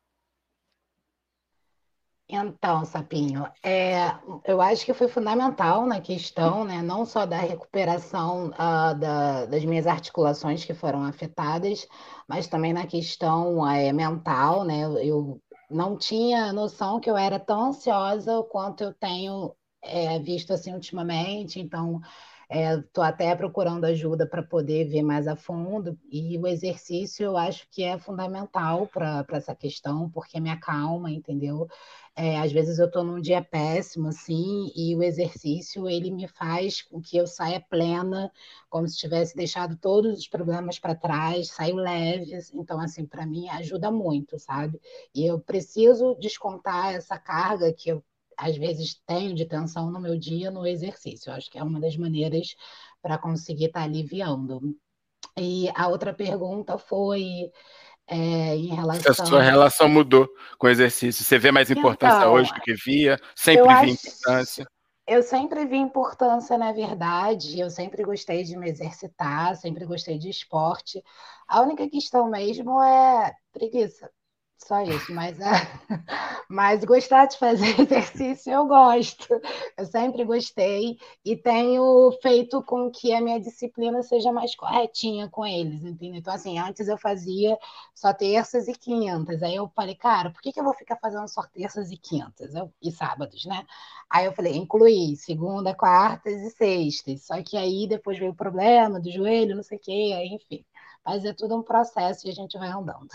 Então, 2.31 2.85
Sapinho, 2.85 3.47
é, 3.63 4.15
eu 4.45 4.61
acho 4.61 4.85
que 4.85 4.93
foi 4.93 5.07
fundamental 5.07 5.87
na 5.87 5.99
questão, 5.99 6.63
né, 6.63 6.79
não 6.79 7.03
só 7.03 7.25
da 7.25 7.37
recuperação 7.37 8.49
uh, 8.49 8.93
da, 8.99 9.47
das 9.47 9.65
minhas 9.65 9.87
articulações 9.87 10.63
que 10.63 10.75
foram 10.75 11.03
afetadas, 11.03 11.87
mas 12.27 12.47
também 12.47 12.71
na 12.71 12.85
questão 12.85 13.67
é, 13.67 13.91
mental, 13.91 14.63
né, 14.63 14.83
eu 15.03 15.41
não 15.71 15.97
tinha 15.97 16.53
noção 16.53 16.99
que 16.99 17.09
eu 17.09 17.17
era 17.17 17.39
tão 17.39 17.69
ansiosa 17.69 18.43
quanto 18.43 18.83
eu 18.83 18.93
tenho 18.93 19.55
é, 19.81 20.19
visto 20.19 20.53
assim 20.53 20.71
ultimamente, 20.71 21.59
então 21.59 21.99
Estou 22.51 23.03
é, 23.03 23.07
até 23.07 23.35
procurando 23.35 23.85
ajuda 23.85 24.25
para 24.25 24.41
poder 24.41 24.85
ver 24.85 25.03
mais 25.03 25.27
a 25.27 25.35
fundo, 25.35 25.95
e 26.11 26.35
o 26.39 26.47
exercício 26.47 27.23
eu 27.23 27.37
acho 27.37 27.67
que 27.69 27.83
é 27.83 27.99
fundamental 27.99 28.87
para 28.87 29.23
essa 29.33 29.55
questão, 29.55 30.09
porque 30.09 30.39
me 30.39 30.49
acalma, 30.49 31.11
entendeu? 31.11 31.67
É, 32.21 32.37
às 32.37 32.51
vezes 32.51 32.79
eu 32.79 32.87
estou 32.87 33.01
num 33.01 33.21
dia 33.21 33.41
péssimo, 33.41 34.09
assim, 34.09 34.69
e 34.75 34.93
o 34.93 35.01
exercício 35.01 35.87
ele 35.87 36.11
me 36.11 36.27
faz 36.27 36.81
com 36.81 37.01
que 37.01 37.15
eu 37.15 37.25
saia 37.25 37.61
plena, 37.61 38.29
como 38.69 38.85
se 38.89 38.97
tivesse 38.97 39.33
deixado 39.37 39.77
todos 39.77 40.19
os 40.19 40.27
problemas 40.27 40.77
para 40.77 40.93
trás, 40.93 41.47
saio 41.47 41.77
leve. 41.77 42.37
Então, 42.53 42.77
assim, 42.81 43.05
para 43.05 43.25
mim 43.25 43.47
ajuda 43.47 43.89
muito, 43.89 44.37
sabe? 44.37 44.81
E 45.15 45.25
eu 45.25 45.39
preciso 45.39 46.13
descontar 46.15 46.93
essa 46.93 47.17
carga 47.17 47.71
que 47.71 47.89
eu 47.89 48.03
às 48.35 48.57
vezes 48.57 48.95
tenho 49.05 49.33
de 49.33 49.45
tensão 49.45 49.89
no 49.89 49.99
meu 50.01 50.17
dia 50.17 50.51
no 50.51 50.67
exercício. 50.67 51.29
Eu 51.29 51.35
acho 51.35 51.49
que 51.49 51.57
é 51.57 51.63
uma 51.63 51.79
das 51.79 51.95
maneiras 51.95 52.53
para 53.01 53.17
conseguir 53.17 53.67
estar 53.67 53.79
tá 53.81 53.85
aliviando. 53.85 54.59
E 55.37 55.69
a 55.75 55.87
outra 55.87 56.13
pergunta 56.13 56.77
foi 56.77 57.49
é, 58.09 58.55
em 58.55 58.75
relação. 58.75 59.13
Se 59.13 59.21
a 59.21 59.25
sua 59.25 59.41
relação 59.41 59.87
mudou 59.87 60.27
com 60.57 60.67
o 60.67 60.69
exercício, 60.69 61.23
você 61.23 61.37
vê 61.37 61.51
mais 61.51 61.69
importância 61.69 62.17
então, 62.17 62.33
hoje 62.33 62.53
do 62.53 62.61
que 62.61 62.73
via? 62.73 63.19
Sempre 63.35 63.63
vi 63.63 63.69
acho... 63.69 64.07
importância? 64.07 64.67
Eu 65.07 65.23
sempre 65.23 65.65
vi 65.65 65.77
importância, 65.77 66.57
na 66.57 66.71
verdade. 66.71 67.59
Eu 67.59 67.69
sempre 67.69 68.03
gostei 68.03 68.43
de 68.43 68.55
me 68.57 68.69
exercitar, 68.69 69.55
sempre 69.55 69.85
gostei 69.85 70.17
de 70.19 70.29
esporte. 70.29 71.01
A 71.47 71.61
única 71.61 71.89
questão 71.89 72.29
mesmo 72.29 72.81
é 72.81 73.31
preguiça. 73.51 74.09
Só 74.61 74.81
isso, 74.81 75.11
mas, 75.13 75.37
mas 76.49 76.83
gostar 76.83 77.25
de 77.27 77.37
fazer 77.37 77.79
exercício 77.79 78.51
eu 78.51 78.67
gosto. 78.67 79.27
Eu 79.77 79.85
sempre 79.85 80.25
gostei 80.25 80.97
e 81.23 81.35
tenho 81.35 82.11
feito 82.21 82.61
com 82.63 82.91
que 82.91 83.13
a 83.13 83.21
minha 83.21 83.39
disciplina 83.39 84.03
seja 84.03 84.31
mais 84.33 84.53
corretinha 84.55 85.29
com 85.29 85.45
eles, 85.45 85.81
entendeu? 85.83 86.19
Então, 86.19 86.33
assim, 86.33 86.59
antes 86.59 86.87
eu 86.89 86.97
fazia 86.97 87.57
só 87.95 88.13
terças 88.13 88.67
e 88.67 88.73
quintas. 88.73 89.41
Aí 89.41 89.55
eu 89.55 89.69
falei, 89.75 89.95
cara, 89.95 90.29
por 90.29 90.41
que, 90.41 90.51
que 90.51 90.59
eu 90.59 90.63
vou 90.65 90.73
ficar 90.73 90.97
fazendo 90.97 91.27
só 91.29 91.41
terças 91.47 91.89
e 91.89 91.97
quintas? 91.97 92.53
Eu, 92.53 92.71
e 92.81 92.91
sábados, 92.91 93.45
né? 93.45 93.65
Aí 94.09 94.25
eu 94.25 94.33
falei, 94.33 94.55
incluí 94.57 95.15
segunda, 95.15 95.73
quartas 95.73 96.33
e 96.33 96.49
sextas. 96.51 97.25
Só 97.25 97.41
que 97.41 97.55
aí 97.57 97.87
depois 97.87 98.19
veio 98.19 98.31
o 98.31 98.35
problema 98.35 98.99
do 98.99 99.09
joelho, 99.09 99.55
não 99.55 99.63
sei 99.63 99.77
o 99.77 99.81
quê, 99.81 100.13
aí, 100.15 100.27
enfim. 100.35 100.65
Mas 101.05 101.23
é 101.25 101.33
tudo 101.33 101.55
um 101.57 101.63
processo 101.63 102.27
e 102.27 102.29
a 102.29 102.33
gente 102.33 102.57
vai 102.57 102.67
andando. 102.69 103.07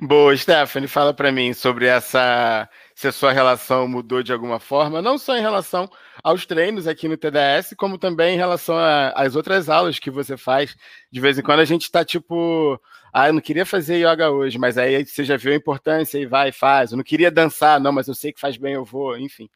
Boa, 0.00 0.36
Stephanie, 0.36 0.88
fala 0.88 1.12
para 1.12 1.32
mim 1.32 1.52
sobre 1.52 1.86
essa 1.86 2.68
se 2.94 3.08
a 3.08 3.12
sua 3.12 3.32
relação 3.32 3.88
mudou 3.88 4.22
de 4.22 4.32
alguma 4.32 4.60
forma, 4.60 5.02
não 5.02 5.18
só 5.18 5.36
em 5.36 5.40
relação 5.40 5.90
aos 6.22 6.46
treinos 6.46 6.86
aqui 6.86 7.08
no 7.08 7.16
TDS, 7.16 7.74
como 7.76 7.98
também 7.98 8.34
em 8.34 8.38
relação 8.38 8.76
às 9.14 9.34
outras 9.34 9.68
aulas 9.68 9.98
que 9.98 10.10
você 10.10 10.36
faz. 10.36 10.76
De 11.10 11.20
vez 11.20 11.36
em 11.36 11.42
quando 11.42 11.60
a 11.60 11.64
gente 11.64 11.82
está 11.82 12.04
tipo, 12.04 12.80
ah, 13.12 13.28
eu 13.28 13.32
não 13.32 13.40
queria 13.40 13.66
fazer 13.66 13.96
yoga 13.98 14.30
hoje, 14.30 14.58
mas 14.58 14.78
aí 14.78 15.04
você 15.04 15.24
já 15.24 15.36
viu 15.36 15.52
a 15.52 15.56
importância 15.56 16.18
e 16.18 16.26
vai 16.26 16.52
faz. 16.52 16.92
Eu 16.92 16.96
não 16.96 17.04
queria 17.04 17.30
dançar, 17.30 17.80
não, 17.80 17.92
mas 17.92 18.06
eu 18.06 18.14
sei 18.14 18.32
que 18.32 18.40
faz 18.40 18.56
bem, 18.56 18.74
eu 18.74 18.84
vou, 18.84 19.18
enfim. 19.18 19.48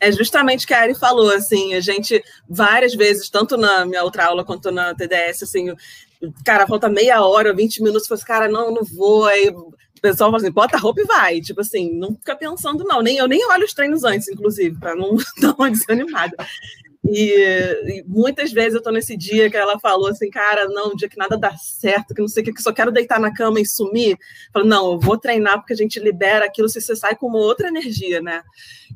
É 0.00 0.10
justamente 0.10 0.64
o 0.64 0.68
que 0.68 0.74
a 0.74 0.80
Ari 0.80 0.94
falou, 0.94 1.30
assim, 1.30 1.74
a 1.74 1.80
gente 1.80 2.22
várias 2.48 2.94
vezes, 2.94 3.30
tanto 3.30 3.56
na 3.56 3.86
minha 3.86 4.02
outra 4.02 4.26
aula 4.26 4.44
quanto 4.44 4.70
na 4.70 4.94
TDS, 4.94 5.44
assim, 5.44 5.74
cara, 6.44 6.66
falta 6.66 6.88
meia 6.88 7.24
hora, 7.24 7.54
20 7.54 7.82
minutos, 7.82 8.06
falei 8.06 8.18
assim, 8.18 8.26
cara, 8.26 8.48
não, 8.48 8.72
não 8.72 8.84
vou. 8.84 9.26
Aí 9.26 9.48
o 9.48 9.72
pessoal 10.00 10.30
fala 10.30 10.42
assim, 10.42 10.52
bota 10.52 10.76
a 10.76 10.80
roupa 10.80 11.00
e 11.00 11.04
vai. 11.04 11.40
Tipo 11.40 11.60
assim, 11.60 11.92
não 11.92 12.14
fica 12.14 12.36
pensando, 12.36 12.84
não. 12.84 13.02
Nem, 13.02 13.16
eu 13.16 13.28
nem 13.28 13.46
olho 13.50 13.64
os 13.64 13.74
treinos 13.74 14.04
antes, 14.04 14.28
inclusive, 14.28 14.78
para 14.78 14.94
não 14.94 15.16
dar 15.40 15.54
uma 15.58 15.70
desanimada. 15.70 16.36
E, 17.06 17.98
e, 17.98 18.04
muitas 18.06 18.50
vezes 18.50 18.74
eu 18.74 18.82
tô 18.82 18.90
nesse 18.90 19.14
dia 19.14 19.50
que 19.50 19.56
ela 19.56 19.78
falou 19.78 20.08
assim, 20.08 20.30
cara, 20.30 20.66
não, 20.68 20.92
um 20.92 20.96
dia 20.96 21.08
que 21.08 21.18
nada 21.18 21.36
dá 21.36 21.54
certo, 21.56 22.14
que 22.14 22.20
não 22.20 22.28
sei 22.28 22.42
o 22.42 22.46
que, 22.46 22.52
que 22.54 22.62
só 22.62 22.72
quero 22.72 22.90
deitar 22.90 23.20
na 23.20 23.32
cama 23.32 23.60
e 23.60 23.66
sumir. 23.66 24.16
Falei, 24.52 24.68
não, 24.68 24.92
eu 24.92 24.98
vou 24.98 25.18
treinar 25.18 25.58
porque 25.58 25.74
a 25.74 25.76
gente 25.76 26.00
libera 26.00 26.46
aquilo, 26.46 26.68
se 26.68 26.80
você 26.80 26.96
sai 26.96 27.14
com 27.14 27.26
uma 27.26 27.38
outra 27.38 27.68
energia, 27.68 28.22
né? 28.22 28.42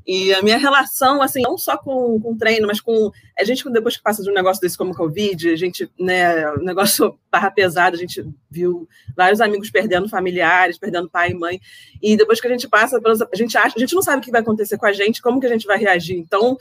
E 0.09 0.33
a 0.33 0.41
minha 0.41 0.57
relação, 0.57 1.21
assim, 1.21 1.43
não 1.43 1.59
só 1.59 1.77
com, 1.77 2.19
com 2.19 2.35
treino, 2.35 2.67
mas 2.67 2.81
com. 2.81 3.13
A 3.39 3.45
gente, 3.45 3.63
depois 3.71 3.95
que 3.95 4.03
passa 4.03 4.23
de 4.23 4.31
um 4.31 4.33
negócio 4.33 4.59
desse 4.59 4.79
como 4.79 4.95
Covid, 4.95 5.51
a 5.51 5.57
gente, 5.57 5.87
né, 6.01 6.51
um 6.53 6.65
negócio 6.65 7.19
barra 7.31 7.51
pesado, 7.51 7.95
a 7.95 7.99
gente 7.99 8.27
viu 8.51 8.89
vários 9.15 9.39
amigos 9.43 9.71
perdendo 9.71 10.09
familiares, 10.09 10.79
perdendo 10.79 11.11
pai 11.11 11.33
e 11.33 11.35
mãe. 11.35 11.61
E 12.03 12.17
depois 12.17 12.41
que 12.41 12.47
a 12.47 12.51
gente 12.51 12.67
passa, 12.67 12.99
a 12.99 13.37
gente 13.37 13.59
acha, 13.59 13.75
a 13.77 13.79
gente 13.79 13.95
não 13.95 14.01
sabe 14.01 14.23
o 14.23 14.25
que 14.25 14.31
vai 14.31 14.41
acontecer 14.41 14.79
com 14.79 14.87
a 14.87 14.93
gente, 14.93 15.21
como 15.21 15.39
que 15.39 15.47
a 15.47 15.51
gente 15.51 15.67
vai 15.67 15.77
reagir. 15.77 16.17
Então, 16.17 16.57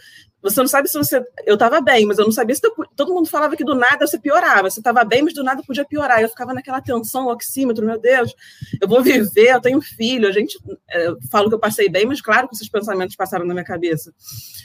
você 0.50 0.60
não 0.60 0.68
sabe 0.68 0.88
se 0.88 0.98
você. 0.98 1.24
Eu 1.46 1.56
estava 1.56 1.82
bem, 1.82 2.06
mas 2.06 2.18
eu 2.18 2.26
não 2.26 2.32
sabia 2.32 2.56
se. 2.56 2.62
Todo 2.96 3.14
mundo 3.14 3.30
falava 3.30 3.56
que 3.56 3.64
do 3.64 3.76
nada 3.76 4.06
você 4.06 4.18
piorava. 4.18 4.70
Você 4.70 4.80
estava 4.80 5.04
bem, 5.04 5.22
mas 5.22 5.34
do 5.34 5.44
nada 5.44 5.64
podia 5.64 5.86
piorar. 5.86 6.22
Eu 6.22 6.30
ficava 6.30 6.54
naquela 6.54 6.82
tensão, 6.82 7.28
oxímetro, 7.28 7.86
meu 7.86 8.00
Deus, 8.00 8.34
eu 8.82 8.88
vou 8.88 9.02
viver, 9.04 9.54
eu 9.54 9.62
tenho 9.62 9.82
filho. 9.82 10.28
A 10.28 10.32
gente. 10.32 10.58
É, 10.90 11.08
eu 11.08 11.18
falo 11.32 11.50
que 11.50 11.56
eu 11.56 11.60
passei 11.60 11.90
bem, 11.90 12.06
mas 12.06 12.22
claro 12.22 12.48
que 12.48 12.56
esses 12.56 12.70
pensamentos 12.70 13.16
passaram 13.16 13.46
na 13.46 13.54
minha 13.54 13.66
cabeça. 13.66 14.14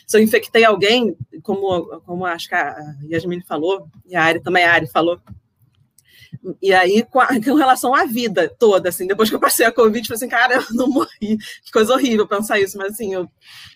Se 0.07 0.17
eu 0.17 0.23
infectei 0.23 0.65
alguém, 0.65 1.17
como, 1.43 2.01
como 2.01 2.27
acho 2.27 2.49
que 2.49 2.55
a 2.55 2.77
Yasmin 3.11 3.43
falou, 3.43 3.87
e 4.07 4.15
a 4.15 4.23
Ari 4.23 4.41
também, 4.41 4.65
a 4.65 4.73
Ari 4.73 4.87
falou, 4.87 5.19
e 6.61 6.73
aí, 6.73 7.05
com, 7.05 7.21
a, 7.21 7.29
com, 7.43 7.55
relação 7.55 7.95
à 7.95 8.05
vida 8.05 8.53
toda, 8.59 8.89
assim, 8.89 9.07
depois 9.07 9.29
que 9.29 9.35
eu 9.35 9.41
passei 9.41 9.67
a 9.67 9.73
Covid, 9.73 10.07
falei 10.07 10.17
assim, 10.17 10.29
cara, 10.29 10.55
eu 10.55 10.65
não 10.75 10.89
morri. 10.89 11.39
Que 11.65 11.73
coisa 11.73 11.93
horrível 11.93 12.27
pensar 12.27 12.59
isso, 12.59 12.77
mas 12.79 12.95
assim, 12.95 13.15
eu 13.15 13.29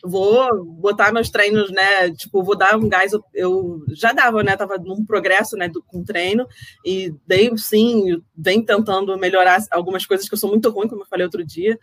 vou 0.03 0.65
botar 0.65 1.13
meus 1.13 1.31
treinos, 1.31 1.71
né? 1.71 2.11
Tipo, 2.13 2.43
vou 2.43 2.57
dar 2.57 2.77
um 2.77 2.89
gás. 2.89 3.13
Eu, 3.13 3.25
eu 3.35 3.85
já 3.95 4.13
dava, 4.13 4.43
né? 4.43 4.57
Tava 4.57 4.79
num 4.79 5.05
progresso, 5.05 5.57
né, 5.57 5.69
do, 5.69 5.83
com 5.83 6.05
treino, 6.05 6.47
e 6.85 7.15
dei 7.27 7.57
sim, 7.57 8.21
vem 8.37 8.65
tentando 8.65 9.17
melhorar 9.17 9.63
algumas 9.71 10.05
coisas 10.05 10.29
que 10.29 10.35
eu 10.35 10.39
sou 10.39 10.51
muito 10.51 10.71
ruim, 10.71 10.89
como 10.89 11.03
eu 11.03 11.07
falei 11.07 11.25
outro 11.25 11.45
dia. 11.45 11.79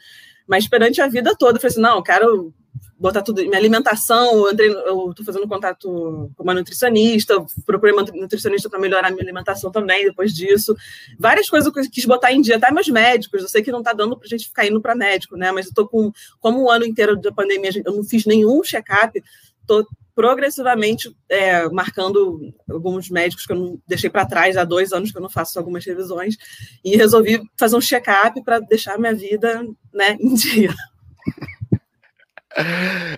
Mas 0.48 0.68
perante 0.68 1.02
a 1.02 1.08
vida 1.08 1.36
toda, 1.38 1.58
eu 1.58 1.62
falei 1.62 1.72
assim, 1.72 1.82
não, 1.82 1.98
eu 1.98 2.04
quero 2.04 2.54
botar 2.98 3.22
tudo. 3.22 3.42
Minha 3.42 3.58
alimentação, 3.58 4.46
eu 4.46 4.52
entrei, 4.52 4.70
eu 4.70 5.10
estou 5.10 5.26
fazendo 5.26 5.48
contato 5.48 6.30
com 6.36 6.44
uma 6.44 6.54
nutricionista, 6.54 7.44
procurei 7.66 7.94
uma 7.94 8.04
nutricionista 8.04 8.70
para 8.70 8.80
melhorar 8.80 9.12
minha 9.12 9.24
alimentação 9.24 9.72
também 9.72 10.06
depois 10.06 10.34
disso. 10.34 10.76
Várias 11.20 11.50
coisas 11.50 11.72
que 11.72 11.80
eu 11.80 11.90
quis 11.90 12.06
botar 12.06 12.32
em 12.32 12.42
dia, 12.42 12.58
até 12.58 12.72
meus 12.72 12.88
médicos. 12.88 13.42
Eu 13.42 13.50
sei 13.50 13.62
que 13.62 13.72
não 13.72 13.80
está 13.80 13.94
dando 13.94 14.18
para 14.18 14.26
a 14.26 14.30
gente 14.30 14.48
ficar 14.48 14.66
indo 14.66 14.82
para 14.82 14.96
médico, 14.96 15.36
né? 15.36 15.52
Mas 15.52 15.66
eu 15.66 15.70
estou 15.70 15.88
com, 15.88 16.12
como 16.40 16.64
o 16.64 16.70
ano 16.70 16.86
inteiro 16.86 17.20
da 17.20 17.32
pandemia, 17.32 17.72
eu 17.84 17.94
não 17.94 18.04
fiz 18.04 18.26
nenhum 18.26 18.62
check-up, 18.64 19.22
estou 19.62 19.86
progressivamente 20.16 21.16
é, 21.28 21.68
marcando 21.70 22.54
alguns 22.70 23.10
médicos 23.10 23.46
que 23.46 23.52
eu 23.52 23.58
não 23.58 23.82
deixei 23.88 24.10
para 24.10 24.26
trás 24.26 24.56
há 24.56 24.64
dois 24.64 24.94
anos 24.94 25.12
que 25.12 25.18
eu 25.18 25.22
não 25.22 25.30
faço 25.30 25.58
algumas 25.58 25.84
revisões 25.86 26.38
e 26.86 26.96
resolvi 26.96 27.42
fazer 27.58 27.76
um 27.76 27.82
check-up 27.82 28.42
para 28.44 28.60
deixar 28.60 29.00
minha 29.00 29.14
vida 29.14 29.68
né, 29.92 30.16
em 30.20 30.34
dia. 30.36 30.74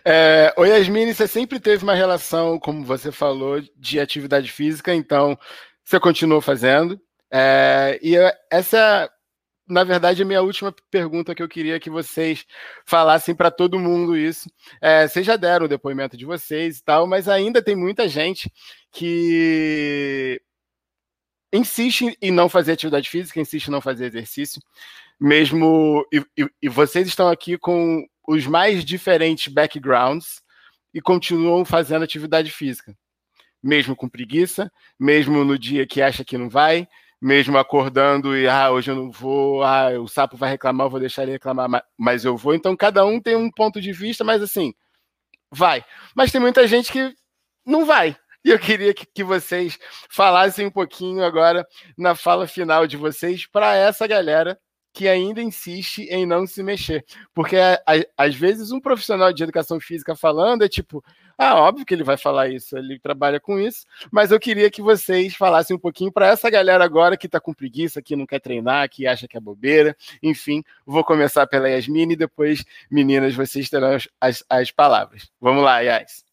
É, 0.06 0.54
o 0.58 0.66
Yasmine, 0.66 1.14
você 1.14 1.28
sempre 1.28 1.60
teve 1.60 1.84
uma 1.84 1.96
relação, 1.96 2.60
como 2.60 2.86
você 2.86 3.12
falou, 3.12 3.62
de 3.76 4.00
atividade 4.00 4.52
física, 4.52 4.94
então 4.94 5.38
você 5.84 6.00
continuou 6.00 6.42
fazendo. 6.42 7.00
É, 7.32 8.00
e 8.02 8.16
essa 8.52 9.10
na 9.68 9.84
verdade, 9.84 10.22
a 10.22 10.26
minha 10.26 10.42
última 10.42 10.74
pergunta 10.92 11.34
que 11.34 11.42
eu 11.42 11.48
queria 11.48 11.80
que 11.80 11.90
vocês 11.90 12.46
falassem 12.86 13.34
para 13.34 13.50
todo 13.50 13.80
mundo 13.80 14.16
isso. 14.16 14.50
É, 14.80 15.08
vocês 15.08 15.26
já 15.26 15.36
deram 15.36 15.66
o 15.66 15.70
depoimento 15.70 16.16
de 16.16 16.26
vocês 16.26 16.78
e 16.78 16.84
tal, 16.84 17.08
mas 17.08 17.28
ainda 17.28 17.64
tem 17.64 17.76
muita 17.76 18.08
gente 18.08 18.52
que 18.92 20.40
insiste 21.52 22.16
em 22.22 22.32
não 22.32 22.48
fazer 22.48 22.74
atividade 22.74 23.10
física, 23.10 23.40
insiste 23.40 23.68
em 23.68 23.72
não 23.72 23.82
fazer 23.82 24.06
exercício, 24.06 24.62
mesmo. 25.20 26.06
E, 26.14 26.24
e, 26.38 26.50
e 26.64 26.70
vocês 26.70 27.08
estão 27.08 27.28
aqui 27.28 27.58
com 27.58 28.06
os 28.28 28.46
mais 28.46 28.84
diferentes 28.84 29.52
backgrounds 29.52 30.42
e 30.94 31.02
continuam 31.02 31.66
fazendo 31.66 32.04
atividade 32.04 32.52
física, 32.52 32.96
mesmo 33.62 33.96
com 33.96 34.08
preguiça, 34.08 34.72
mesmo 35.00 35.44
no 35.44 35.58
dia 35.58 35.86
que 35.86 36.02
acha 36.02 36.24
que 36.24 36.38
não 36.38 36.50
vai, 36.50 36.88
mesmo 37.22 37.58
acordando 37.58 38.38
e 38.38 38.48
ah, 38.48 38.72
hoje 38.72 38.92
eu 38.92 38.96
não 38.96 39.12
vou, 39.12 39.64
ah, 39.64 39.90
o 40.00 40.08
sapo 40.08 40.38
vai 40.38 40.50
reclamar, 40.52 40.88
eu 40.88 40.92
vou 40.92 41.00
deixar 41.00 41.24
ele 41.24 41.34
reclamar, 41.34 41.84
mas 41.98 42.24
eu 42.24 42.38
vou. 42.38 42.54
Então 42.54 42.76
cada 42.76 43.06
um 43.06 43.20
tem 43.20 43.36
um 43.36 43.50
ponto 43.52 43.82
de 43.82 43.92
vista, 43.92 44.24
mas 44.24 44.42
assim, 44.42 44.74
vai. 45.52 45.84
Mas 46.16 46.32
tem 46.32 46.42
muita 46.42 46.68
gente 46.68 46.92
que 46.92 47.14
não 47.66 47.86
vai. 47.86 48.16
E 48.44 48.52
eu 48.52 48.60
queria 48.60 48.94
que, 48.94 49.08
que 49.08 49.24
vocês 49.24 49.80
falassem 50.10 50.68
um 50.68 50.72
pouquinho 50.72 51.24
agora 51.24 51.66
na 51.98 52.14
fala 52.14 52.48
final 52.48 52.86
de 52.86 52.96
vocês 52.96 53.48
para 53.48 53.76
essa 53.76 54.06
galera 54.06 54.60
que 54.96 55.10
ainda 55.10 55.42
insiste 55.42 56.04
em 56.10 56.26
não 56.26 56.48
se 56.48 56.64
mexer. 56.64 57.06
Porque 57.34 57.58
às 58.16 58.34
vezes 58.34 58.72
um 58.72 58.80
profissional 58.80 59.34
de 59.34 59.44
educação 59.44 59.78
física 59.78 60.16
falando 60.16 60.64
é 60.64 60.70
tipo, 60.70 61.04
ah, 61.38 61.56
óbvio 61.60 61.86
que 61.86 61.94
ele 61.94 62.04
vai 62.04 62.16
falar 62.16 62.48
isso, 62.48 62.78
ele 62.78 62.98
trabalha 62.98 63.38
com 63.38 63.60
isso, 63.60 63.86
mas 64.10 64.32
eu 64.32 64.40
queria 64.40 64.72
que 64.72 64.82
vocês 64.82 65.36
falassem 65.36 65.76
um 65.76 65.80
pouquinho 65.80 66.14
para 66.14 66.28
essa 66.28 66.50
galera 66.50 66.86
agora 66.86 67.18
que 67.18 67.26
está 67.26 67.42
com 67.42 67.54
preguiça, 67.54 68.02
que 68.02 68.16
não 68.16 68.26
quer 68.26 68.40
treinar, 68.40 68.90
que 68.90 69.06
acha 69.06 69.28
que 69.28 69.36
é 69.36 69.40
bobeira. 69.40 69.98
Enfim, 70.24 70.64
vou 70.86 71.04
começar 71.04 71.46
pela 71.46 71.70
Yasmine 71.70 72.14
e 72.14 72.18
depois, 72.18 72.64
meninas, 72.90 73.36
vocês 73.36 73.70
terão 73.70 73.98
as, 74.22 74.46
as 74.50 74.72
palavras. 74.72 75.30
Vamos 75.42 75.62
lá, 75.62 75.82
Yas. 75.82 76.24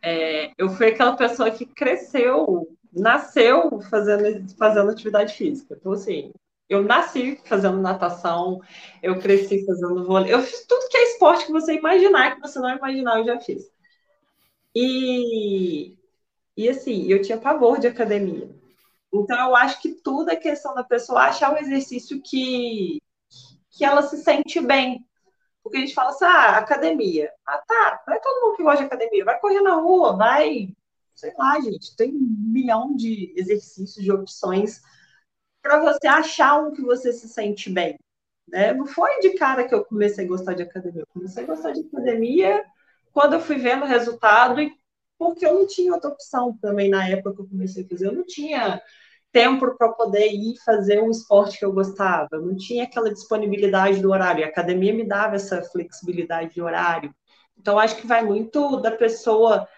É, 0.00 0.52
eu 0.56 0.68
fui 0.70 0.86
aquela 0.86 1.16
pessoa 1.16 1.50
que 1.50 1.66
cresceu, 1.66 2.68
nasceu 2.92 3.80
fazendo, 3.90 4.48
fazendo 4.56 4.92
atividade 4.92 5.34
física. 5.34 5.76
Então, 5.76 5.90
assim, 5.90 6.32
eu 6.68 6.82
nasci 6.84 7.40
fazendo 7.44 7.80
natação, 7.80 8.60
eu 9.02 9.18
cresci 9.18 9.64
fazendo 9.64 10.04
vôlei, 10.04 10.32
eu 10.32 10.42
fiz 10.42 10.66
tudo 10.66 10.88
que 10.88 10.96
é 10.96 11.12
esporte 11.12 11.46
que 11.46 11.52
você 11.52 11.74
imaginar, 11.74 12.34
que 12.34 12.40
você 12.40 12.58
não 12.58 12.76
imaginar, 12.76 13.18
eu 13.18 13.24
já 13.24 13.40
fiz. 13.40 13.70
E, 14.74 15.96
e 16.56 16.68
assim, 16.68 17.06
eu 17.10 17.22
tinha 17.22 17.38
pavor 17.38 17.78
de 17.80 17.86
academia. 17.86 18.54
Então, 19.12 19.48
eu 19.48 19.56
acho 19.56 19.80
que 19.80 19.94
tudo 19.94 20.30
é 20.30 20.36
questão 20.36 20.74
da 20.74 20.84
pessoa 20.84 21.22
achar 21.22 21.54
o 21.54 21.58
exercício 21.58 22.20
que, 22.20 23.00
que 23.70 23.84
ela 23.84 24.02
se 24.02 24.18
sente 24.18 24.60
bem. 24.60 25.04
Porque 25.62 25.78
a 25.78 25.80
gente 25.80 25.94
fala 25.94 26.10
assim, 26.10 26.24
ah, 26.26 26.58
academia. 26.58 27.32
Ah, 27.46 27.62
tá, 27.66 28.02
não 28.06 28.14
é 28.14 28.18
todo 28.18 28.42
mundo 28.42 28.56
que 28.56 28.62
gosta 28.62 28.80
de 28.80 28.84
academia. 28.84 29.24
Vai 29.24 29.40
correr 29.40 29.62
na 29.62 29.76
rua, 29.76 30.14
vai, 30.16 30.68
sei 31.14 31.32
lá, 31.38 31.58
gente, 31.60 31.96
tem 31.96 32.10
um 32.10 32.52
milhão 32.52 32.94
de 32.94 33.32
exercícios, 33.36 34.04
de 34.04 34.12
opções 34.12 34.82
para 35.68 35.80
você 35.80 36.06
achar 36.06 36.58
um 36.58 36.72
que 36.72 36.80
você 36.80 37.12
se 37.12 37.28
sente 37.28 37.68
bem. 37.68 37.98
Né? 38.48 38.72
Não 38.72 38.86
foi 38.86 39.20
de 39.20 39.34
cara 39.34 39.68
que 39.68 39.74
eu 39.74 39.84
comecei 39.84 40.24
a 40.24 40.28
gostar 40.28 40.54
de 40.54 40.62
academia. 40.62 41.02
Eu 41.02 41.06
comecei 41.12 41.44
a 41.44 41.46
gostar 41.46 41.72
de 41.72 41.80
academia 41.80 42.64
quando 43.12 43.34
eu 43.34 43.40
fui 43.40 43.56
vendo 43.56 43.82
o 43.82 43.86
resultado 43.86 44.62
e 44.62 44.72
porque 45.18 45.44
eu 45.44 45.52
não 45.52 45.66
tinha 45.66 45.92
outra 45.92 46.08
opção 46.08 46.56
também 46.62 46.88
na 46.88 47.06
época 47.06 47.34
que 47.34 47.42
eu 47.42 47.48
comecei 47.48 47.84
a 47.84 47.86
fazer. 47.86 48.06
Eu 48.06 48.12
não 48.12 48.24
tinha 48.24 48.80
tempo 49.30 49.76
para 49.76 49.90
poder 49.90 50.28
ir 50.28 50.56
fazer 50.64 51.02
um 51.02 51.10
esporte 51.10 51.58
que 51.58 51.64
eu 51.66 51.72
gostava. 51.72 52.28
Eu 52.32 52.40
não 52.40 52.56
tinha 52.56 52.84
aquela 52.84 53.12
disponibilidade 53.12 54.00
do 54.00 54.10
horário. 54.10 54.44
A 54.44 54.48
academia 54.48 54.94
me 54.94 55.04
dava 55.04 55.36
essa 55.36 55.60
flexibilidade 55.60 56.54
de 56.54 56.62
horário. 56.62 57.14
Então, 57.58 57.78
acho 57.78 57.96
que 57.96 58.06
vai 58.06 58.24
muito 58.24 58.78
da 58.78 58.92
pessoa 58.92 59.68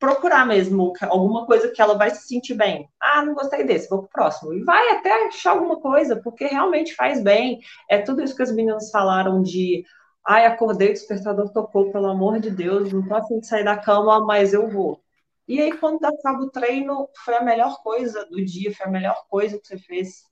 procurar 0.00 0.46
mesmo 0.46 0.94
alguma 1.02 1.44
coisa 1.44 1.68
que 1.70 1.80
ela 1.80 1.96
vai 1.96 2.10
se 2.10 2.26
sentir 2.26 2.54
bem. 2.54 2.88
Ah, 2.98 3.22
não 3.22 3.34
gostei 3.34 3.62
desse, 3.64 3.88
vou 3.88 4.00
pro 4.00 4.08
próximo. 4.08 4.54
E 4.54 4.64
vai 4.64 4.92
até 4.92 5.26
achar 5.26 5.50
alguma 5.50 5.78
coisa, 5.78 6.16
porque 6.16 6.46
realmente 6.46 6.94
faz 6.94 7.22
bem. 7.22 7.60
É 7.88 7.98
tudo 7.98 8.22
isso 8.22 8.34
que 8.34 8.42
as 8.42 8.50
meninas 8.50 8.90
falaram 8.90 9.42
de 9.42 9.84
ai, 10.26 10.46
acordei, 10.46 10.88
o 10.90 10.92
despertador 10.92 11.52
tocou, 11.52 11.92
pelo 11.92 12.08
amor 12.08 12.40
de 12.40 12.50
Deus, 12.50 12.92
não 12.92 13.06
tô 13.06 13.14
afim 13.14 13.40
de 13.40 13.46
sair 13.46 13.64
da 13.64 13.76
cama, 13.76 14.24
mas 14.24 14.54
eu 14.54 14.68
vou. 14.68 15.02
E 15.46 15.60
aí, 15.60 15.76
quando 15.76 16.04
acaba 16.04 16.44
o 16.44 16.50
treino, 16.50 17.08
foi 17.24 17.34
a 17.34 17.42
melhor 17.42 17.82
coisa 17.82 18.24
do 18.26 18.42
dia, 18.44 18.74
foi 18.74 18.86
a 18.86 18.90
melhor 18.90 19.26
coisa 19.28 19.58
que 19.58 19.66
você 19.66 19.78
fez. 19.78 20.22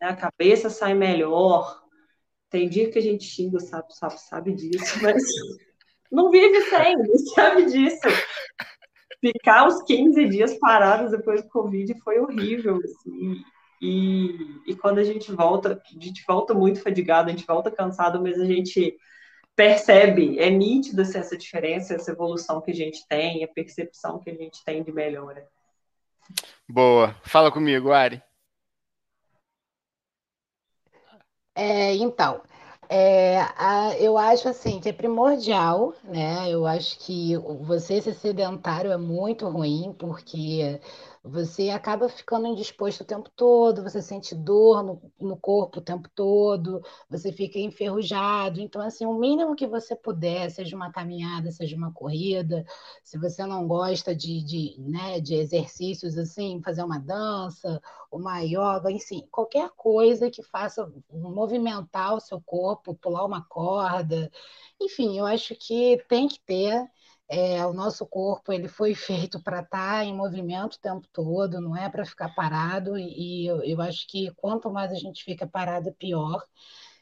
Né? 0.00 0.08
A 0.08 0.16
cabeça 0.16 0.70
sai 0.70 0.94
melhor. 0.94 1.82
Tem 2.50 2.68
dia 2.68 2.90
que 2.90 2.98
a 2.98 3.02
gente 3.02 3.24
xinga 3.24 3.56
o 3.56 3.60
sapo 3.60 3.92
sabe 3.92 4.52
disso, 4.52 5.02
mas 5.02 5.16
não 6.12 6.30
vive 6.30 6.60
sem, 6.62 6.94
sabe 7.34 7.64
disso 7.64 8.08
ficar 9.22 9.68
os 9.68 9.82
15 9.84 10.28
dias 10.28 10.58
parados 10.58 11.12
depois 11.12 11.42
do 11.42 11.48
Covid 11.48 11.94
foi 12.02 12.18
horrível, 12.18 12.80
assim. 12.82 13.42
E, 13.80 14.60
e 14.66 14.76
quando 14.76 14.98
a 14.98 15.04
gente 15.04 15.32
volta, 15.32 15.80
a 15.84 16.00
gente 16.04 16.24
volta 16.26 16.52
muito 16.52 16.82
fadigado, 16.82 17.28
a 17.28 17.32
gente 17.32 17.46
volta 17.46 17.70
cansado, 17.70 18.20
mas 18.20 18.38
a 18.40 18.44
gente 18.44 18.96
percebe, 19.54 20.38
é 20.38 20.50
nítido 20.50 21.02
assim, 21.02 21.18
essa 21.18 21.36
diferença, 21.36 21.94
essa 21.94 22.10
evolução 22.10 22.60
que 22.60 22.70
a 22.70 22.74
gente 22.74 23.06
tem, 23.08 23.44
a 23.44 23.48
percepção 23.48 24.18
que 24.18 24.30
a 24.30 24.34
gente 24.34 24.64
tem 24.64 24.82
de 24.82 24.92
melhora. 24.92 25.46
Boa. 26.68 27.14
Fala 27.24 27.50
comigo, 27.52 27.92
Ari. 27.92 28.22
É, 31.54 31.94
então, 31.94 32.42
é, 32.94 33.40
a, 33.56 33.94
eu 33.98 34.18
acho 34.18 34.48
assim 34.48 34.78
que 34.78 34.88
é 34.90 34.92
primordial, 34.92 35.94
né? 36.04 36.50
Eu 36.50 36.66
acho 36.66 36.98
que 36.98 37.34
você 37.62 38.02
ser 38.02 38.12
sedentário 38.14 38.92
é 38.92 38.98
muito 38.98 39.48
ruim, 39.48 39.94
porque 39.98 40.78
você 41.24 41.70
acaba 41.70 42.08
ficando 42.08 42.48
indisposto 42.48 43.04
o 43.04 43.06
tempo 43.06 43.30
todo, 43.36 43.82
você 43.82 44.02
sente 44.02 44.34
dor 44.34 44.82
no, 44.82 45.12
no 45.20 45.36
corpo 45.36 45.78
o 45.78 45.82
tempo 45.82 46.08
todo, 46.14 46.82
você 47.08 47.30
fica 47.32 47.60
enferrujado. 47.60 48.60
Então, 48.60 48.82
assim, 48.82 49.06
o 49.06 49.14
mínimo 49.14 49.54
que 49.54 49.66
você 49.66 49.94
puder, 49.94 50.50
seja 50.50 50.74
uma 50.74 50.90
caminhada, 50.90 51.52
seja 51.52 51.76
uma 51.76 51.92
corrida, 51.92 52.64
se 53.04 53.16
você 53.18 53.46
não 53.46 53.68
gosta 53.68 54.14
de, 54.14 54.42
de, 54.44 54.76
né, 54.80 55.20
de 55.20 55.34
exercícios 55.36 56.18
assim, 56.18 56.60
fazer 56.64 56.82
uma 56.82 56.98
dança, 56.98 57.80
uma 58.10 58.40
yoga, 58.40 58.90
enfim, 58.90 59.26
qualquer 59.30 59.70
coisa 59.76 60.28
que 60.30 60.42
faça 60.42 60.92
movimentar 61.12 62.14
o 62.16 62.20
seu 62.20 62.40
corpo, 62.40 62.94
pular 62.96 63.24
uma 63.24 63.44
corda, 63.44 64.28
enfim, 64.80 65.18
eu 65.18 65.26
acho 65.26 65.54
que 65.54 66.04
tem 66.08 66.26
que 66.26 66.40
ter 66.40 66.90
é, 67.32 67.64
o 67.66 67.72
nosso 67.72 68.06
corpo 68.06 68.52
ele 68.52 68.68
foi 68.68 68.94
feito 68.94 69.42
para 69.42 69.60
estar 69.60 70.00
tá 70.00 70.04
em 70.04 70.14
movimento 70.14 70.74
o 70.74 70.80
tempo 70.80 71.08
todo, 71.12 71.60
não 71.60 71.74
é 71.76 71.88
para 71.88 72.04
ficar 72.04 72.28
parado, 72.34 72.98
e, 72.98 73.46
eu, 73.46 73.62
eu, 73.64 73.80
acho 73.80 74.06
que 74.06 74.30
quanto 74.36 74.70
mais 74.70 74.92
a 74.92 74.96
gente 74.96 75.24
fica 75.24 75.46
parado, 75.46 75.92
pior. 75.94 76.44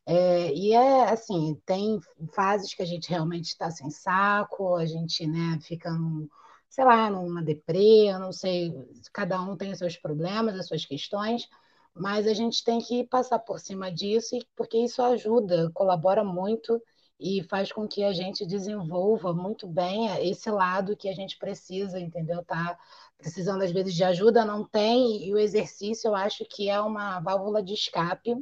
É, 0.06 0.52
e 0.54 0.72
é 0.72 1.10
assim, 1.10 1.60
tem 1.66 2.00
fases 2.34 2.74
que 2.74 2.82
a 2.82 2.86
gente 2.86 3.10
realmente 3.10 3.46
está 3.46 3.70
sem 3.70 3.90
saco, 3.90 4.76
a 4.76 4.86
gente 4.86 5.26
né, 5.26 5.58
fica 5.62 5.90
num, 5.90 6.28
sei 6.68 6.84
lá, 6.84 7.10
numa 7.10 7.42
deprê, 7.42 8.12
não 8.18 8.32
sei, 8.32 8.72
cada 9.12 9.40
um 9.42 9.56
tem 9.56 9.72
os 9.72 9.78
seus 9.78 9.96
problemas, 9.96 10.58
as 10.58 10.68
suas 10.68 10.84
questões, 10.86 11.48
mas 11.94 12.26
a 12.26 12.34
gente 12.34 12.64
tem 12.64 12.80
que 12.80 13.04
passar 13.04 13.40
por 13.40 13.58
cima 13.60 13.92
disso, 13.92 14.36
porque 14.56 14.78
isso 14.78 15.02
ajuda, 15.02 15.70
colabora 15.74 16.24
muito 16.24 16.80
e 17.20 17.42
faz 17.42 17.70
com 17.70 17.86
que 17.86 18.02
a 18.02 18.14
gente 18.14 18.46
desenvolva 18.46 19.34
muito 19.34 19.66
bem 19.68 20.08
esse 20.26 20.50
lado 20.50 20.96
que 20.96 21.06
a 21.06 21.12
gente 21.12 21.36
precisa, 21.36 22.00
entendeu? 22.00 22.42
Tá 22.42 22.78
precisando 23.18 23.62
às 23.62 23.70
vezes 23.70 23.94
de 23.94 24.02
ajuda, 24.02 24.42
não 24.42 24.64
tem, 24.64 25.26
e 25.26 25.34
o 25.34 25.38
exercício 25.38 26.08
eu 26.08 26.14
acho 26.14 26.46
que 26.46 26.70
é 26.70 26.80
uma 26.80 27.20
válvula 27.20 27.62
de 27.62 27.74
escape. 27.74 28.34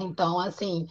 Então, 0.00 0.40
assim, 0.40 0.86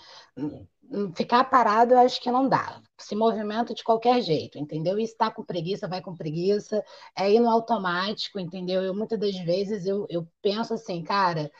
ficar 1.15 1.45
parado 1.45 1.95
eu 1.95 1.99
acho 1.99 2.21
que 2.21 2.29
não 2.29 2.47
dá. 2.47 2.79
Se 2.95 3.15
movimenta 3.15 3.73
de 3.73 3.83
qualquer 3.83 4.21
jeito, 4.21 4.59
entendeu? 4.59 4.99
E 4.99 5.03
está 5.03 5.31
com 5.31 5.43
preguiça, 5.43 5.87
vai 5.87 6.01
com 6.01 6.15
preguiça, 6.15 6.83
é 7.17 7.31
ir 7.31 7.39
no 7.39 7.49
automático, 7.49 8.39
entendeu? 8.39 8.83
Eu 8.83 8.93
muitas 8.93 9.19
das 9.19 9.35
vezes 9.39 9.87
eu, 9.87 10.05
eu 10.09 10.27
penso 10.43 10.75
assim, 10.75 11.03
cara, 11.03 11.51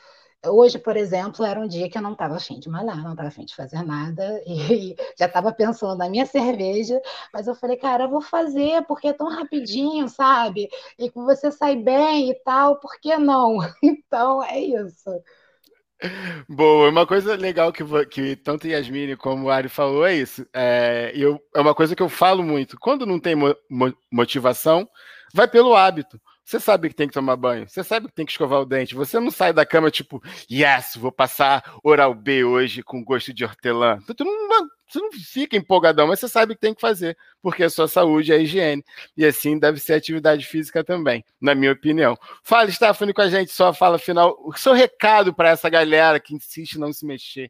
Hoje, 0.46 0.78
por 0.78 0.96
exemplo, 0.96 1.44
era 1.44 1.60
um 1.60 1.68
dia 1.68 1.88
que 1.90 1.98
eu 1.98 2.02
não 2.02 2.12
estava 2.12 2.36
afim 2.36 2.58
de 2.58 2.68
malhar, 2.68 3.02
não 3.02 3.10
estava 3.10 3.28
afim 3.28 3.44
de 3.44 3.54
fazer 3.54 3.82
nada, 3.82 4.42
e 4.48 4.96
já 5.18 5.26
estava 5.26 5.52
pensando 5.52 5.98
na 5.98 6.08
minha 6.08 6.24
cerveja, 6.24 6.98
mas 7.32 7.46
eu 7.46 7.54
falei, 7.54 7.76
cara, 7.76 8.04
eu 8.04 8.10
vou 8.10 8.22
fazer, 8.22 8.82
porque 8.86 9.08
é 9.08 9.12
tão 9.12 9.28
rapidinho, 9.28 10.08
sabe? 10.08 10.68
E 10.98 11.10
que 11.10 11.18
você 11.18 11.50
sai 11.50 11.76
bem 11.76 12.30
e 12.30 12.34
tal, 12.42 12.80
por 12.80 12.98
que 13.00 13.16
não? 13.18 13.58
Então, 13.82 14.42
é 14.42 14.58
isso. 14.58 15.10
Boa, 16.48 16.88
uma 16.88 17.06
coisa 17.06 17.36
legal 17.36 17.72
que, 17.72 17.84
que 18.06 18.34
tanto 18.36 18.66
Yasmine 18.66 19.16
como 19.16 19.46
o 19.46 19.50
Ari 19.50 19.68
falou 19.68 20.06
é 20.06 20.14
isso. 20.14 20.46
É, 20.52 21.12
eu, 21.14 21.38
é 21.54 21.60
uma 21.60 21.74
coisa 21.74 21.94
que 21.94 22.02
eu 22.02 22.08
falo 22.08 22.42
muito. 22.42 22.78
Quando 22.78 23.06
não 23.06 23.20
tem 23.20 23.34
mo 23.34 23.54
motivação, 24.10 24.88
vai 25.34 25.46
pelo 25.46 25.76
hábito 25.76 26.20
Você 26.50 26.58
sabe 26.58 26.88
que 26.88 26.96
tem 26.96 27.06
que 27.06 27.14
tomar 27.14 27.36
banho, 27.36 27.68
você 27.68 27.84
sabe 27.84 28.08
que 28.08 28.12
tem 28.12 28.26
que 28.26 28.32
escovar 28.32 28.60
o 28.60 28.64
dente. 28.64 28.92
Você 28.96 29.20
não 29.20 29.30
sai 29.30 29.52
da 29.52 29.64
cama 29.64 29.88
tipo, 29.88 30.20
yes, 30.50 30.96
vou 30.96 31.12
passar 31.12 31.78
oral 31.80 32.12
B 32.12 32.42
hoje 32.42 32.82
com 32.82 33.04
gosto 33.04 33.32
de 33.32 33.44
hortelã. 33.44 34.00
Tu 34.16 34.24
não, 34.24 34.68
você 34.84 34.98
não 34.98 35.12
fica 35.12 35.56
empolgadão, 35.56 36.08
mas 36.08 36.18
você 36.18 36.28
sabe 36.28 36.56
que 36.56 36.60
tem 36.60 36.74
que 36.74 36.80
fazer, 36.80 37.16
porque 37.40 37.62
a 37.62 37.70
sua 37.70 37.86
saúde 37.86 38.32
é 38.32 38.34
a 38.34 38.38
higiene. 38.38 38.84
E 39.16 39.24
assim 39.24 39.60
deve 39.60 39.78
ser 39.78 39.92
atividade 39.92 40.44
física 40.44 40.82
também, 40.82 41.24
na 41.40 41.54
minha 41.54 41.70
opinião. 41.70 42.18
Fala, 42.42 42.68
Stephanie, 42.68 43.14
com 43.14 43.22
a 43.22 43.28
gente, 43.28 43.52
só 43.52 43.72
fala 43.72 43.96
final. 43.96 44.36
O 44.44 44.52
seu 44.54 44.72
recado 44.72 45.32
para 45.32 45.50
essa 45.50 45.70
galera 45.70 46.18
que 46.18 46.34
insiste 46.34 46.74
em 46.74 46.80
não 46.80 46.92
se 46.92 47.06
mexer 47.06 47.48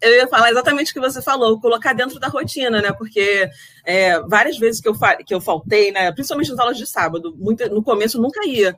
eu 0.00 0.14
ia 0.14 0.28
falar 0.28 0.50
exatamente 0.50 0.90
o 0.90 0.94
que 0.94 1.00
você 1.00 1.20
falou, 1.20 1.60
colocar 1.60 1.92
dentro 1.92 2.20
da 2.20 2.28
rotina, 2.28 2.80
né? 2.80 2.92
Porque 2.92 3.48
é, 3.84 4.20
várias 4.22 4.58
vezes 4.58 4.80
que 4.80 4.88
eu, 4.88 4.94
que 5.26 5.34
eu 5.34 5.40
faltei, 5.40 5.90
né? 5.90 6.12
Principalmente 6.12 6.50
nas 6.50 6.58
aulas 6.58 6.78
de 6.78 6.86
sábado, 6.86 7.34
muito, 7.36 7.68
no 7.70 7.82
começo 7.82 8.16
eu 8.16 8.22
nunca 8.22 8.46
ia. 8.46 8.76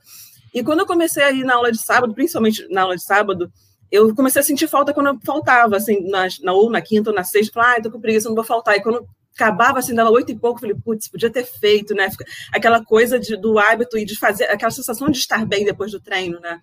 E 0.53 0.63
quando 0.63 0.81
eu 0.81 0.87
comecei 0.87 1.23
a 1.23 1.31
ir 1.31 1.45
na 1.45 1.55
aula 1.55 1.71
de 1.71 1.79
sábado, 1.79 2.15
principalmente 2.15 2.67
na 2.71 2.83
aula 2.83 2.97
de 2.97 3.03
sábado, 3.03 3.53
eu 3.91 4.15
comecei 4.15 4.41
a 4.41 4.45
sentir 4.45 4.69
falta 4.69 4.95
quando 4.95 5.09
eu 5.09 5.19
faltava, 5.25 5.77
assim, 5.77 6.09
na, 6.09 6.27
na 6.43 6.53
ou 6.53 6.71
na 6.71 6.81
quinta 6.81 7.11
ou 7.11 7.17
na 7.17 7.25
sexta, 7.25 7.53
falei, 7.53 7.79
ah, 7.79 7.83
tô 7.83 7.91
com 7.91 8.01
preguiça, 8.01 8.29
não 8.29 8.35
vou 8.35 8.45
faltar. 8.45 8.77
E 8.77 8.83
quando 8.83 9.07
acabava 9.35 9.79
assim, 9.79 9.95
dava 9.95 10.11
oito 10.11 10.33
e 10.33 10.39
pouco, 10.39 10.61
falei, 10.61 10.77
putz, 10.77 11.09
podia 11.09 11.31
ter 11.31 11.45
feito, 11.45 11.95
né? 11.95 12.09
Aquela 12.53 12.85
coisa 12.85 13.19
de, 13.19 13.37
do 13.37 13.59
hábito 13.59 13.97
e 13.97 14.05
de 14.05 14.17
fazer, 14.17 14.45
aquela 14.45 14.71
sensação 14.71 15.09
de 15.09 15.19
estar 15.19 15.47
bem 15.47 15.65
depois 15.65 15.93
do 15.93 16.01
treino, 16.01 16.39
né? 16.41 16.61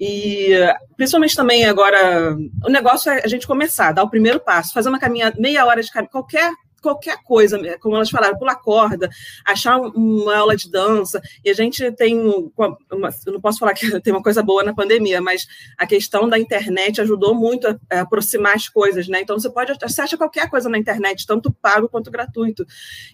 E 0.00 0.52
principalmente 0.96 1.34
também 1.34 1.64
agora, 1.64 2.36
o 2.64 2.70
negócio 2.70 3.10
é 3.10 3.22
a 3.24 3.28
gente 3.28 3.46
começar, 3.46 3.92
dar 3.92 4.04
o 4.04 4.10
primeiro 4.10 4.38
passo, 4.38 4.72
fazer 4.72 4.88
uma 4.88 4.98
caminhada, 4.98 5.36
meia 5.38 5.64
hora 5.66 5.82
de 5.82 5.90
caminhada, 5.90 6.12
qualquer 6.12 6.52
qualquer 6.82 7.22
coisa, 7.22 7.58
como 7.78 7.96
elas 7.96 8.10
falaram, 8.10 8.38
pular 8.38 8.56
corda, 8.56 9.08
achar 9.44 9.78
uma 9.78 10.36
aula 10.36 10.56
de 10.56 10.70
dança. 10.70 11.20
E 11.44 11.50
a 11.50 11.54
gente 11.54 11.90
tem, 11.92 12.18
uma, 12.18 12.78
eu 13.26 13.32
não 13.32 13.40
posso 13.40 13.58
falar 13.58 13.74
que 13.74 13.88
tem 14.00 14.12
uma 14.12 14.22
coisa 14.22 14.42
boa 14.42 14.62
na 14.62 14.74
pandemia, 14.74 15.20
mas 15.20 15.46
a 15.76 15.86
questão 15.86 16.28
da 16.28 16.38
internet 16.38 17.00
ajudou 17.00 17.34
muito 17.34 17.66
a, 17.66 17.78
a 17.90 18.00
aproximar 18.00 18.54
as 18.54 18.68
coisas, 18.68 19.08
né? 19.08 19.20
Então 19.20 19.38
você 19.38 19.50
pode, 19.50 19.72
você 19.80 20.00
acha 20.00 20.16
qualquer 20.16 20.48
coisa 20.48 20.68
na 20.68 20.78
internet, 20.78 21.26
tanto 21.26 21.52
pago 21.52 21.88
quanto 21.88 22.10
gratuito. 22.10 22.64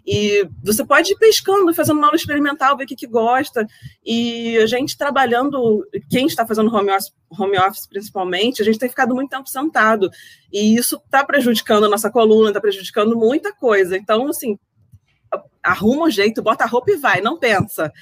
E 0.07 0.49
você 0.63 0.85
pode 0.85 1.13
ir 1.13 1.17
pescando, 1.17 1.75
fazendo 1.75 1.99
uma 1.99 2.07
aula 2.07 2.17
experimental, 2.17 2.77
ver 2.77 2.85
o 2.85 2.87
que, 2.87 2.97
que 2.97 3.07
gosta. 3.07 3.67
E 4.05 4.59
a 4.59 4.67
gente 4.67 4.97
trabalhando, 4.97 5.87
quem 6.11 6.27
está 6.27 6.47
fazendo 6.47 6.75
home 6.75 6.91
office, 6.91 7.13
home 7.31 7.59
office 7.59 7.87
principalmente, 7.87 8.63
a 8.63 8.65
gente 8.65 8.79
tem 8.79 8.89
ficado 8.89 9.15
muito 9.15 9.31
tempo 9.31 9.49
sentado. 9.49 10.11
E 10.53 10.77
isso 10.77 11.01
está 11.05 11.25
prejudicando 11.25 11.85
a 11.85 11.89
nossa 11.89 12.11
coluna, 12.11 12.51
está 12.51 12.61
prejudicando 12.61 13.17
muita 13.17 13.53
coisa. 13.55 13.97
Então, 13.97 14.29
assim, 14.29 14.59
arruma 15.63 16.07
um 16.07 16.11
jeito, 16.11 16.43
bota 16.43 16.65
a 16.65 16.67
roupa 16.67 16.91
e 16.93 16.97
vai, 16.97 17.21
não 17.21 17.39
pensa 17.39 17.93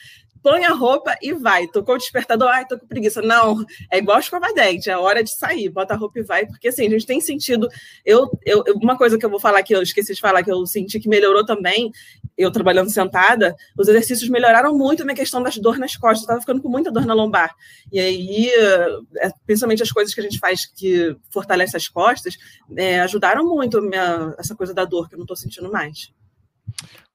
põe 0.42 0.64
a 0.64 0.72
roupa 0.72 1.16
e 1.22 1.32
vai. 1.32 1.68
Tocou 1.68 1.94
o 1.94 1.98
despertador, 1.98 2.48
ai, 2.48 2.66
tô 2.66 2.78
com 2.78 2.86
preguiça. 2.86 3.22
Não, 3.22 3.64
é 3.90 3.98
igual 3.98 4.18
escovar 4.18 4.52
dente, 4.52 4.90
é 4.90 4.98
hora 4.98 5.22
de 5.22 5.30
sair, 5.30 5.68
bota 5.68 5.94
a 5.94 5.96
roupa 5.96 6.18
e 6.18 6.22
vai, 6.22 6.46
porque 6.46 6.68
assim, 6.68 6.86
a 6.86 6.90
gente 6.90 7.06
tem 7.06 7.20
sentido. 7.20 7.68
Eu, 8.04 8.28
eu, 8.44 8.64
uma 8.82 8.98
coisa 8.98 9.16
que 9.16 9.24
eu 9.24 9.30
vou 9.30 9.40
falar 9.40 9.62
que 9.62 9.74
eu 9.74 9.82
esqueci 9.82 10.14
de 10.14 10.20
falar, 10.20 10.42
que 10.42 10.50
eu 10.50 10.66
senti 10.66 10.98
que 10.98 11.08
melhorou 11.08 11.46
também, 11.46 11.90
eu 12.42 12.50
trabalhando 12.50 12.90
sentada, 12.90 13.54
os 13.78 13.88
exercícios 13.88 14.28
melhoraram 14.28 14.76
muito 14.76 15.02
a 15.02 15.04
minha 15.04 15.16
questão 15.16 15.42
das 15.42 15.56
dores 15.56 15.80
nas 15.80 15.96
costas, 15.96 16.22
eu 16.22 16.28
tava 16.28 16.40
ficando 16.40 16.60
com 16.60 16.68
muita 16.68 16.90
dor 16.90 17.06
na 17.06 17.14
lombar. 17.14 17.54
E 17.90 17.98
aí, 17.98 18.50
é, 19.18 19.30
principalmente 19.46 19.82
as 19.82 19.90
coisas 19.90 20.14
que 20.14 20.20
a 20.20 20.24
gente 20.24 20.38
faz 20.38 20.66
que 20.66 21.16
fortalece 21.30 21.76
as 21.76 21.88
costas, 21.88 22.36
é, 22.76 23.00
ajudaram 23.00 23.44
muito 23.44 23.80
minha, 23.80 24.34
essa 24.38 24.54
coisa 24.54 24.74
da 24.74 24.84
dor 24.84 25.08
que 25.08 25.14
eu 25.14 25.18
não 25.18 25.26
tô 25.26 25.36
sentindo 25.36 25.70
mais. 25.70 26.12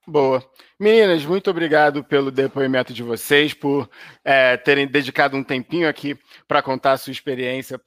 Boa. 0.06 0.42
Meninas, 0.80 1.24
muito 1.26 1.50
obrigado 1.50 2.02
pelo 2.02 2.30
depoimento 2.30 2.94
de 2.94 3.02
vocês, 3.02 3.52
por 3.52 3.90
é, 4.24 4.56
terem 4.56 4.86
dedicado 4.86 5.36
um 5.36 5.44
tempinho 5.44 5.86
aqui 5.86 6.18
para 6.46 6.62
contar 6.62 6.92
a 6.92 6.96
sua 6.96 7.10
experiência 7.10 7.78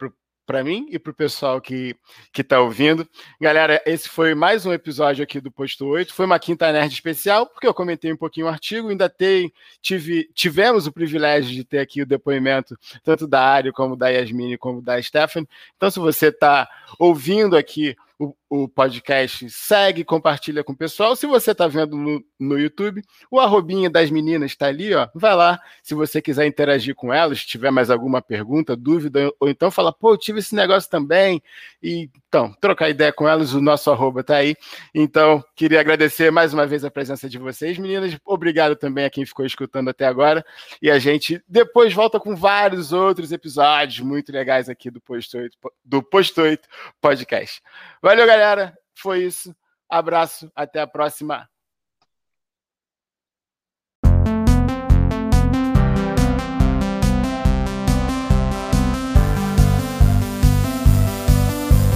mim 0.63 0.87
e 0.89 0.99
para 0.99 1.11
o 1.11 1.15
pessoal 1.15 1.61
que 1.61 1.95
está 2.37 2.59
ouvindo. 2.59 3.07
Galera, 3.39 3.81
esse 3.85 4.09
foi 4.09 4.35
mais 4.35 4.65
um 4.65 4.73
episódio 4.73 5.23
aqui 5.23 5.39
do 5.39 5.51
Posto 5.51 5.85
8. 5.85 6.13
Foi 6.13 6.25
uma 6.25 6.37
quinta 6.37 6.71
nerd 6.71 6.93
especial, 6.93 7.45
porque 7.45 7.65
eu 7.65 7.73
comentei 7.73 8.11
um 8.11 8.17
pouquinho 8.17 8.47
o 8.47 8.49
artigo, 8.49 8.89
ainda 8.89 9.09
tem, 9.09 9.51
tive, 9.81 10.29
tivemos 10.33 10.87
o 10.87 10.91
privilégio 10.91 11.51
de 11.51 11.63
ter 11.63 11.79
aqui 11.79 12.01
o 12.01 12.05
depoimento 12.05 12.77
tanto 13.03 13.27
da 13.27 13.41
Ari, 13.41 13.71
como 13.71 13.95
da 13.95 14.09
Yasmine, 14.09 14.57
como 14.57 14.81
da 14.81 15.01
Stephanie. 15.01 15.47
Então, 15.77 15.89
se 15.89 15.99
você 15.99 16.27
está 16.27 16.69
ouvindo 16.99 17.55
aqui 17.55 17.95
o, 18.21 18.35
o, 18.47 18.67
podcast, 18.67 19.49
segue, 19.49 20.03
compartilha 20.03 20.63
com 20.63 20.73
o 20.73 20.77
pessoal. 20.77 21.15
Se 21.15 21.25
você 21.25 21.51
está 21.51 21.67
vendo 21.67 21.97
no, 21.97 22.23
no, 22.39 22.59
YouTube, 22.59 23.01
o 23.31 23.39
arrobinha 23.39 23.89
das 23.89 24.11
meninas 24.11 24.51
está 24.51 24.67
ali, 24.67 24.93
ó. 24.93 25.09
Vai 25.15 25.35
lá, 25.35 25.59
se 25.81 25.95
você 25.95 26.21
quiser 26.21 26.45
interagir 26.45 26.93
com 26.93 27.11
elas, 27.11 27.43
tiver 27.43 27.71
mais 27.71 27.89
alguma 27.89 28.21
pergunta, 28.21 28.75
dúvida, 28.75 29.31
ou 29.39 29.49
então 29.49 29.71
fala, 29.71 29.91
pô, 29.91 30.13
eu 30.13 30.17
tive 30.17 30.37
esse 30.37 30.53
negócio 30.53 30.87
também. 30.87 31.41
E 31.81 32.11
então, 32.31 32.53
trocar 32.61 32.89
ideia 32.89 33.11
com 33.11 33.27
elas, 33.27 33.53
o 33.53 33.59
nosso 33.59 33.91
arroba 33.91 34.21
está 34.21 34.37
aí. 34.37 34.55
Então, 34.95 35.43
queria 35.53 35.81
agradecer 35.81 36.31
mais 36.31 36.53
uma 36.53 36.65
vez 36.65 36.85
a 36.85 36.89
presença 36.89 37.27
de 37.27 37.37
vocês, 37.37 37.77
meninas. 37.77 38.17
Obrigado 38.25 38.73
também 38.73 39.03
a 39.03 39.09
quem 39.09 39.25
ficou 39.25 39.45
escutando 39.45 39.89
até 39.89 40.05
agora. 40.07 40.41
E 40.81 40.89
a 40.89 40.97
gente 40.97 41.43
depois 41.45 41.93
volta 41.93 42.21
com 42.21 42.33
vários 42.33 42.93
outros 42.93 43.33
episódios 43.33 43.99
muito 43.99 44.31
legais 44.31 44.69
aqui 44.69 44.89
do 44.89 45.01
Posto 45.01 45.39
8, 45.39 45.57
do 45.83 46.01
Posto 46.01 46.41
8 46.43 46.65
Podcast. 47.01 47.61
Valeu, 48.01 48.25
galera. 48.25 48.77
Foi 48.95 49.25
isso. 49.25 49.53
Abraço. 49.89 50.49
Até 50.55 50.79
a 50.79 50.87
próxima. 50.87 51.49